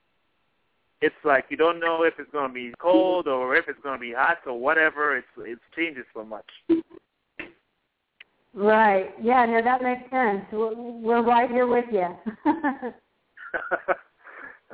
it's 1.02 1.16
like 1.24 1.46
you 1.50 1.58
don't 1.58 1.80
know 1.80 2.04
if 2.04 2.16
it's 2.20 2.32
going 2.32 2.48
to 2.48 2.54
be 2.54 2.74
cold 2.80 3.28
or 3.28 3.56
if 3.56 3.66
it's 3.68 3.80
going 3.84 3.98
to 3.98 4.02
be 4.02 4.14
hot 4.14 4.38
or 4.46 4.60
whatever. 4.60 5.18
It's 5.18 5.28
it 5.38 5.60
changes 5.76 6.06
so 6.14 6.24
much. 6.24 6.46
Right. 8.54 9.14
Yeah. 9.22 9.46
No, 9.46 9.62
that 9.64 9.84
makes 9.84 10.10
sense. 10.10 10.44
We're, 10.52 10.74
we're 10.74 11.22
right 11.24 11.50
here 11.50 11.68
with 11.68 11.86
you. 11.92 12.08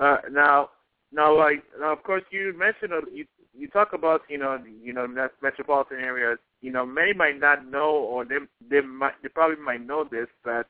uh, 0.02 0.18
now, 0.32 0.70
now, 1.12 1.38
like 1.38 1.64
now, 1.80 1.92
of 1.92 2.04
course, 2.04 2.24
you 2.32 2.54
mentioned 2.58 2.94
uh, 2.94 3.02
you 3.12 3.26
you 3.54 3.68
talk 3.68 3.94
about 3.94 4.22
you 4.30 4.38
know 4.38 4.58
you 4.82 4.94
know 4.94 5.08
metropolitan 5.42 6.00
areas. 6.00 6.40
You 6.64 6.72
know, 6.72 6.86
many 6.86 7.12
might 7.12 7.42
not 7.42 7.70
know, 7.70 7.92
or 7.92 8.24
they 8.24 8.38
they 8.72 8.80
might 8.80 9.22
they 9.22 9.28
probably 9.28 9.62
might 9.62 9.86
know 9.86 10.08
this 10.10 10.28
that 10.46 10.66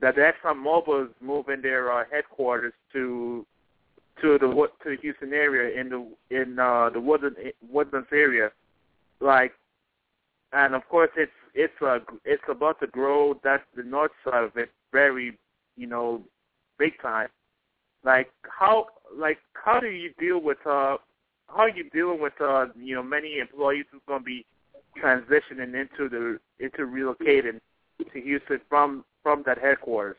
that 0.00 0.16
Exxon 0.16 0.56
Mobil 0.56 1.04
is 1.04 1.14
moving 1.20 1.60
their 1.60 1.92
uh, 1.92 2.04
headquarters 2.10 2.72
to 2.94 3.46
to 4.22 4.38
the 4.38 4.46
to 4.82 4.90
the 4.90 4.96
Houston 5.02 5.34
area 5.34 5.78
in 5.78 5.90
the 5.90 6.08
in 6.30 6.58
uh, 6.58 6.88
the 6.88 6.98
woodland 6.98 7.36
woodlands 7.70 8.08
area, 8.10 8.50
like, 9.20 9.52
and 10.54 10.74
of 10.74 10.88
course 10.88 11.10
it's 11.18 11.30
it's 11.54 11.82
uh, 11.82 11.98
it's 12.24 12.42
about 12.48 12.80
to 12.80 12.86
grow. 12.86 13.38
That's 13.44 13.62
the 13.76 13.82
north 13.82 14.12
side 14.24 14.44
of 14.44 14.56
it, 14.56 14.70
very 14.92 15.38
you 15.76 15.88
know, 15.88 16.22
big 16.78 16.92
time. 17.02 17.28
Like 18.02 18.32
how 18.44 18.86
like 19.14 19.40
how 19.52 19.78
do 19.78 19.88
you 19.88 20.10
deal 20.18 20.40
with 20.40 20.58
uh 20.64 20.96
how 21.48 21.64
are 21.64 21.68
you 21.68 21.90
dealing 21.90 22.18
with 22.18 22.32
uh 22.40 22.68
you 22.80 22.94
know 22.94 23.02
many 23.02 23.40
employees 23.40 23.84
who's 23.92 24.00
going 24.08 24.20
to 24.20 24.24
be 24.24 24.46
transitioning 25.00 25.74
into 25.74 26.08
the 26.08 26.38
into 26.58 26.82
relocating 26.86 27.60
to 28.12 28.20
Houston 28.20 28.60
from 28.68 29.04
from 29.22 29.42
that 29.46 29.58
headquarters? 29.58 30.16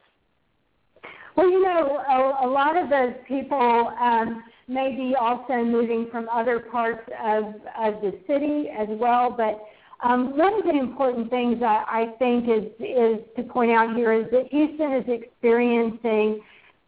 Well, 1.36 1.50
you 1.50 1.64
know, 1.64 1.98
a, 1.98 2.46
a 2.46 2.48
lot 2.48 2.78
of 2.78 2.90
those 2.90 3.14
people 3.28 3.92
um, 4.00 4.44
may 4.68 4.96
be 4.96 5.16
also 5.16 5.64
moving 5.64 6.08
from 6.12 6.30
other 6.30 6.60
parts 6.60 7.02
of, 7.24 7.46
of 7.78 8.02
the 8.02 8.20
city 8.28 8.70
as 8.70 8.88
well. 8.90 9.32
But 9.32 9.60
um, 10.04 10.38
one 10.38 10.54
of 10.54 10.64
the 10.64 10.78
important 10.78 11.30
things 11.30 11.62
I, 11.64 11.84
I 11.88 12.18
think 12.20 12.46
is 12.48 12.66
is 12.80 13.20
to 13.36 13.44
point 13.44 13.72
out 13.72 13.96
here 13.96 14.14
is 14.14 14.30
that 14.32 14.48
Houston 14.52 14.94
is 14.94 15.06
experiencing 15.08 16.42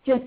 just 0.06 0.24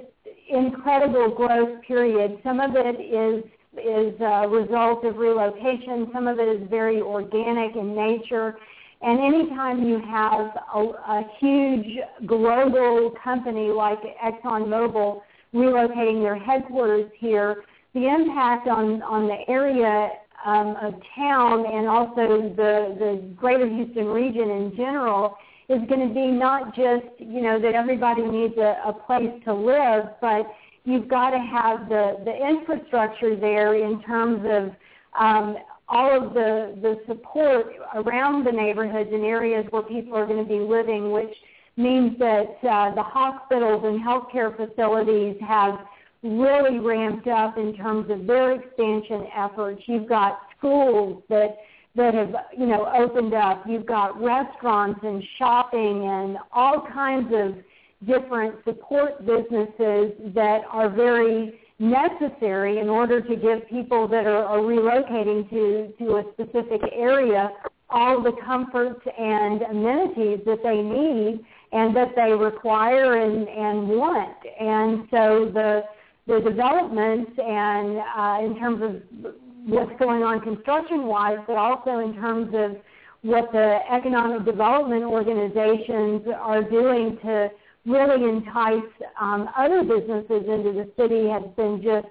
incredible 0.49 1.31
growth. 1.35 1.81
Period. 1.83 2.39
Some 2.43 2.61
of 2.61 2.71
it 2.75 3.01
is 3.01 3.45
is 3.77 4.15
a 4.21 4.49
result 4.49 5.05
of 5.05 5.17
relocation. 5.17 6.09
Some 6.13 6.27
of 6.27 6.39
it 6.39 6.49
is 6.49 6.69
very 6.69 7.01
organic 7.01 7.77
in 7.77 7.95
nature. 7.95 8.57
And 9.01 9.21
anytime 9.21 9.87
you 9.87 10.01
have 10.01 10.51
a, 10.75 10.81
a 10.81 11.25
huge 11.39 11.99
global 12.27 13.15
company 13.23 13.69
like 13.69 13.99
ExxonMobil 14.25 15.21
relocating 15.55 16.23
their 16.23 16.37
headquarters 16.37 17.11
here, 17.19 17.65
the 17.95 18.07
impact 18.07 18.69
on, 18.69 19.03
on 19.03 19.29
the 19.29 19.49
area 19.49 20.11
um, 20.45 20.77
of 20.83 20.95
town 21.17 21.65
and 21.67 21.87
also 21.87 22.55
the, 22.57 22.97
the 22.99 23.35
greater 23.37 23.67
Houston 23.67 24.07
region 24.07 24.51
in 24.51 24.77
general 24.77 25.37
is 25.69 25.81
going 25.89 26.09
to 26.09 26.15
be 26.15 26.27
not 26.27 26.75
just, 26.75 27.07
you 27.19 27.43
know, 27.43 27.61
that 27.61 27.75
everybody 27.75 28.23
needs 28.23 28.57
a, 28.57 28.77
a 28.87 28.93
place 28.93 29.31
to 29.45 29.55
live, 29.55 30.05
but 30.21 30.47
you've 30.89 31.09
got 31.09 31.31
to 31.31 31.39
have 31.39 31.89
the, 31.89 32.17
the 32.25 32.35
infrastructure 32.35 33.37
there 33.37 33.75
in 33.75 34.03
terms 34.03 34.45
of 34.51 34.73
um, 35.21 35.57
all 35.89 36.17
of 36.17 36.35
the, 36.35 36.77
the 36.81 37.01
support 37.07 37.67
around 37.95 38.45
the 38.45 38.53
neighborhoods 38.53 39.11
and 39.13 39.25
areas 39.25 39.67
where 39.71 39.83
people 39.83 40.17
are 40.17 40.27
going 40.27 40.43
to 40.43 40.49
be 40.49 40.59
living, 40.61 41.13
which 41.13 41.35
means 41.77 42.19
that 42.19 42.57
uh, 42.63 42.95
the 42.95 43.03
hospitals 43.03 43.85
and 43.85 44.01
healthcare 44.01 44.55
facilities 44.57 45.37
have 45.47 45.79
really 46.23 46.79
ramped 46.79 47.29
up 47.29 47.57
in 47.59 47.75
terms 47.77 48.11
of 48.11 48.27
their 48.27 48.53
expansion 48.53 49.27
efforts. 49.37 49.83
You've 49.87 50.09
got 50.09 50.41
schools 50.57 51.23
that 51.29 51.59
that 51.97 52.15
have 52.15 52.35
you 52.57 52.67
know 52.67 52.91
opened 52.97 53.35
up. 53.35 53.65
You've 53.67 53.87
got 53.87 54.21
restaurants 54.21 55.01
and 55.03 55.23
shopping 55.39 56.05
and 56.05 56.39
all 56.53 56.87
kinds 56.93 57.33
of 57.33 57.55
different 58.07 58.57
support 58.65 59.19
businesses 59.21 60.13
that 60.35 60.63
are 60.71 60.89
very 60.89 61.61
necessary 61.79 62.79
in 62.79 62.89
order 62.89 63.21
to 63.21 63.37
give 63.37 63.69
people 63.69 64.09
that 64.09 64.27
are, 64.27 64.45
are 64.45 64.59
relocating 64.59 65.49
to, 65.51 65.93
to 65.99 66.17
a 66.17 66.25
specific 66.33 66.81
area 66.93 67.51
all 67.91 68.23
the 68.23 68.33
comforts 68.45 69.01
and 69.19 69.63
amenities 69.63 70.41
that 70.45 70.59
they 70.63 70.83
need 70.83 71.41
and 71.73 71.97
that 71.97 72.13
they 72.17 72.33
require 72.33 73.23
and, 73.23 73.49
and 73.49 73.89
want. 73.89 74.37
And 74.61 75.09
so 75.11 75.51
the 75.53 75.85
the 76.27 76.41
developments 76.41 77.33
and 77.39 77.99
uh, 77.99 78.45
in 78.45 78.59
terms 78.59 78.83
of 78.83 79.33
what's 79.65 79.99
going 79.99 80.23
on 80.23 80.41
construction 80.41 81.07
wise, 81.07 81.39
but 81.47 81.57
also 81.57 82.01
in 82.01 82.13
terms 82.15 82.53
of 82.55 82.77
what 83.23 83.51
the 83.51 83.79
economic 83.91 84.45
development 84.45 85.05
organizations 85.05 86.23
are 86.39 86.63
doing 86.63 87.19
to 87.23 87.51
really 87.89 88.29
entice 88.29 88.93
um, 89.21 89.49
other 89.57 89.83
businesses 89.83 90.45
into 90.47 90.73
the 90.73 90.91
city 90.97 91.29
has 91.29 91.43
been 91.57 91.83
just 91.83 92.07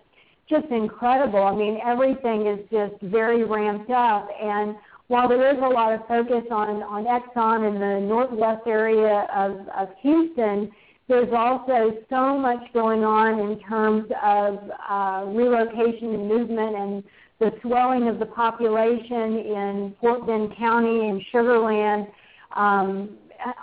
just 0.50 0.68
incredible. 0.72 1.44
I 1.44 1.54
mean, 1.56 1.78
everything 1.86 2.48
is 2.48 2.60
just 2.72 3.02
very 3.02 3.44
ramped 3.44 3.92
up. 3.92 4.30
And 4.42 4.78
while 5.08 5.28
there 5.28 5.54
is 5.54 5.58
a 5.58 5.68
lot 5.68 5.94
of 5.94 6.08
focus 6.08 6.44
on 6.52 6.84
on 6.84 7.06
Exxon 7.06 7.68
in 7.68 7.80
the 7.80 8.08
northwest 8.08 8.66
area 8.66 9.28
of, 9.36 9.68
of 9.78 9.90
Houston, 10.02 10.72
there's 11.08 11.32
also 11.34 11.98
so 12.10 12.38
much 12.38 12.62
going 12.74 13.04
on 13.04 13.40
in 13.40 13.60
terms 13.60 14.10
of 14.22 14.60
uh, 14.90 15.24
relocation 15.28 16.14
and 16.14 16.28
movement 16.28 16.76
and 16.76 17.04
the 17.40 17.52
swelling 17.62 18.08
of 18.08 18.20
the 18.20 18.26
population 18.26 19.38
in 19.38 19.96
Fort 20.02 20.26
Bend 20.26 20.56
County 20.58 21.10
and 21.10 21.22
Sugar 21.32 21.60
Land. 21.60 22.08
Um, 22.56 23.18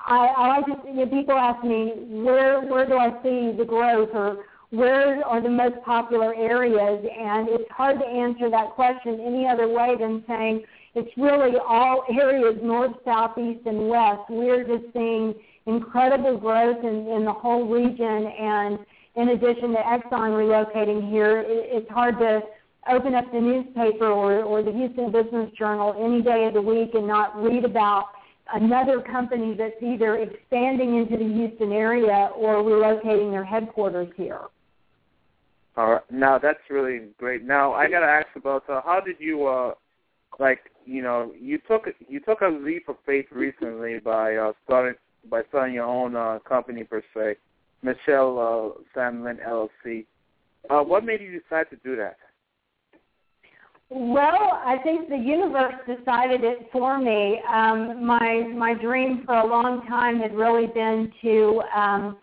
I, 0.07 0.27
I 0.37 0.49
like 0.49 0.67
to, 0.67 0.93
know, 0.93 1.07
people 1.07 1.35
ask 1.35 1.65
me 1.65 1.93
where 2.09 2.61
where 2.63 2.87
do 2.87 2.97
I 2.97 3.11
see 3.23 3.53
the 3.57 3.65
growth? 3.65 4.11
or 4.13 4.45
where 4.75 5.25
are 5.25 5.41
the 5.41 5.49
most 5.49 5.77
popular 5.85 6.35
areas, 6.35 7.05
and 7.17 7.49
it's 7.49 7.71
hard 7.71 8.01
to 8.01 8.07
answer 8.07 8.51
that 8.51 8.71
question 8.71 9.21
any 9.25 9.47
other 9.47 9.69
way 9.69 9.95
than 9.99 10.25
saying 10.27 10.65
it's 10.97 11.11
really 11.17 11.57
all 11.59 12.05
areas 12.11 12.59
north, 12.61 12.93
south, 13.05 13.39
east, 13.39 13.67
and 13.67 13.89
west. 13.89 14.23
We're 14.29 14.65
just 14.65 14.93
seeing 14.93 15.35
incredible 15.67 16.39
growth 16.39 16.83
in, 16.83 17.07
in 17.07 17.25
the 17.25 17.33
whole 17.33 17.69
region, 17.69 18.27
and 18.27 18.79
in 19.15 19.29
addition 19.29 19.71
to 19.71 19.79
Exxon 19.79 20.33
relocating 20.35 21.09
here, 21.09 21.41
it, 21.41 21.47
it's 21.47 21.91
hard 21.91 22.19
to 22.19 22.41
open 22.91 23.15
up 23.15 23.31
the 23.33 23.41
newspaper 23.41 24.07
or, 24.07 24.43
or 24.43 24.63
the 24.63 24.73
Houston 24.73 25.13
Business 25.13 25.51
Journal 25.57 25.95
any 25.99 26.21
day 26.21 26.47
of 26.47 26.55
the 26.55 26.63
week 26.63 26.95
and 26.95 27.07
not 27.07 27.41
read 27.41 27.65
about 27.65 28.09
another 28.55 29.01
company 29.01 29.55
that's 29.55 29.81
either 29.83 30.17
expanding 30.17 30.97
into 30.97 31.17
the 31.17 31.33
Houston 31.35 31.73
area 31.73 32.31
or 32.37 32.57
relocating 32.57 33.31
their 33.31 33.45
headquarters 33.45 34.09
here. 34.17 34.43
All 35.77 35.93
right. 35.93 36.03
Now 36.11 36.39
that's 36.39 36.61
really 36.71 37.09
great. 37.19 37.45
Now 37.45 37.73
I 37.73 37.91
got 37.91 38.01
to 38.01 38.07
ask 38.07 38.29
about 38.37 38.69
uh, 38.71 38.81
how 38.85 39.01
did 39.01 39.17
you 39.19 39.47
uh 39.47 39.75
like 40.39 40.61
you 40.85 41.03
know 41.03 41.33
you 41.39 41.59
took 41.69 41.87
you 42.09 42.21
took 42.21 42.41
a 42.43 42.49
leap 42.49 42.89
of 42.89 42.97
faith 43.05 43.27
recently 43.33 43.99
by 43.99 44.37
uh 44.37 44.53
starting 44.65 44.95
by 45.29 45.43
starting 45.49 45.75
your 45.75 45.85
own 45.85 46.15
uh 46.15 46.39
company 46.49 46.85
per 46.85 47.03
se, 47.13 47.37
Michelle 47.83 48.39
uh, 48.39 48.99
Sandlin 48.99 49.39
LLC. 49.45 50.07
Uh, 50.71 50.83
what 50.83 51.05
made 51.05 51.21
you 51.21 51.41
decide 51.41 51.69
to 51.71 51.77
do 51.85 51.97
that? 51.97 52.17
Well, 53.91 54.61
I 54.65 54.79
think 54.83 55.09
the 55.09 55.17
universe 55.17 55.75
decided 55.87 56.43
it 56.43 56.69
for 56.73 56.99
me. 56.99 57.41
Um, 57.53 58.05
my 58.07 58.49
my 58.57 58.75
dream 58.75 59.23
for 59.27 59.35
a 59.35 59.47
long 59.47 59.87
time 59.87 60.21
had 60.21 60.35
really 60.35 60.67
been 60.67 61.13
to 61.23 61.63
um, 61.77 62.17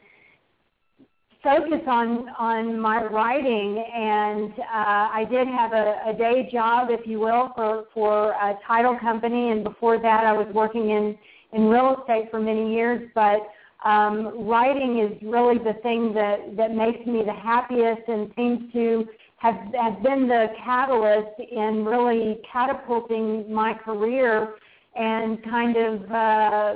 focus 1.43 1.81
on 1.87 2.29
on 2.37 2.79
my 2.79 3.03
writing, 3.05 3.77
and 3.93 4.51
uh, 4.59 5.09
I 5.13 5.25
did 5.29 5.47
have 5.47 5.71
a, 5.73 6.01
a 6.07 6.13
day 6.17 6.49
job, 6.51 6.87
if 6.89 7.05
you 7.05 7.19
will, 7.19 7.51
for 7.55 7.85
for 7.93 8.31
a 8.31 8.57
title 8.67 8.97
company, 8.99 9.51
and 9.51 9.63
before 9.63 9.99
that, 9.99 10.25
I 10.25 10.33
was 10.33 10.47
working 10.53 10.89
in 10.89 11.17
in 11.53 11.67
real 11.67 11.97
estate 12.01 12.31
for 12.31 12.39
many 12.39 12.73
years, 12.73 13.09
but 13.13 13.39
um, 13.85 14.47
writing 14.47 14.99
is 14.99 15.17
really 15.21 15.57
the 15.57 15.73
thing 15.83 16.13
that 16.15 16.57
that 16.57 16.73
makes 16.73 17.05
me 17.05 17.23
the 17.23 17.33
happiest 17.33 18.01
and 18.07 18.31
seems 18.35 18.71
to 18.73 19.07
have, 19.41 19.55
have 19.73 20.03
been 20.03 20.27
the 20.27 20.47
catalyst 20.63 21.39
in 21.51 21.83
really 21.83 22.39
catapulting 22.51 23.51
my 23.51 23.73
career 23.73 24.55
and 24.95 25.43
kind 25.43 25.75
of 25.77 26.11
uh, 26.11 26.73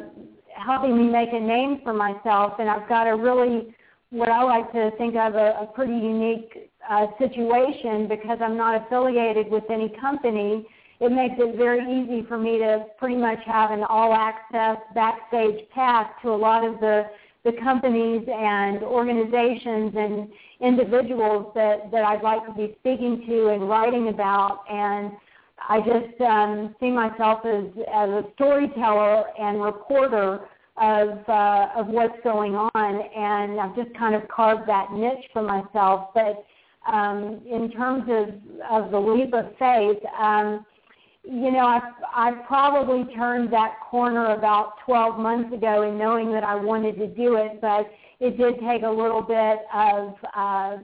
helping 0.56 0.98
me 0.98 1.08
make 1.08 1.30
a 1.32 1.40
name 1.40 1.82
for 1.84 1.94
myself. 1.94 2.54
And 2.58 2.68
I've 2.68 2.90
got 2.90 3.08
a 3.08 3.16
really, 3.16 3.76
what 4.10 4.30
I 4.30 4.42
like 4.42 4.72
to 4.72 4.90
think 4.98 5.16
of, 5.16 5.36
a, 5.36 5.60
a 5.62 5.70
pretty 5.76 5.94
unique 5.94 6.72
uh, 6.90 7.06
situation 7.20 8.08
because 8.08 8.40
I'm 8.42 8.58
not 8.58 8.84
affiliated 8.84 9.52
with 9.52 9.66
any 9.70 9.94
company. 10.02 10.66
It 11.00 11.12
makes 11.12 11.36
it 11.38 11.58
very 11.58 11.82
easy 11.82 12.26
for 12.28 12.38
me 12.40 12.58
to 12.58 12.86
pretty 12.98 13.18
much 13.18 13.40
have 13.46 13.70
an 13.70 13.84
all-access 13.84 14.78
backstage 14.96 15.70
pass 15.70 16.10
to 16.24 16.30
a 16.32 16.36
lot 16.38 16.66
of 16.66 16.80
the 16.80 17.06
the 17.44 17.52
companies 17.64 18.28
and 18.28 18.82
organizations 18.82 19.94
and 19.96 20.28
individuals 20.62 21.52
that, 21.56 21.92
that 21.92 22.04
I'd 22.04 22.24
like 22.24 22.46
to 22.46 22.54
be 22.54 22.76
speaking 22.80 23.26
to 23.28 23.50
and 23.50 23.68
writing 23.70 24.10
about. 24.10 24.64
And 24.70 25.12
I 25.68 25.80
just 25.80 26.22
um, 26.22 26.76
see 26.80 26.92
myself 26.92 27.46
as, 27.46 27.66
as 27.94 28.10
a 28.10 28.24
storyteller 28.36 29.26
and 29.40 29.62
reporter 29.62 30.48
of 30.78 31.30
uh, 31.30 31.70
of 31.78 31.88
what's 31.88 32.18
going 32.24 32.54
on, 32.56 32.70
and 32.76 33.60
I've 33.60 33.76
just 33.76 33.98
kind 33.98 34.14
of 34.14 34.28
carved 34.28 34.68
that 34.68 34.92
niche 34.92 35.26
for 35.32 35.42
myself. 35.42 36.10
But 36.14 36.46
um, 36.92 37.42
in 37.50 37.72
terms 37.72 38.04
of 38.10 38.34
of 38.70 38.92
the 38.92 39.00
leap 39.00 39.34
of 39.34 39.46
faith, 39.58 40.04
um, 40.20 40.66
you 41.24 41.52
know, 41.52 41.66
I 41.66 41.80
I've 42.14 42.46
probably 42.46 43.14
turned 43.16 43.54
that 43.54 43.76
corner 43.90 44.34
about 44.34 44.74
12 44.86 45.18
months 45.18 45.54
ago 45.54 45.84
in 45.84 45.98
knowing 45.98 46.32
that 46.34 46.44
I 46.44 46.56
wanted 46.56 46.98
to 46.98 47.08
do 47.08 47.36
it, 47.36 47.62
but 47.62 47.90
it 48.20 48.38
did 48.38 48.60
take 48.60 48.84
a 48.84 48.90
little 48.90 49.22
bit 49.22 49.60
of 49.74 50.16
uh, 50.36 50.78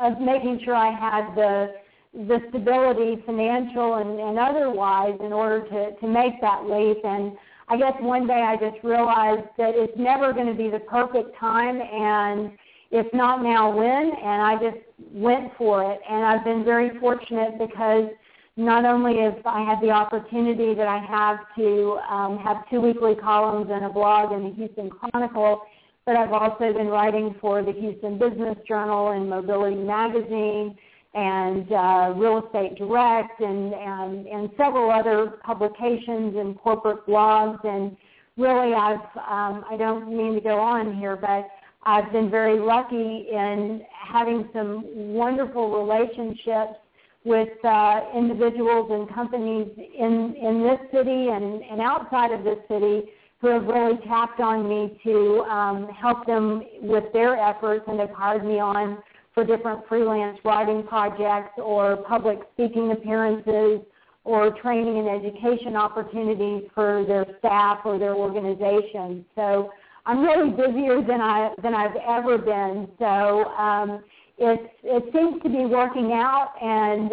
of 0.00 0.20
making 0.20 0.60
sure 0.64 0.74
I 0.74 0.90
had 0.90 1.34
the 1.34 1.74
the 2.14 2.40
stability, 2.48 3.22
financial 3.26 3.94
and, 3.96 4.18
and 4.18 4.38
otherwise, 4.38 5.18
in 5.20 5.32
order 5.32 5.62
to 5.68 5.96
to 6.00 6.06
make 6.06 6.40
that 6.40 6.64
leap. 6.64 6.98
And 7.04 7.36
I 7.68 7.76
guess 7.76 7.92
one 8.00 8.26
day 8.26 8.42
I 8.46 8.56
just 8.56 8.82
realized 8.82 9.46
that 9.58 9.74
it's 9.74 9.96
never 9.98 10.32
going 10.32 10.46
to 10.46 10.54
be 10.54 10.70
the 10.70 10.80
perfect 10.80 11.36
time, 11.38 11.80
and 11.80 12.52
if 12.90 13.06
not 13.12 13.42
now, 13.42 13.76
when? 13.76 14.10
And 14.10 14.42
I 14.42 14.56
just 14.56 14.78
went 15.12 15.52
for 15.58 15.92
it. 15.92 16.00
And 16.08 16.24
I've 16.24 16.44
been 16.44 16.64
very 16.64 16.98
fortunate 16.98 17.58
because 17.58 18.08
not 18.56 18.84
only 18.84 19.18
have 19.20 19.36
I 19.44 19.62
had 19.62 19.80
the 19.80 19.90
opportunity 19.90 20.74
that 20.74 20.88
I 20.88 20.98
have 20.98 21.38
to 21.56 21.98
um, 22.10 22.38
have 22.38 22.68
two 22.70 22.80
weekly 22.80 23.14
columns 23.14 23.68
and 23.70 23.84
a 23.84 23.88
blog 23.88 24.32
in 24.32 24.44
the 24.44 24.54
Houston 24.54 24.90
Chronicle, 24.90 25.62
but 26.08 26.16
I've 26.16 26.32
also 26.32 26.72
been 26.72 26.86
writing 26.88 27.34
for 27.38 27.62
the 27.62 27.72
Houston 27.72 28.18
Business 28.18 28.56
Journal 28.66 29.10
and 29.10 29.28
Mobility 29.28 29.76
Magazine 29.76 30.74
and 31.12 31.70
uh, 31.70 32.14
Real 32.16 32.46
Estate 32.46 32.76
Direct 32.78 33.38
and, 33.40 33.74
and, 33.74 34.26
and 34.26 34.48
several 34.56 34.90
other 34.90 35.34
publications 35.44 36.34
and 36.34 36.56
corporate 36.56 37.06
blogs. 37.06 37.62
And 37.62 37.94
really, 38.38 38.72
I've 38.72 39.04
um, 39.16 39.66
I 39.68 39.76
don't 39.78 40.08
mean 40.08 40.32
to 40.36 40.40
go 40.40 40.58
on 40.58 40.96
here, 40.96 41.14
but 41.14 41.46
I've 41.82 42.10
been 42.10 42.30
very 42.30 42.58
lucky 42.58 43.26
in 43.30 43.82
having 43.92 44.48
some 44.54 44.84
wonderful 45.12 45.84
relationships 45.84 46.78
with 47.26 47.62
uh, 47.66 48.00
individuals 48.16 48.90
and 48.90 49.14
companies 49.14 49.68
in 49.76 50.34
in 50.40 50.62
this 50.62 50.80
city 50.90 51.28
and, 51.28 51.62
and 51.64 51.82
outside 51.82 52.32
of 52.32 52.44
this 52.44 52.60
city 52.66 53.10
who 53.40 53.48
have 53.48 53.64
really 53.66 53.98
tapped 54.06 54.40
on 54.40 54.68
me 54.68 54.98
to 55.04 55.40
um, 55.42 55.88
help 55.88 56.26
them 56.26 56.62
with 56.82 57.04
their 57.12 57.36
efforts 57.36 57.84
and 57.86 58.00
have 58.00 58.10
hired 58.10 58.44
me 58.44 58.58
on 58.58 58.98
for 59.32 59.44
different 59.44 59.86
freelance 59.88 60.38
writing 60.44 60.82
projects 60.82 61.52
or 61.58 61.98
public 61.98 62.40
speaking 62.54 62.90
appearances 62.90 63.80
or 64.24 64.50
training 64.60 64.98
and 64.98 65.08
education 65.08 65.76
opportunities 65.76 66.64
for 66.74 67.04
their 67.06 67.24
staff 67.38 67.78
or 67.84 67.98
their 67.98 68.14
organization. 68.14 69.24
So 69.36 69.70
I'm 70.04 70.22
really 70.22 70.50
busier 70.50 71.00
than 71.00 71.20
I 71.20 71.54
than 71.62 71.74
I've 71.74 71.96
ever 71.96 72.38
been. 72.38 72.88
So 72.98 73.44
um, 73.54 74.02
it 74.38 74.70
it 74.82 75.04
seems 75.12 75.42
to 75.42 75.48
be 75.48 75.64
working 75.66 76.12
out, 76.12 76.54
and 76.60 77.12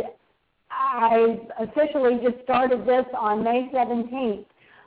I 0.72 1.40
officially 1.60 2.20
just 2.24 2.44
started 2.44 2.86
this 2.88 3.06
on 3.18 3.44
May 3.44 3.70
17th. 3.74 4.46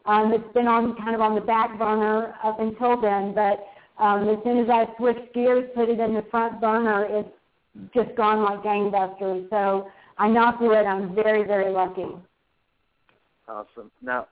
Um, 0.09 0.33
it's 0.33 0.55
been 0.55 0.67
on 0.67 0.97
kind 0.97 1.15
of 1.15 1.21
on 1.21 1.35
the 1.35 1.41
back 1.43 1.79
burner 1.79 2.35
up 2.43 2.59
until 2.61 2.99
then, 2.99 3.35
but 3.35 3.67
um, 4.03 4.27
as 4.27 4.39
soon 4.43 4.59
as 4.59 4.71
I 4.71 4.87
switched 4.97 5.35
gears, 5.35 5.69
put 5.75 5.91
it 5.91 6.01
in 6.01 6.15
the 6.15 6.25
front 6.31 6.63
burner, 6.63 7.07
it's 7.11 7.29
just 7.95 8.17
gone 8.17 8.43
like 8.43 8.63
gangbusters. 8.63 9.51
So 9.51 9.91
I 10.17 10.29
knocked 10.29 10.63
wood. 10.63 10.87
I'm 10.87 11.15
very, 11.15 11.45
very 11.45 11.71
lucky. 11.71 12.07
Awesome. 13.47 13.91
Now, 14.01 14.29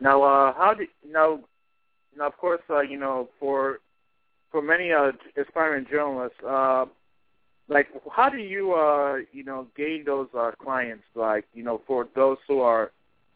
now, 0.00 0.22
uh, 0.22 0.52
how 0.52 0.74
do 0.74 0.86
now? 1.08 1.40
Now, 2.18 2.26
of 2.26 2.36
course, 2.36 2.62
uh, 2.68 2.80
you 2.80 2.98
know, 2.98 3.28
for 3.38 3.78
for 4.50 4.60
many 4.60 4.90
uh, 4.92 5.12
aspiring 5.40 5.86
journalists, 5.88 6.38
uh, 6.44 6.86
like, 7.68 7.86
how 8.10 8.28
do 8.28 8.38
you, 8.38 8.74
uh, 8.74 9.18
you 9.32 9.44
know, 9.44 9.68
gain 9.76 10.02
those 10.04 10.26
uh, 10.36 10.50
clients? 10.60 11.04
Like, 11.14 11.46
you 11.54 11.62
know, 11.62 11.80
for 11.86 12.08
those 12.16 12.38
who 12.48 12.62
are 12.62 12.90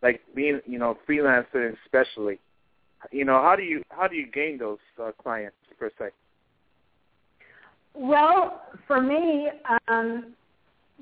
like 0.05 0.21
being, 0.37 0.61
you 0.67 0.79
know, 0.79 0.97
freelancing 1.09 1.75
especially, 1.85 2.39
you 3.11 3.25
know, 3.25 3.41
how 3.43 3.57
do 3.57 3.63
you 3.63 3.83
how 3.89 4.07
do 4.07 4.15
you 4.15 4.27
gain 4.31 4.59
those 4.59 4.79
uh, 5.03 5.11
clients 5.21 5.57
per 5.79 5.91
se? 5.99 6.11
Well, 7.95 8.63
for 8.87 9.01
me, 9.01 9.49
um, 9.89 10.35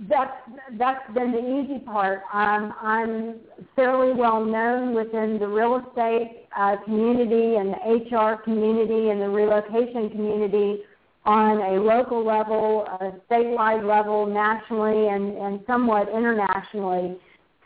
that's 0.09 0.37
that's 0.79 1.13
been 1.15 1.33
the 1.33 1.39
easy 1.39 1.81
part. 1.81 2.23
Um, 2.33 2.73
I'm 2.81 3.41
fairly 3.75 4.13
well 4.13 4.45
known 4.45 4.95
within 4.95 5.39
the 5.39 5.49
real 5.49 5.85
estate 5.87 6.47
uh, 6.57 6.77
community 6.85 7.57
and 7.57 7.75
the 7.75 8.17
HR 8.17 8.41
community 8.43 9.11
and 9.11 9.21
the 9.21 9.29
relocation 9.29 10.11
community 10.11 10.83
on 11.25 11.59
a 11.59 11.81
local 11.81 12.25
level, 12.25 12.85
a 13.01 13.13
statewide 13.31 13.87
level, 13.87 14.27
nationally, 14.27 15.09
and, 15.09 15.37
and 15.37 15.61
somewhat 15.67 16.09
internationally. 16.09 17.17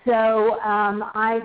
So 0.06 0.60
um, 0.60 1.04
I, 1.14 1.40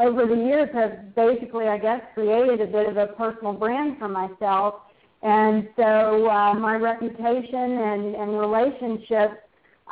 over 0.00 0.26
the 0.26 0.34
years, 0.34 0.70
have 0.72 1.14
basically, 1.14 1.68
I 1.68 1.78
guess, 1.78 2.00
created 2.14 2.60
a 2.60 2.66
bit 2.66 2.88
of 2.88 2.96
a 2.96 3.08
personal 3.08 3.52
brand 3.52 3.98
for 3.98 4.08
myself 4.08 4.76
and 5.22 5.68
so 5.76 6.28
uh, 6.28 6.54
my 6.54 6.74
reputation 6.76 7.54
and, 7.54 8.14
and 8.16 8.38
relationships 8.38 9.36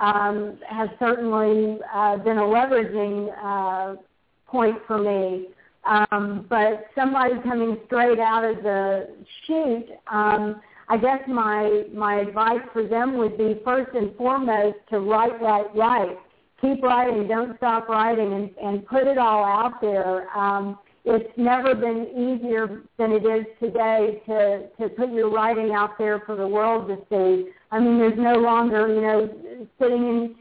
um, 0.01 0.59
has 0.69 0.89
certainly 0.99 1.79
uh, 1.95 2.17
been 2.17 2.39
a 2.39 2.43
leveraging 2.43 3.31
uh, 3.43 4.01
point 4.49 4.77
for 4.87 4.99
me. 4.99 5.49
Um, 5.85 6.47
but 6.49 6.87
somebody 6.95 7.35
coming 7.43 7.79
straight 7.87 8.19
out 8.19 8.45
of 8.45 8.63
the 8.63 9.09
chute, 9.47 9.89
um, 10.13 10.61
I 10.89 10.97
guess 10.97 11.21
my 11.29 11.85
my 11.95 12.17
advice 12.17 12.61
for 12.73 12.87
them 12.87 13.17
would 13.17 13.39
be 13.39 13.61
first 13.65 13.95
and 13.95 14.15
foremost 14.17 14.79
to 14.91 14.99
write, 14.99 15.41
write, 15.41 15.75
write. 15.75 16.19
Keep 16.61 16.83
writing, 16.83 17.27
don't 17.27 17.57
stop 17.57 17.89
writing, 17.89 18.33
and, 18.33 18.51
and 18.63 18.87
put 18.87 19.07
it 19.07 19.17
all 19.17 19.45
out 19.45 19.81
there. 19.81 20.29
Um, 20.37 20.79
it's 21.05 21.33
never 21.39 21.75
been 21.75 22.09
easier 22.13 22.83
than 22.99 23.13
it 23.13 23.25
is 23.25 23.47
today 23.59 24.23
to 24.27 24.69
to 24.79 24.89
put 24.95 25.11
your 25.11 25.31
writing 25.31 25.73
out 25.73 25.97
there 25.99 26.21
for 26.27 26.37
the 26.37 26.47
world 26.47 26.89
to 26.89 26.97
see. 27.09 27.51
I 27.71 27.81
mean, 27.81 27.99
there's 27.99 28.19
no 28.19 28.35
longer 28.35 28.87
you 28.89 29.01
know 29.01 29.65
sitting 29.81 30.09
in 30.09 30.35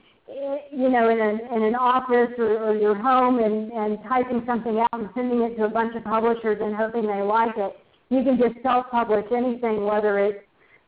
you 0.71 0.89
know 0.89 1.09
in 1.09 1.19
an 1.21 1.39
in 1.55 1.63
an 1.63 1.75
office 1.75 2.33
or, 2.37 2.57
or 2.57 2.75
your 2.75 2.95
home 2.95 3.39
and 3.39 3.71
and 3.71 3.99
typing 4.03 4.43
something 4.45 4.79
out 4.79 4.99
and 4.99 5.09
sending 5.15 5.41
it 5.41 5.55
to 5.55 5.63
a 5.63 5.69
bunch 5.69 5.95
of 5.95 6.03
publishers 6.03 6.59
and 6.61 6.75
hoping 6.75 7.07
they 7.07 7.21
like 7.21 7.55
it. 7.55 7.77
You 8.09 8.23
can 8.23 8.37
just 8.37 8.61
self-publish 8.63 9.25
anything, 9.31 9.85
whether 9.85 10.19
it's 10.19 10.43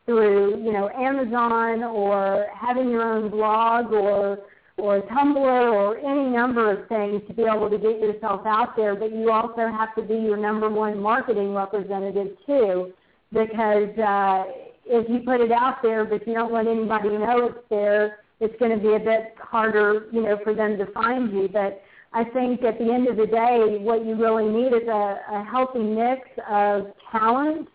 through 0.06 0.62
you 0.64 0.74
know 0.74 0.90
Amazon 0.90 1.84
or 1.84 2.48
having 2.54 2.90
your 2.90 3.04
own 3.04 3.30
blog 3.30 3.94
or 3.94 4.40
or 4.82 5.02
Tumblr 5.02 5.74
or 5.74 5.98
any 6.00 6.28
number 6.30 6.72
of 6.72 6.88
things 6.90 7.22
to 7.28 7.34
be 7.34 7.44
able 7.44 7.70
to 7.70 7.78
get 7.78 8.00
yourself 8.00 8.42
out 8.48 8.76
there, 8.76 8.96
but 8.96 9.12
you 9.16 9.32
also 9.32 9.68
have 9.68 9.94
to 9.96 10.02
be 10.02 10.16
your 10.16 10.38
number 10.38 10.70
one 10.70 11.00
marketing 11.00 11.54
representative 11.54 12.36
too, 12.48 12.92
because 13.32 13.96
uh, 14.00 14.44
if 14.86 15.08
you 15.08 15.20
put 15.20 15.40
it 15.40 15.52
out 15.52 15.78
there 15.84 16.04
but 16.04 16.28
you 16.28 16.34
don't 16.34 16.52
let 16.52 16.66
anybody 16.66 17.10
know 17.10 17.46
it's 17.46 17.66
there, 17.70 18.20
it's 18.40 18.58
going 18.60 18.72
to 18.72 18.84
be 18.84 18.96
a 18.96 19.00
bit 19.00 19.36
harder, 19.40 20.08
you 20.12 20.24
know, 20.24 20.40
for 20.44 20.56
them 20.56 20.78
to 20.80 20.88
find 20.88 21.32
you. 21.32 21.48
But 21.48 21.82
I 22.12 22.24
think 22.24 22.64
at 22.64 22.80
the 22.80 22.92
end 22.92 23.08
of 23.08 23.18
the 23.18 23.28
day, 23.28 23.78
what 23.80 24.04
you 24.04 24.16
really 24.16 24.50
need 24.50 24.74
is 24.74 24.88
a, 24.88 25.20
a 25.32 25.44
healthy 25.50 25.80
mix 25.80 26.28
of 26.50 26.88
talent, 27.12 27.68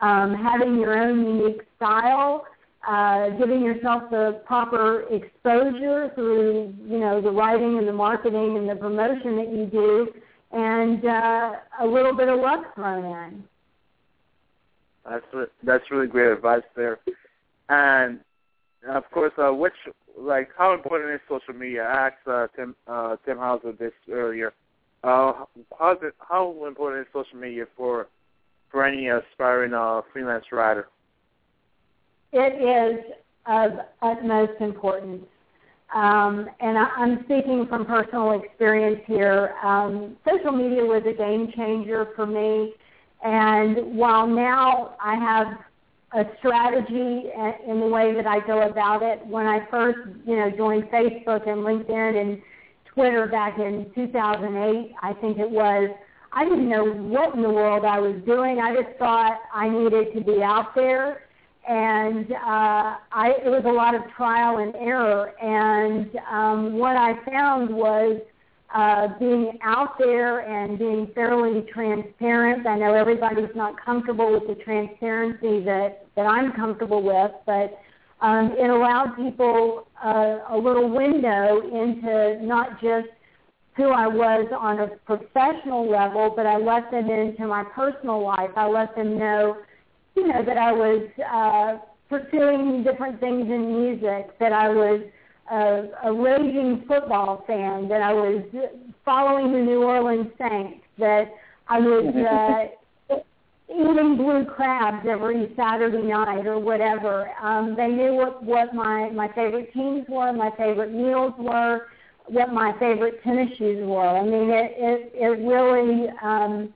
um, 0.00 0.34
having 0.34 0.78
your 0.78 0.96
own 0.96 1.38
unique 1.38 1.62
style, 1.76 2.44
uh, 2.86 3.30
giving 3.30 3.62
yourself 3.62 4.04
the 4.10 4.40
proper 4.46 5.02
exposure 5.10 6.10
through, 6.14 6.74
you 6.86 6.98
know, 6.98 7.20
the 7.20 7.30
writing 7.30 7.78
and 7.78 7.86
the 7.86 7.92
marketing 7.92 8.56
and 8.56 8.68
the 8.68 8.76
promotion 8.76 9.36
that 9.36 9.52
you 9.52 9.66
do, 9.66 10.08
and 10.52 11.04
uh, 11.04 11.52
a 11.80 11.86
little 11.86 12.14
bit 12.14 12.28
of 12.28 12.40
luck 12.40 12.74
thrown 12.74 13.04
in. 13.04 13.44
That's 15.08 15.24
that's 15.62 15.90
really 15.90 16.06
great 16.06 16.32
advice 16.32 16.62
there, 16.76 16.98
and 17.68 18.20
of 18.88 19.10
course, 19.10 19.32
uh, 19.38 19.52
which 19.52 19.72
like 20.18 20.50
how 20.56 20.74
important 20.74 21.12
is 21.12 21.20
social 21.28 21.54
media? 21.54 21.84
I 21.84 22.06
asked 22.08 22.26
uh, 22.26 22.46
Tim 22.56 22.76
uh, 22.86 23.16
Tim 23.24 23.38
Hauser 23.38 23.72
this 23.72 23.92
earlier. 24.10 24.52
Uh, 25.02 25.44
how's 25.78 25.96
it, 26.02 26.14
how 26.18 26.54
important 26.66 27.06
is 27.06 27.12
social 27.12 27.38
media 27.38 27.64
for 27.76 28.08
for 28.70 28.84
any 28.84 29.08
aspiring 29.08 29.74
uh, 29.74 30.02
freelance 30.12 30.44
writer? 30.52 30.88
It 32.32 32.98
is 32.98 33.04
of 33.46 33.72
utmost 34.02 34.60
importance. 34.60 35.24
Um, 35.94 36.48
and 36.60 36.78
I, 36.78 36.84
I'm 36.96 37.24
speaking 37.24 37.66
from 37.68 37.84
personal 37.84 38.40
experience 38.40 39.00
here. 39.06 39.54
Um, 39.62 40.16
social 40.28 40.52
media 40.52 40.84
was 40.84 41.02
a 41.06 41.12
game 41.12 41.52
changer 41.56 42.08
for 42.14 42.26
me. 42.26 42.74
And 43.22 43.96
while 43.96 44.26
now 44.26 44.96
I 45.02 45.16
have 45.16 45.58
a 46.12 46.28
strategy 46.38 47.30
in 47.66 47.80
the 47.80 47.86
way 47.86 48.14
that 48.14 48.26
I 48.26 48.44
go 48.46 48.68
about 48.68 49.02
it, 49.02 49.24
when 49.26 49.46
I 49.46 49.66
first, 49.70 49.98
you 50.26 50.36
know, 50.36 50.50
joined 50.50 50.84
Facebook 50.84 51.48
and 51.48 51.60
LinkedIn 51.60 52.20
and 52.20 52.42
Twitter 52.86 53.26
back 53.26 53.58
in 53.58 53.90
2008, 53.94 54.94
I 55.02 55.12
think 55.14 55.38
it 55.38 55.50
was, 55.50 55.90
I 56.32 56.44
didn't 56.44 56.68
know 56.68 56.84
what 56.84 57.34
in 57.34 57.42
the 57.42 57.50
world 57.50 57.84
I 57.84 57.98
was 57.98 58.20
doing. 58.24 58.60
I 58.60 58.74
just 58.74 58.96
thought 58.98 59.40
I 59.52 59.68
needed 59.68 60.14
to 60.14 60.20
be 60.20 60.42
out 60.42 60.74
there 60.74 61.22
and 61.70 62.32
uh, 62.32 62.96
I, 63.12 63.34
it 63.44 63.48
was 63.48 63.62
a 63.64 63.70
lot 63.70 63.94
of 63.94 64.02
trial 64.16 64.58
and 64.58 64.74
error. 64.74 65.38
And 65.40 66.10
um, 66.28 66.72
what 66.78 66.96
I 66.96 67.12
found 67.24 67.70
was 67.72 68.20
uh, 68.74 69.06
being 69.20 69.56
out 69.62 69.96
there 69.96 70.40
and 70.40 70.80
being 70.80 71.12
fairly 71.14 71.64
transparent. 71.72 72.66
I 72.66 72.76
know 72.76 72.94
everybody's 72.94 73.54
not 73.54 73.80
comfortable 73.80 74.32
with 74.32 74.48
the 74.48 74.60
transparency 74.64 75.60
that, 75.64 76.06
that 76.16 76.26
I'm 76.26 76.52
comfortable 76.54 77.04
with, 77.04 77.30
but 77.46 77.78
um, 78.20 78.52
it 78.58 78.68
allowed 78.68 79.14
people 79.14 79.86
uh, 80.04 80.38
a 80.50 80.58
little 80.58 80.90
window 80.90 81.60
into 81.60 82.44
not 82.44 82.80
just 82.80 83.06
who 83.76 83.90
I 83.90 84.08
was 84.08 84.48
on 84.58 84.80
a 84.80 84.88
professional 85.06 85.88
level, 85.88 86.32
but 86.34 86.46
I 86.46 86.56
let 86.56 86.90
them 86.90 87.08
into 87.08 87.46
my 87.46 87.62
personal 87.62 88.24
life. 88.24 88.50
I 88.56 88.68
let 88.68 88.96
them 88.96 89.16
know 89.16 89.58
you 90.16 90.28
know, 90.28 90.44
that 90.44 90.56
I 90.56 90.72
was 90.72 91.08
uh, 91.30 91.78
pursuing 92.08 92.82
different 92.82 93.20
things 93.20 93.42
in 93.42 93.82
music, 93.82 94.38
that 94.38 94.52
I 94.52 94.68
was 94.68 95.02
a, 95.50 96.08
a 96.08 96.12
raging 96.12 96.84
football 96.86 97.44
fan, 97.46 97.88
that 97.88 98.02
I 98.02 98.12
was 98.12 98.42
following 99.04 99.52
the 99.52 99.58
New 99.58 99.82
Orleans 99.82 100.28
Saints, 100.38 100.84
that 100.98 101.32
I 101.68 101.78
was 101.78 102.14
uh, 103.10 103.16
eating 103.70 104.16
blue 104.16 104.44
crabs 104.44 105.06
every 105.08 105.52
Saturday 105.56 106.02
night 106.02 106.46
or 106.46 106.58
whatever. 106.58 107.30
Um, 107.40 107.74
they 107.76 107.88
knew 107.88 108.14
what 108.14 108.42
what 108.42 108.74
my 108.74 109.10
my 109.10 109.28
favorite 109.28 109.72
teams 109.72 110.04
were, 110.08 110.32
my 110.32 110.50
favorite 110.56 110.92
meals 110.92 111.34
were, 111.38 111.86
what 112.26 112.52
my 112.52 112.72
favorite 112.78 113.22
tennis 113.22 113.48
shoes 113.56 113.84
were. 113.86 114.08
I 114.08 114.24
mean, 114.24 114.50
it 114.50 114.72
it, 114.76 115.12
it 115.14 115.46
really. 115.46 116.08
Um, 116.22 116.74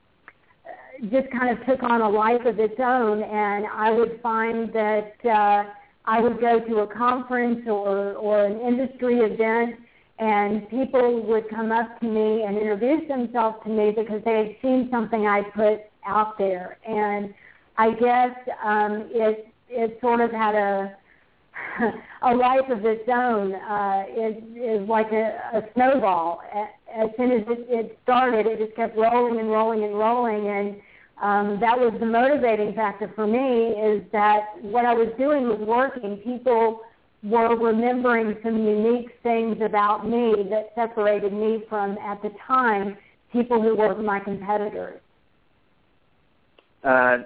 just 1.11 1.29
kind 1.31 1.57
of 1.57 1.65
took 1.65 1.83
on 1.83 2.01
a 2.01 2.09
life 2.09 2.45
of 2.45 2.59
its 2.59 2.79
own 2.79 3.23
and 3.23 3.65
I 3.67 3.91
would 3.91 4.19
find 4.21 4.71
that 4.73 5.15
uh 5.25 5.63
I 6.07 6.19
would 6.19 6.39
go 6.39 6.59
to 6.59 6.79
a 6.81 6.87
conference 6.87 7.61
or, 7.67 8.13
or 8.13 8.45
an 8.45 8.59
industry 8.61 9.19
event 9.19 9.79
and 10.19 10.69
people 10.69 11.21
would 11.23 11.49
come 11.49 11.71
up 11.71 11.99
to 11.99 12.05
me 12.05 12.43
and 12.43 12.57
introduce 12.57 13.07
themselves 13.07 13.57
to 13.63 13.69
me 13.69 13.91
because 13.91 14.21
they 14.23 14.37
had 14.37 14.55
seen 14.61 14.87
something 14.91 15.27
I 15.27 15.41
put 15.41 15.81
out 16.05 16.37
there. 16.37 16.77
And 16.87 17.33
I 17.77 17.91
guess 17.91 18.35
um, 18.63 19.09
it 19.11 19.47
it 19.67 19.97
sort 19.99 20.21
of 20.21 20.31
had 20.31 20.55
a 20.55 20.95
a 22.21 22.35
life 22.35 22.69
of 22.69 22.85
its 22.85 23.07
own. 23.07 23.53
Uh, 23.55 24.03
it 24.07 24.81
is 24.81 24.87
like 24.87 25.11
a, 25.11 25.39
a 25.53 25.61
snowball. 25.73 26.41
As 26.93 27.09
soon 27.17 27.31
as 27.31 27.41
it, 27.47 27.65
it 27.69 27.99
started, 28.03 28.45
it 28.45 28.59
just 28.59 28.75
kept 28.75 28.97
rolling 28.97 29.39
and 29.39 29.49
rolling 29.49 29.83
and 29.83 29.97
rolling, 29.97 30.47
and 30.47 30.75
um, 31.21 31.59
that 31.61 31.79
was 31.79 31.93
the 31.99 32.05
motivating 32.05 32.73
factor 32.73 33.11
for 33.15 33.25
me 33.25 33.69
is 33.71 34.03
that 34.11 34.61
what 34.61 34.85
I 34.85 34.93
was 34.93 35.07
doing 35.17 35.47
was 35.47 35.59
working. 35.59 36.17
People 36.17 36.81
were 37.23 37.55
remembering 37.55 38.35
some 38.43 38.57
unique 38.57 39.11
things 39.23 39.57
about 39.61 40.07
me 40.07 40.35
that 40.49 40.71
separated 40.75 41.31
me 41.31 41.63
from, 41.69 41.97
at 41.99 42.21
the 42.21 42.31
time, 42.45 42.97
people 43.31 43.61
who 43.61 43.75
were 43.75 43.95
my 43.95 44.19
competitors. 44.19 44.99
Uh, 46.83 47.17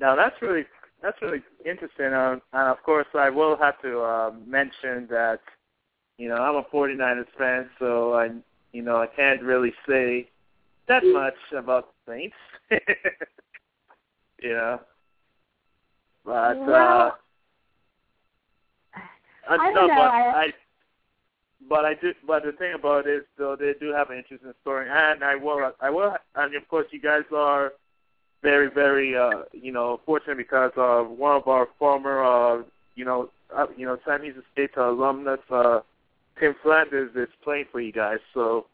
now 0.00 0.14
that's 0.16 0.34
really 0.42 0.64
that's 1.02 1.20
really 1.20 1.42
interesting, 1.64 2.12
uh, 2.12 2.36
and 2.52 2.68
of 2.68 2.82
course 2.82 3.06
I 3.14 3.30
will 3.30 3.56
have 3.56 3.80
to 3.82 4.00
uh, 4.00 4.30
mention 4.46 5.06
that 5.10 5.40
you 6.18 6.28
know 6.28 6.36
I'm 6.36 6.56
a 6.56 6.62
49ers 6.64 7.26
fan, 7.36 7.68
so 7.78 8.14
I 8.14 8.30
you 8.72 8.82
know 8.82 8.96
I 8.96 9.06
can't 9.06 9.42
really 9.42 9.72
say 9.88 10.28
that 10.88 11.04
much 11.04 11.34
about 11.56 11.88
the 12.06 12.12
Saints. 12.12 12.36
you 14.42 14.50
know. 14.50 14.80
But 16.24 16.58
well, 16.58 17.08
uh 17.08 17.10
I 19.48 19.72
don't 19.72 19.74
know. 19.74 19.88
but 19.88 20.00
I, 20.00 20.44
I 20.44 20.52
but 21.68 21.84
I 21.84 21.94
do 21.94 22.12
but 22.26 22.44
the 22.44 22.52
thing 22.52 22.74
about 22.74 23.06
it 23.06 23.10
is 23.10 23.22
though 23.38 23.56
they 23.56 23.72
do 23.80 23.92
have 23.92 24.10
an 24.10 24.18
interesting 24.18 24.52
story 24.60 24.88
and 24.90 25.24
I 25.24 25.34
will 25.36 25.72
I 25.80 25.90
will 25.90 26.14
and 26.36 26.54
of 26.54 26.68
course 26.68 26.86
you 26.90 27.00
guys 27.00 27.22
are 27.34 27.72
very, 28.42 28.70
very 28.70 29.16
uh, 29.16 29.42
you 29.52 29.72
know, 29.72 30.00
fortunate 30.04 30.36
because 30.36 30.72
uh 30.76 31.02
one 31.02 31.36
of 31.36 31.48
our 31.48 31.68
former 31.78 32.22
uh 32.22 32.62
you 32.94 33.04
know 33.04 33.30
uh, 33.54 33.66
you 33.76 33.86
know, 33.86 33.98
Sam 34.04 34.22
State 34.52 34.76
alumnus, 34.76 35.40
uh 35.50 35.80
Tim 36.38 36.54
Flanders 36.62 37.10
is 37.14 37.28
playing 37.44 37.66
for 37.70 37.80
you 37.80 37.92
guys, 37.92 38.18
so 38.34 38.66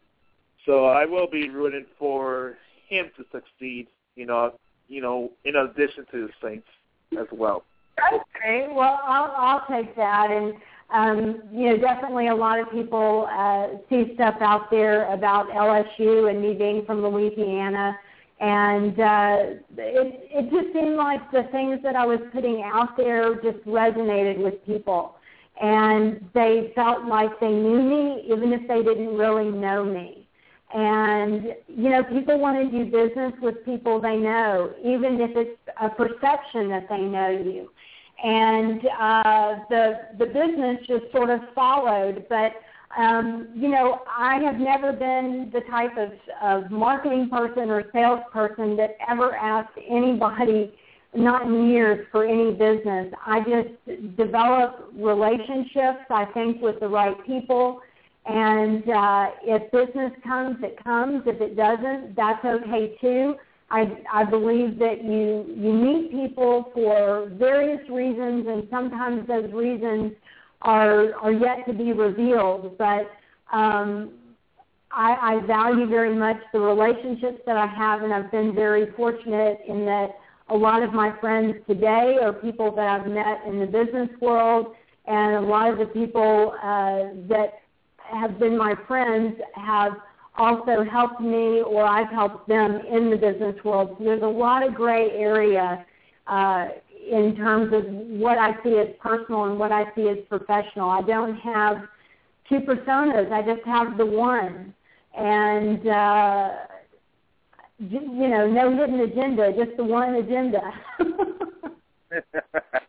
so 0.66 0.87
I 0.87 1.07
will 1.07 1.29
be 1.29 1.49
rooting 1.49 1.87
for 1.99 2.57
him 2.89 3.11
to 3.16 3.25
succeed, 3.33 3.89
you 4.16 4.27
know, 4.27 4.53
you 4.89 5.01
know, 5.01 5.33
in 5.45 5.57
addition 5.57 6.05
to 6.12 6.27
the 6.27 6.33
Saints 6.43 6.66
as 7.19 7.27
well. 7.33 7.64
Okay, 8.12 8.69
well, 8.71 9.01
I'll, 9.05 9.33
I'll 9.37 9.66
take 9.69 9.95
that, 9.97 10.31
and 10.31 10.55
um, 10.91 11.43
you 11.53 11.69
know, 11.69 11.77
definitely 11.77 12.29
a 12.29 12.35
lot 12.35 12.59
of 12.61 12.71
people 12.71 13.29
uh, 13.31 13.79
see 13.89 14.14
stuff 14.14 14.37
out 14.41 14.71
there 14.71 15.12
about 15.12 15.49
LSU 15.49 16.31
and 16.31 16.41
me 16.41 16.55
being 16.55 16.85
from 16.87 17.03
Louisiana, 17.03 17.99
and 18.41 18.99
uh, 19.01 19.36
it 19.76 20.28
it 20.30 20.51
just 20.51 20.72
seemed 20.72 20.97
like 20.97 21.30
the 21.32 21.45
things 21.51 21.80
that 21.82 21.97
I 21.97 22.07
was 22.07 22.20
putting 22.32 22.62
out 22.62 22.97
there 22.97 23.34
just 23.36 23.64
resonated 23.66 24.39
with 24.39 24.64
people, 24.64 25.16
and 25.61 26.24
they 26.34 26.72
felt 26.74 27.05
like 27.05 27.41
they 27.41 27.51
knew 27.51 27.82
me 27.82 28.24
even 28.32 28.53
if 28.53 28.66
they 28.68 28.82
didn't 28.82 29.16
really 29.16 29.51
know 29.51 29.84
me. 29.84 30.28
And, 30.74 31.55
you 31.66 31.89
know, 31.89 32.05
people 32.05 32.39
want 32.39 32.70
to 32.70 32.84
do 32.84 32.91
business 32.91 33.32
with 33.41 33.64
people 33.64 34.01
they 34.01 34.16
know, 34.16 34.74
even 34.84 35.18
if 35.18 35.30
it's 35.34 35.59
a 35.80 35.89
perception 35.89 36.68
that 36.68 36.89
they 36.91 37.01
know 37.01 37.30
you. 37.30 37.70
And 38.22 38.86
uh, 38.86 39.55
the 39.70 40.01
the 40.18 40.26
business 40.26 40.86
just 40.86 41.11
sort 41.12 41.30
of 41.30 41.41
followed. 41.55 42.26
But 42.28 42.53
um, 42.97 43.49
you 43.55 43.68
know, 43.68 44.03
I 44.09 44.36
have 44.41 44.59
never 44.59 44.93
been 44.93 45.51
the 45.53 45.61
type 45.70 45.97
of, 45.97 46.12
of 46.43 46.70
marketing 46.70 47.28
person 47.30 47.70
or 47.70 47.84
salesperson 47.93 48.76
that 48.76 48.97
ever 49.09 49.34
asked 49.36 49.78
anybody, 49.89 50.74
not 51.14 51.47
in 51.47 51.68
years, 51.68 52.07
for 52.11 52.24
any 52.24 52.53
business. 52.53 53.12
I 53.26 53.41
just 53.41 54.16
develop 54.16 54.91
relationships, 54.95 56.05
I 56.11 56.26
think, 56.32 56.62
with 56.62 56.80
the 56.80 56.89
right 56.89 57.16
people 57.26 57.82
and 58.28 58.89
uh, 58.91 59.30
if 59.43 59.70
business 59.72 60.12
comes, 60.22 60.59
it 60.62 60.82
comes. 60.84 61.22
If 61.26 61.41
it 61.41 61.57
doesn't, 61.57 62.14
that's 62.14 62.45
okay 62.45 62.95
too. 63.01 63.36
I, 63.70 63.99
I 64.12 64.24
believe 64.24 64.78
that 64.78 65.03
you 65.03 65.47
you 65.49 65.72
meet 65.72 66.11
people 66.11 66.70
for 66.74 67.30
various 67.34 67.80
reasons, 67.91 68.47
and 68.47 68.66
sometimes 68.70 69.26
those 69.26 69.51
reasons 69.53 70.12
are 70.63 71.15
are 71.15 71.33
yet 71.33 71.67
to 71.67 71.73
be 71.73 71.93
revealed. 71.93 72.77
But 72.79 73.11
um, 73.53 74.11
I, 74.91 75.35
I 75.35 75.47
value 75.47 75.87
very 75.87 76.15
much 76.15 76.39
the 76.53 76.61
relationships 76.61 77.41
that 77.47 77.57
I 77.57 77.67
have, 77.67 78.03
and 78.03 78.13
I've 78.13 78.31
been 78.31 78.55
very 78.55 78.91
fortunate 78.93 79.61
in 79.67 79.85
that 79.85 80.11
a 80.51 80.57
lot 80.57 80.83
of 80.83 80.93
my 80.93 81.15
friends 81.21 81.57
today 81.69 82.19
are 82.23 82.33
people 82.33 82.75
that 82.75 82.87
I've 82.87 83.07
met 83.07 83.43
in 83.47 83.61
the 83.61 83.67
business 83.67 84.09
world, 84.21 84.75
and 85.07 85.37
a 85.37 85.41
lot 85.41 85.71
of 85.71 85.79
the 85.79 85.87
people 85.87 86.55
uh, 86.63 87.15
that 87.29 87.61
have 88.11 88.39
been 88.39 88.57
my 88.57 88.75
friends 88.87 89.37
have 89.55 89.93
also 90.37 90.85
helped 90.85 91.21
me 91.21 91.63
or 91.63 91.85
I've 91.85 92.11
helped 92.11 92.49
them 92.49 92.81
in 92.91 93.11
the 93.11 93.17
business 93.17 93.57
world. 93.65 93.97
So 93.99 94.05
there's 94.05 94.23
a 94.23 94.27
lot 94.27 94.67
of 94.67 94.75
gray 94.75 95.11
area 95.11 95.85
uh, 96.27 96.69
in 97.11 97.37
terms 97.37 97.73
of 97.73 97.85
what 97.87 98.39
I 98.39 98.53
see 98.63 98.79
as 98.79 98.89
personal 99.01 99.45
and 99.45 99.59
what 99.59 99.73
I 99.73 99.85
see 99.95 100.09
as 100.09 100.19
professional. 100.29 100.91
I 100.91 101.03
don't 101.03 101.37
have 101.37 101.83
two 102.49 102.61
personas. 102.61 103.33
I 103.33 103.43
just 103.43 103.67
have 103.67 103.99
the 103.99 104.07
one. 104.07 104.75
And, 105.17 105.87
uh, 105.89 106.51
you 107.79 108.29
know, 108.29 108.49
no 108.49 108.77
hidden 108.77 109.01
agenda, 109.01 109.53
just 109.53 109.77
the 109.77 109.85
one 109.85 110.15
agenda. 110.15 110.61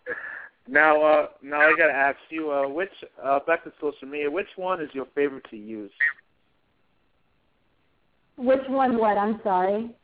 Now, 0.69 1.01
uh, 1.01 1.27
now 1.41 1.61
I 1.61 1.73
gotta 1.75 1.93
ask 1.93 2.17
you, 2.29 2.51
uh, 2.51 2.67
which 2.67 2.91
uh, 3.23 3.39
back 3.47 3.63
to 3.63 3.73
social 3.81 4.07
media, 4.07 4.29
which 4.29 4.49
one 4.55 4.79
is 4.79 4.89
your 4.93 5.07
favorite 5.15 5.45
to 5.49 5.57
use? 5.57 5.91
Which 8.37 8.61
one? 8.67 8.99
What? 8.99 9.17
I'm 9.17 9.41
sorry. 9.43 9.95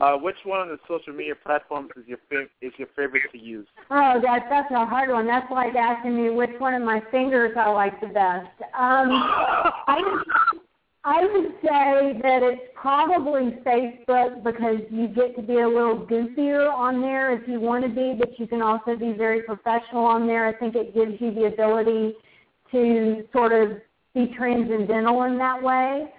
Uh, 0.00 0.16
which 0.16 0.36
one 0.44 0.60
of 0.62 0.68
the 0.68 0.78
social 0.88 1.12
media 1.12 1.34
platforms 1.44 1.90
is 1.94 2.04
your 2.06 2.18
fav- 2.32 2.48
is 2.62 2.72
your 2.78 2.88
favorite 2.96 3.22
to 3.30 3.38
use? 3.38 3.66
Oh, 3.90 4.18
that 4.22 4.46
that's 4.48 4.70
a 4.70 4.86
hard 4.86 5.10
one. 5.10 5.26
That's 5.26 5.50
like 5.50 5.74
asking 5.74 6.16
me 6.16 6.30
which 6.30 6.58
one 6.58 6.72
of 6.72 6.82
my 6.82 7.02
fingers 7.10 7.54
I 7.54 7.68
like 7.68 8.00
the 8.00 8.06
best. 8.06 8.48
Um, 8.72 9.10
I 9.86 10.22
I 11.04 11.22
would 11.22 11.52
say 11.62 12.18
that 12.22 12.42
it's 12.42 12.62
probably 12.74 13.58
Facebook 13.64 14.42
because 14.42 14.80
you 14.90 15.08
get 15.08 15.36
to 15.36 15.42
be 15.42 15.60
a 15.60 15.68
little 15.68 16.06
goofier 16.06 16.72
on 16.72 17.02
there 17.02 17.38
if 17.38 17.46
you 17.46 17.60
want 17.60 17.84
to 17.84 17.90
be, 17.90 18.14
but 18.18 18.38
you 18.38 18.46
can 18.46 18.62
also 18.62 18.96
be 18.96 19.12
very 19.12 19.42
professional 19.42 20.06
on 20.06 20.26
there. 20.26 20.46
I 20.46 20.54
think 20.54 20.76
it 20.76 20.94
gives 20.94 21.20
you 21.20 21.34
the 21.34 21.44
ability 21.44 22.14
to 22.72 23.26
sort 23.34 23.52
of 23.52 23.82
be 24.14 24.32
transcendental 24.34 25.24
in 25.24 25.36
that 25.36 25.62
way. 25.62 26.10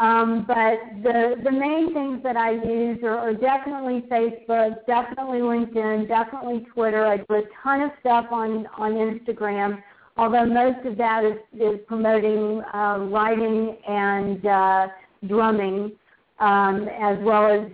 Um, 0.00 0.44
but 0.46 0.78
the 1.02 1.34
the 1.42 1.50
main 1.50 1.92
things 1.92 2.22
that 2.22 2.36
I 2.36 2.52
use 2.52 2.98
are, 3.02 3.18
are 3.18 3.34
definitely 3.34 4.02
Facebook, 4.10 4.86
definitely 4.86 5.40
LinkedIn, 5.40 6.06
definitely 6.06 6.66
Twitter. 6.72 7.04
I 7.06 7.16
do 7.16 7.34
a 7.34 7.42
ton 7.62 7.82
of 7.82 7.90
stuff 8.00 8.26
on 8.30 8.66
on 8.78 8.92
Instagram 8.92 9.82
although 10.18 10.44
most 10.44 10.84
of 10.84 10.98
that 10.98 11.24
is, 11.24 11.38
is 11.58 11.78
promoting 11.86 12.60
uh, 12.74 12.98
writing 13.08 13.76
and 13.88 14.44
uh, 14.44 14.88
drumming, 15.26 15.92
um, 16.40 16.88
as 17.00 17.16
well 17.20 17.46
as 17.46 17.70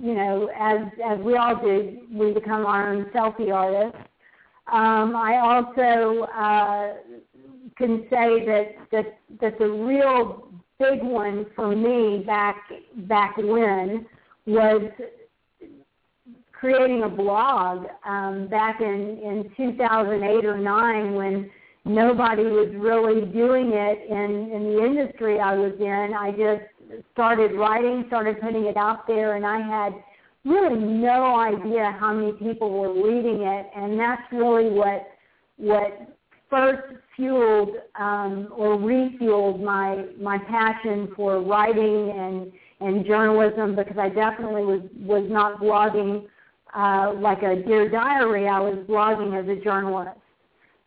you 0.00 0.14
know, 0.14 0.48
as 0.58 0.86
as 1.04 1.18
we 1.18 1.36
all 1.36 1.56
do, 1.56 1.98
we 2.12 2.32
become 2.32 2.64
our 2.64 2.94
own 2.94 3.06
selfie 3.06 3.52
artists. 3.52 3.98
Um, 4.72 5.14
I 5.16 5.38
also 5.38 6.22
uh, 6.22 6.94
can 7.76 8.06
say 8.08 8.46
that 8.46 8.76
that 8.90 9.18
that 9.40 9.58
the 9.58 9.68
real 9.68 10.48
big 10.82 11.02
one 11.02 11.46
for 11.54 11.74
me 11.74 12.24
back 12.26 12.56
back 13.08 13.36
when 13.36 14.06
was 14.46 14.90
creating 16.52 17.02
a 17.04 17.08
blog 17.08 17.86
um, 18.06 18.48
back 18.48 18.80
in 18.80 19.18
in 19.22 19.50
2008 19.56 20.44
or 20.44 20.58
9 20.58 21.14
when 21.14 21.50
nobody 21.84 22.44
was 22.44 22.72
really 22.76 23.26
doing 23.26 23.72
it 23.72 24.10
in 24.10 24.50
in 24.52 24.62
the 24.74 24.84
industry 24.84 25.38
I 25.38 25.54
was 25.54 25.72
in. 25.78 26.14
I 26.18 26.30
just 26.30 27.02
started 27.12 27.52
writing, 27.52 28.04
started 28.08 28.40
putting 28.40 28.64
it 28.66 28.76
out 28.76 29.06
there, 29.06 29.36
and 29.36 29.46
I 29.46 29.60
had 29.60 29.92
really 30.44 30.78
no 30.78 31.36
idea 31.36 31.96
how 31.98 32.12
many 32.12 32.32
people 32.32 32.70
were 32.70 32.92
reading 32.92 33.42
it, 33.42 33.66
and 33.76 33.98
that's 33.98 34.22
really 34.32 34.70
what 34.70 35.08
what 35.56 36.16
first 36.50 37.01
fueled 37.16 37.70
um, 37.98 38.48
or 38.56 38.76
refueled 38.76 39.62
my 39.62 40.04
my 40.20 40.38
passion 40.38 41.08
for 41.16 41.40
writing 41.42 42.10
and 42.10 42.52
and 42.80 43.06
journalism 43.06 43.76
because 43.76 43.96
I 43.98 44.08
definitely 44.08 44.64
was 44.64 44.82
was 45.00 45.26
not 45.30 45.60
blogging 45.60 46.26
uh, 46.74 47.14
like 47.18 47.42
a 47.42 47.56
dear 47.62 47.88
diary. 47.88 48.48
I 48.48 48.60
was 48.60 48.78
blogging 48.88 49.38
as 49.38 49.48
a 49.48 49.62
journalist, 49.62 50.18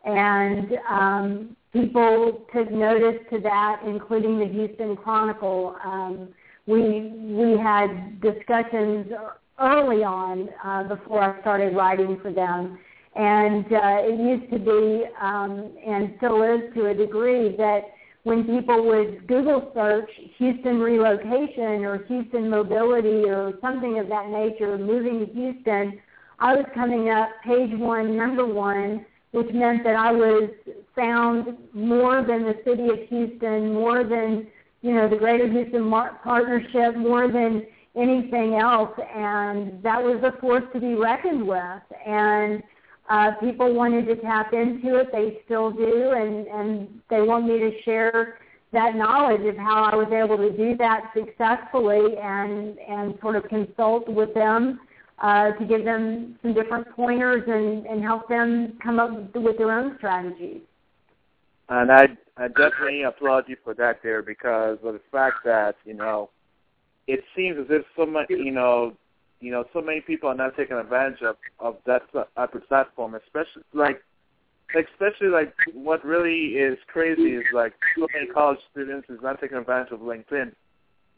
and 0.04 0.72
um, 0.88 1.56
people 1.72 2.46
took 2.54 2.70
notice 2.70 3.20
to 3.30 3.40
that, 3.40 3.82
including 3.86 4.38
the 4.38 4.46
Houston 4.46 4.96
Chronicle. 4.96 5.76
Um, 5.84 6.28
we 6.66 7.12
we 7.24 7.56
had 7.58 8.20
discussions 8.20 9.12
early 9.58 10.04
on 10.04 10.48
uh, 10.64 10.84
before 10.84 11.22
I 11.22 11.40
started 11.40 11.74
writing 11.74 12.18
for 12.20 12.32
them. 12.32 12.78
And 13.16 13.64
uh, 13.72 13.98
it 14.02 14.20
used 14.20 14.52
to 14.52 14.58
be, 14.58 15.04
um, 15.20 15.72
and 15.86 16.14
still 16.18 16.42
is 16.42 16.72
to 16.74 16.86
a 16.86 16.94
degree, 16.94 17.56
that 17.56 17.84
when 18.24 18.44
people 18.44 18.84
would 18.86 19.26
Google 19.26 19.70
search 19.74 20.10
Houston 20.38 20.80
relocation 20.80 21.84
or 21.84 22.04
Houston 22.04 22.50
mobility 22.50 23.24
or 23.28 23.54
something 23.60 23.98
of 23.98 24.08
that 24.08 24.28
nature, 24.28 24.76
moving 24.76 25.24
to 25.24 25.32
Houston, 25.32 25.98
I 26.38 26.54
was 26.54 26.66
coming 26.74 27.08
up 27.08 27.30
page 27.44 27.70
one, 27.78 28.16
number 28.16 28.44
one, 28.44 29.06
which 29.30 29.52
meant 29.54 29.84
that 29.84 29.96
I 29.96 30.12
was 30.12 30.50
found 30.94 31.56
more 31.72 32.22
than 32.22 32.42
the 32.42 32.56
city 32.64 32.88
of 32.88 33.08
Houston, 33.08 33.72
more 33.72 34.04
than 34.04 34.46
you 34.82 34.94
know 34.94 35.08
the 35.08 35.16
Greater 35.16 35.48
Houston 35.48 35.90
Partnership, 35.90 36.96
more 36.96 37.28
than 37.28 37.66
anything 37.94 38.56
else, 38.56 38.92
and 39.14 39.82
that 39.82 40.02
was 40.02 40.22
a 40.22 40.38
force 40.40 40.64
to 40.74 40.80
be 40.80 40.94
reckoned 40.94 41.46
with. 41.46 41.82
And 42.06 42.62
uh, 43.08 43.32
people 43.40 43.74
wanted 43.74 44.06
to 44.06 44.16
tap 44.16 44.52
into 44.52 44.96
it; 44.96 45.12
they 45.12 45.40
still 45.44 45.70
do, 45.70 46.12
and 46.12 46.46
and 46.46 47.00
they 47.10 47.22
want 47.22 47.46
me 47.46 47.58
to 47.58 47.70
share 47.82 48.38
that 48.72 48.96
knowledge 48.96 49.46
of 49.46 49.56
how 49.56 49.84
I 49.84 49.94
was 49.94 50.08
able 50.12 50.36
to 50.36 50.56
do 50.56 50.76
that 50.78 51.12
successfully, 51.14 52.16
and 52.20 52.78
and 52.78 53.18
sort 53.20 53.36
of 53.36 53.44
consult 53.48 54.08
with 54.08 54.34
them 54.34 54.80
uh, 55.20 55.52
to 55.52 55.64
give 55.64 55.84
them 55.84 56.38
some 56.42 56.54
different 56.54 56.88
pointers 56.94 57.42
and 57.46 57.86
and 57.86 58.02
help 58.02 58.28
them 58.28 58.76
come 58.82 58.98
up 58.98 59.34
with 59.34 59.58
their 59.58 59.72
own 59.72 59.96
strategies. 59.98 60.60
And 61.68 61.90
I 61.90 62.08
I 62.36 62.48
definitely 62.48 63.02
applaud 63.02 63.44
you 63.48 63.56
for 63.64 63.74
that 63.74 64.00
there 64.02 64.22
because 64.22 64.78
of 64.84 64.94
the 64.94 65.00
fact 65.10 65.36
that 65.44 65.76
you 65.84 65.94
know 65.94 66.30
it 67.06 67.20
seems 67.36 67.56
as 67.58 67.66
if 67.70 67.84
so 67.96 68.04
much, 68.04 68.26
you 68.30 68.50
know, 68.50 68.94
you 69.40 69.50
know, 69.50 69.64
so 69.72 69.80
many 69.80 70.00
people 70.00 70.28
are 70.28 70.34
not 70.34 70.56
taking 70.56 70.76
advantage 70.76 71.22
of 71.22 71.36
of 71.58 71.76
that 71.86 72.02
type 72.12 72.54
of 72.54 72.68
platform, 72.68 73.14
especially 73.14 73.62
like, 73.74 74.02
especially 74.74 75.28
like 75.28 75.54
what 75.74 76.04
really 76.04 76.56
is 76.56 76.78
crazy 76.86 77.34
is 77.36 77.44
like 77.52 77.74
so 77.98 78.06
many 78.14 78.26
college 78.26 78.58
students 78.70 79.08
is 79.10 79.18
not 79.22 79.40
taking 79.40 79.58
advantage 79.58 79.92
of 79.92 80.00
LinkedIn, 80.00 80.52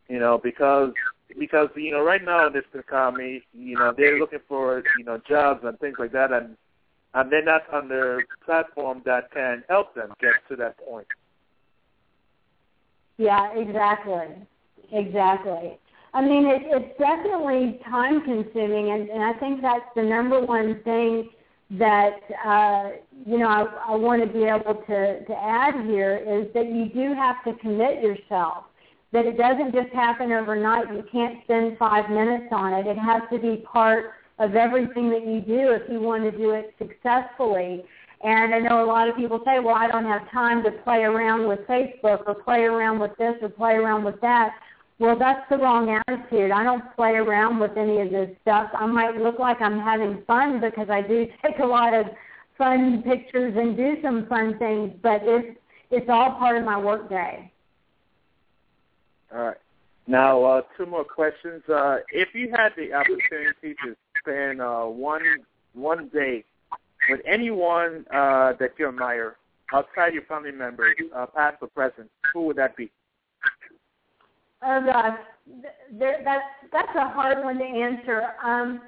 you 0.08 0.18
know, 0.18 0.38
because 0.42 0.92
because 1.38 1.68
you 1.76 1.92
know 1.92 2.04
right 2.04 2.24
now 2.24 2.46
in 2.46 2.52
this 2.52 2.64
economy, 2.74 3.42
you 3.52 3.76
know, 3.76 3.92
they're 3.96 4.18
looking 4.18 4.40
for 4.48 4.82
you 4.98 5.04
know 5.04 5.20
jobs 5.28 5.60
and 5.64 5.78
things 5.78 5.96
like 5.98 6.12
that, 6.12 6.32
and 6.32 6.56
and 7.14 7.32
they're 7.32 7.44
not 7.44 7.62
on 7.72 7.88
their 7.88 8.24
platform 8.44 9.02
that 9.04 9.30
can 9.32 9.62
help 9.68 9.94
them 9.94 10.12
get 10.20 10.34
to 10.48 10.56
that 10.56 10.76
point. 10.78 11.06
Yeah, 13.16 13.52
exactly. 13.52 14.46
Exactly. 14.92 15.78
I 16.18 16.20
mean, 16.20 16.46
it, 16.46 16.62
it's 16.64 16.98
definitely 16.98 17.78
time 17.88 18.22
consuming, 18.24 18.90
and, 18.90 19.08
and 19.08 19.22
I 19.22 19.34
think 19.34 19.62
that's 19.62 19.84
the 19.94 20.02
number 20.02 20.44
one 20.44 20.82
thing 20.82 21.30
that 21.78 22.18
uh, 22.44 22.90
you 23.24 23.38
know 23.38 23.46
I, 23.46 23.92
I 23.92 23.94
want 23.94 24.26
to 24.26 24.26
be 24.26 24.42
able 24.42 24.82
to, 24.88 25.24
to 25.24 25.32
add 25.32 25.74
here 25.86 26.16
is 26.16 26.52
that 26.54 26.66
you 26.66 26.88
do 26.88 27.14
have 27.14 27.44
to 27.44 27.54
commit 27.60 28.02
yourself. 28.02 28.64
That 29.12 29.26
it 29.26 29.38
doesn't 29.38 29.72
just 29.72 29.94
happen 29.94 30.32
overnight. 30.32 30.92
You 30.92 31.04
can't 31.12 31.38
spend 31.44 31.78
five 31.78 32.10
minutes 32.10 32.46
on 32.50 32.72
it. 32.74 32.88
It 32.88 32.98
has 32.98 33.22
to 33.32 33.38
be 33.38 33.64
part 33.72 34.14
of 34.40 34.56
everything 34.56 35.10
that 35.10 35.24
you 35.24 35.40
do 35.40 35.70
if 35.70 35.82
you 35.88 36.00
want 36.00 36.24
to 36.24 36.36
do 36.36 36.50
it 36.50 36.74
successfully. 36.78 37.84
And 38.24 38.52
I 38.52 38.58
know 38.58 38.84
a 38.84 38.88
lot 38.88 39.08
of 39.08 39.14
people 39.14 39.40
say, 39.44 39.60
well, 39.60 39.76
I 39.76 39.86
don't 39.86 40.04
have 40.04 40.28
time 40.32 40.64
to 40.64 40.72
play 40.82 41.04
around 41.04 41.46
with 41.46 41.60
Facebook 41.60 42.24
or 42.26 42.34
play 42.34 42.64
around 42.64 42.98
with 42.98 43.12
this 43.18 43.34
or 43.40 43.48
play 43.48 43.74
around 43.74 44.02
with 44.02 44.20
that. 44.20 44.50
Well, 44.98 45.16
that's 45.16 45.48
the 45.48 45.58
wrong 45.58 45.88
attitude. 46.08 46.50
I 46.50 46.64
don't 46.64 46.84
play 46.96 47.12
around 47.12 47.60
with 47.60 47.76
any 47.76 48.00
of 48.00 48.10
this 48.10 48.30
stuff. 48.42 48.70
I 48.74 48.86
might 48.86 49.16
look 49.16 49.38
like 49.38 49.60
I'm 49.60 49.78
having 49.78 50.22
fun 50.26 50.60
because 50.60 50.90
I 50.90 51.02
do 51.02 51.26
take 51.44 51.60
a 51.60 51.66
lot 51.66 51.94
of 51.94 52.06
fun 52.56 53.02
pictures 53.02 53.54
and 53.56 53.76
do 53.76 53.96
some 54.02 54.26
fun 54.26 54.58
things, 54.58 54.92
but 55.02 55.20
it's 55.22 55.58
it's 55.90 56.08
all 56.10 56.32
part 56.32 56.58
of 56.58 56.64
my 56.64 56.78
work 56.78 57.08
day. 57.08 57.50
All 59.32 59.38
right. 59.38 59.56
Now, 60.06 60.42
uh, 60.42 60.62
two 60.76 60.86
more 60.86 61.04
questions. 61.04 61.62
Uh, 61.68 61.98
if 62.12 62.34
you 62.34 62.50
had 62.50 62.70
the 62.76 62.92
opportunity 62.92 63.74
to 63.84 63.96
spend 64.20 64.60
uh, 64.60 64.84
one 64.84 65.22
one 65.74 66.08
day 66.08 66.44
with 67.08 67.20
anyone 67.24 68.04
uh, 68.12 68.54
that 68.58 68.72
you 68.78 68.88
admire 68.88 69.36
outside 69.72 70.14
your 70.14 70.24
family 70.24 70.50
members, 70.50 70.96
uh, 71.14 71.26
past 71.26 71.58
or 71.60 71.68
present, 71.68 72.10
who 72.32 72.46
would 72.46 72.56
that 72.56 72.76
be? 72.76 72.90
Oh 74.62 74.82
gosh, 74.84 75.18
there, 75.92 76.20
that's 76.24 76.44
that's 76.72 76.96
a 76.96 77.08
hard 77.08 77.44
one 77.44 77.58
to 77.58 77.64
answer. 77.64 78.22
Um, 78.44 78.80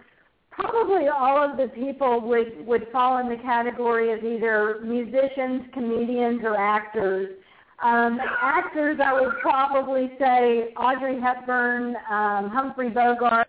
probably 0.50 1.08
all 1.08 1.38
of 1.38 1.56
the 1.56 1.68
people 1.74 2.20
would 2.22 2.66
would 2.66 2.86
fall 2.92 3.18
in 3.18 3.28
the 3.28 3.36
category 3.42 4.12
of 4.12 4.24
either 4.24 4.80
musicians, 4.82 5.62
comedians, 5.72 6.40
or 6.44 6.56
actors. 6.56 7.36
Um, 7.82 8.18
actors, 8.42 8.98
I 9.02 9.14
would 9.14 9.32
probably 9.40 10.12
say 10.18 10.74
Audrey 10.76 11.18
Hepburn, 11.18 11.96
um, 12.10 12.50
Humphrey 12.50 12.90
Bogart, 12.90 13.48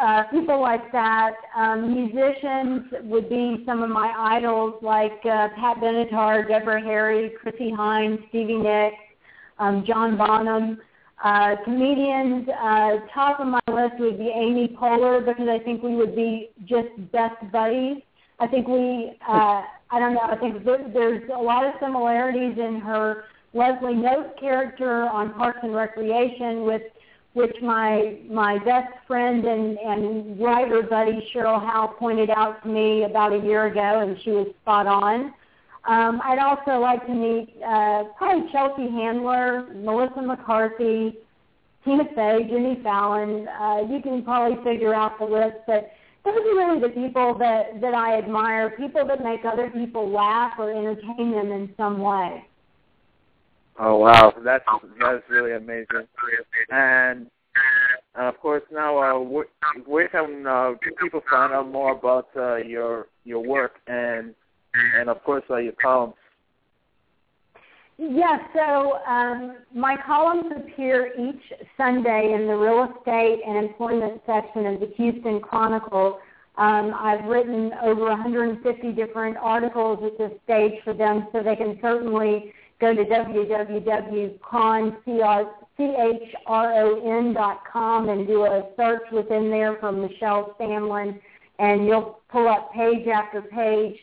uh, 0.00 0.22
people 0.30 0.60
like 0.60 0.92
that. 0.92 1.32
Um, 1.56 1.92
musicians 1.92 2.84
would 3.04 3.28
be 3.28 3.64
some 3.66 3.82
of 3.82 3.90
my 3.90 4.14
idols 4.16 4.74
like 4.82 5.18
uh, 5.24 5.48
Pat 5.58 5.78
Benatar, 5.78 6.46
Deborah 6.46 6.80
Harry, 6.80 7.32
Chrissie 7.40 7.72
Hynde, 7.72 8.28
Stevie 8.28 8.58
Nicks, 8.58 8.96
um, 9.58 9.84
John 9.84 10.16
Bonham. 10.16 10.78
Uh, 11.22 11.56
comedians, 11.64 12.46
uh, 12.48 12.98
top 13.14 13.40
of 13.40 13.46
my 13.46 13.60
list 13.72 13.94
would 13.98 14.18
be 14.18 14.28
Amy 14.28 14.68
Poehler 14.68 15.24
because 15.24 15.48
I 15.48 15.58
think 15.58 15.82
we 15.82 15.96
would 15.96 16.14
be 16.14 16.50
just 16.66 16.88
best 17.10 17.36
buddies. 17.50 18.02
I 18.38 18.46
think 18.46 18.68
we, 18.68 19.16
uh, 19.26 19.62
I 19.90 19.98
don't 19.98 20.12
know, 20.12 20.20
I 20.20 20.36
think 20.36 20.62
there, 20.64 20.86
there's 20.92 21.28
a 21.34 21.40
lot 21.40 21.64
of 21.64 21.72
similarities 21.80 22.58
in 22.58 22.80
her 22.80 23.24
Leslie 23.54 23.94
Knope 23.94 24.38
character 24.38 25.08
on 25.08 25.32
Parks 25.32 25.60
and 25.62 25.74
Recreation 25.74 26.64
with 26.64 26.82
which 27.32 27.54
my 27.60 28.18
my 28.30 28.58
best 28.64 28.92
friend 29.06 29.44
and, 29.44 29.78
and 29.78 30.40
writer 30.40 30.82
buddy 30.82 31.30
Cheryl 31.34 31.60
Howe 31.60 31.94
pointed 31.98 32.30
out 32.30 32.62
to 32.62 32.68
me 32.68 33.04
about 33.04 33.34
a 33.34 33.38
year 33.38 33.66
ago, 33.66 34.00
and 34.00 34.16
she 34.22 34.30
was 34.30 34.48
spot 34.62 34.86
on. 34.86 35.34
Um, 35.86 36.20
I'd 36.24 36.38
also 36.38 36.80
like 36.80 37.06
to 37.06 37.14
meet 37.14 37.54
uh, 37.62 38.04
probably 38.18 38.50
Chelsea 38.50 38.90
Handler, 38.90 39.68
Melissa 39.74 40.20
McCarthy, 40.20 41.16
Tina 41.84 42.04
Fey, 42.14 42.46
Jimmy 42.50 42.80
Fallon. 42.82 43.46
Uh, 43.48 43.82
you 43.88 44.02
can 44.02 44.24
probably 44.24 44.62
figure 44.64 44.92
out 44.92 45.18
the 45.18 45.24
list, 45.24 45.58
but 45.66 45.90
those 46.24 46.34
are 46.34 46.56
really 46.56 46.80
the 46.80 46.88
people 46.88 47.38
that, 47.38 47.80
that 47.80 47.94
I 47.94 48.18
admire, 48.18 48.70
people 48.70 49.06
that 49.06 49.22
make 49.22 49.44
other 49.44 49.70
people 49.70 50.10
laugh 50.10 50.54
or 50.58 50.70
entertain 50.70 51.30
them 51.30 51.52
in 51.52 51.72
some 51.76 52.00
way. 52.00 52.44
Oh 53.78 53.98
wow, 53.98 54.32
that's 54.42 54.64
that's 54.98 55.22
really 55.28 55.52
amazing. 55.52 56.08
And 56.70 57.26
uh, 58.18 58.22
of 58.22 58.40
course, 58.40 58.62
now 58.72 58.98
uh, 58.98 59.20
where, 59.20 59.46
where 59.84 60.08
can 60.08 60.46
uh, 60.46 60.72
people 60.98 61.20
find 61.30 61.52
out 61.52 61.68
more 61.70 61.92
about 61.92 62.28
uh, 62.36 62.56
your 62.56 63.06
your 63.24 63.46
work 63.46 63.74
and 65.06 65.16
of 65.16 65.22
course 65.22 65.44
uh, 65.50 65.56
your 65.56 65.72
columns. 65.80 66.14
Yes, 67.98 68.40
so 68.54 68.98
um, 69.06 69.56
my 69.74 69.96
columns 70.04 70.52
appear 70.54 71.12
each 71.18 71.40
Sunday 71.78 72.34
in 72.34 72.46
the 72.46 72.54
real 72.54 72.92
estate 72.92 73.40
and 73.46 73.56
employment 73.56 74.20
section 74.26 74.66
of 74.66 74.80
the 74.80 74.92
Houston 74.96 75.40
Chronicle. 75.40 76.18
Um, 76.58 76.92
I've 76.94 77.24
written 77.24 77.72
over 77.82 78.04
150 78.10 78.92
different 78.92 79.38
articles 79.38 79.98
at 80.04 80.18
this 80.18 80.32
stage 80.44 80.74
for 80.84 80.92
them, 80.92 81.28
so 81.32 81.42
they 81.42 81.56
can 81.56 81.78
certainly 81.80 82.52
go 82.80 82.94
to 82.94 83.02
www.chron.com 83.02 84.38
and 88.08 88.26
do 88.26 88.44
a 88.44 88.62
search 88.76 89.10
within 89.10 89.48
there 89.50 89.76
for 89.80 89.92
Michelle 89.92 90.54
Sandlin, 90.60 91.18
and 91.58 91.86
you'll 91.86 92.20
pull 92.30 92.46
up 92.46 92.70
page 92.74 93.06
after 93.08 93.40
page 93.40 93.96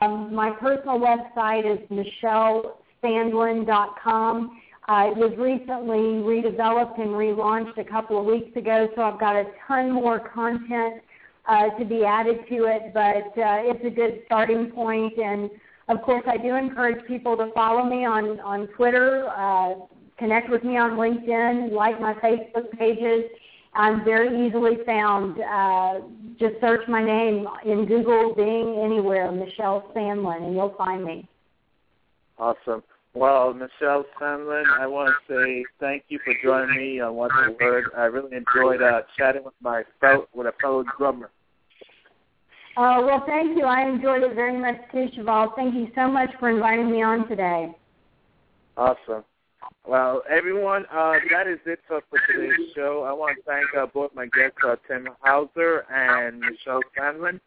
Um, 0.00 0.34
my 0.34 0.50
personal 0.50 0.98
website 0.98 1.70
is 1.70 1.78
michellesandlin.com. 1.90 4.60
Uh, 4.88 5.10
it 5.10 5.16
was 5.16 5.32
recently 5.38 6.20
redeveloped 6.22 7.00
and 7.00 7.10
relaunched 7.10 7.78
a 7.78 7.84
couple 7.84 8.18
of 8.18 8.24
weeks 8.24 8.56
ago, 8.56 8.88
so 8.96 9.02
I've 9.02 9.20
got 9.20 9.36
a 9.36 9.44
ton 9.66 9.92
more 9.92 10.18
content 10.18 11.02
uh, 11.46 11.70
to 11.78 11.84
be 11.84 12.04
added 12.04 12.40
to 12.48 12.64
it, 12.64 12.92
but 12.92 13.28
uh, 13.40 13.62
it's 13.62 13.84
a 13.84 13.90
good 13.90 14.22
starting 14.26 14.70
point. 14.70 15.16
And 15.18 15.50
of 15.88 16.02
course, 16.02 16.24
I 16.26 16.36
do 16.36 16.56
encourage 16.56 17.06
people 17.06 17.36
to 17.36 17.52
follow 17.52 17.84
me 17.84 18.04
on 18.04 18.40
on 18.40 18.66
Twitter, 18.68 19.28
uh, 19.28 19.74
connect 20.18 20.50
with 20.50 20.64
me 20.64 20.76
on 20.76 20.92
LinkedIn, 20.92 21.72
like 21.72 22.00
my 22.00 22.14
Facebook 22.14 22.70
pages. 22.78 23.24
I'm 23.74 24.04
very 24.04 24.46
easily 24.46 24.78
found. 24.84 25.40
Just 26.38 26.54
search 26.60 26.86
my 26.88 27.04
name 27.04 27.46
in 27.64 27.86
Google, 27.86 28.34
Bing, 28.34 28.80
anywhere, 28.84 29.30
Michelle 29.32 29.90
Sandlin, 29.94 30.44
and 30.44 30.54
you'll 30.54 30.74
find 30.76 31.04
me. 31.04 31.28
Awesome. 32.38 32.82
Well, 33.14 33.52
Michelle 33.52 34.04
Sandlin, 34.20 34.64
I 34.80 34.86
want 34.86 35.14
to 35.28 35.34
say 35.34 35.64
thank 35.80 36.04
you 36.08 36.18
for 36.24 36.34
joining 36.42 36.76
me 36.76 37.00
on 37.00 37.14
What's 37.14 37.34
the 37.34 37.56
Word. 37.60 37.90
I 37.96 38.04
really 38.04 38.34
enjoyed 38.34 38.80
uh, 38.80 39.02
chatting 39.18 39.44
with 39.44 39.54
my 39.60 39.82
fellow, 40.00 40.26
with 40.34 40.46
a 40.46 40.52
fellow 40.60 40.84
drummer. 40.98 41.30
Uh, 42.76 43.02
well, 43.04 43.22
thank 43.26 43.56
you. 43.58 43.64
I 43.64 43.86
enjoyed 43.86 44.22
it 44.22 44.34
very 44.34 44.58
much 44.58 44.80
too, 44.92 45.08
Cheval. 45.14 45.52
Thank 45.56 45.74
you 45.74 45.88
so 45.94 46.08
much 46.08 46.30
for 46.40 46.48
inviting 46.48 46.90
me 46.90 47.02
on 47.02 47.28
today. 47.28 47.74
Awesome. 48.78 49.24
Well, 49.86 50.22
everyone, 50.30 50.86
uh, 50.92 51.14
that 51.30 51.46
is 51.46 51.58
it 51.66 51.80
for 51.88 52.02
today's 52.28 52.72
show. 52.74 53.04
I 53.06 53.12
want 53.12 53.36
to 53.36 53.42
thank 53.44 53.66
uh, 53.76 53.86
both 53.92 54.14
my 54.14 54.26
guests, 54.26 54.56
uh, 54.66 54.76
Tim 54.88 55.08
Hauser 55.20 55.84
and 55.92 56.40
Michelle 56.40 56.80
Sandlin, 56.96 57.40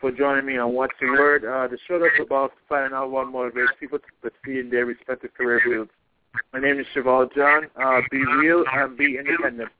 for 0.00 0.12
joining 0.12 0.46
me 0.46 0.58
on 0.58 0.74
What's 0.74 0.94
the 1.00 1.08
Word. 1.08 1.44
Uh, 1.44 1.68
the 1.68 1.78
show 1.88 1.98
that's 1.98 2.14
about 2.24 2.52
finding 2.68 2.92
out 2.94 3.10
what 3.10 3.26
motivates 3.26 3.68
people 3.78 3.98
to 3.98 4.04
succeed 4.22 4.58
in 4.58 4.70
their 4.70 4.86
respective 4.86 5.32
career 5.34 5.60
fields. 5.64 5.90
My 6.52 6.60
name 6.60 6.78
is 6.78 6.86
Cheval 6.94 7.28
John. 7.34 7.64
Uh, 7.82 8.00
be 8.10 8.24
real 8.24 8.64
and 8.72 8.96
be 8.96 9.16
independent. 9.18 9.70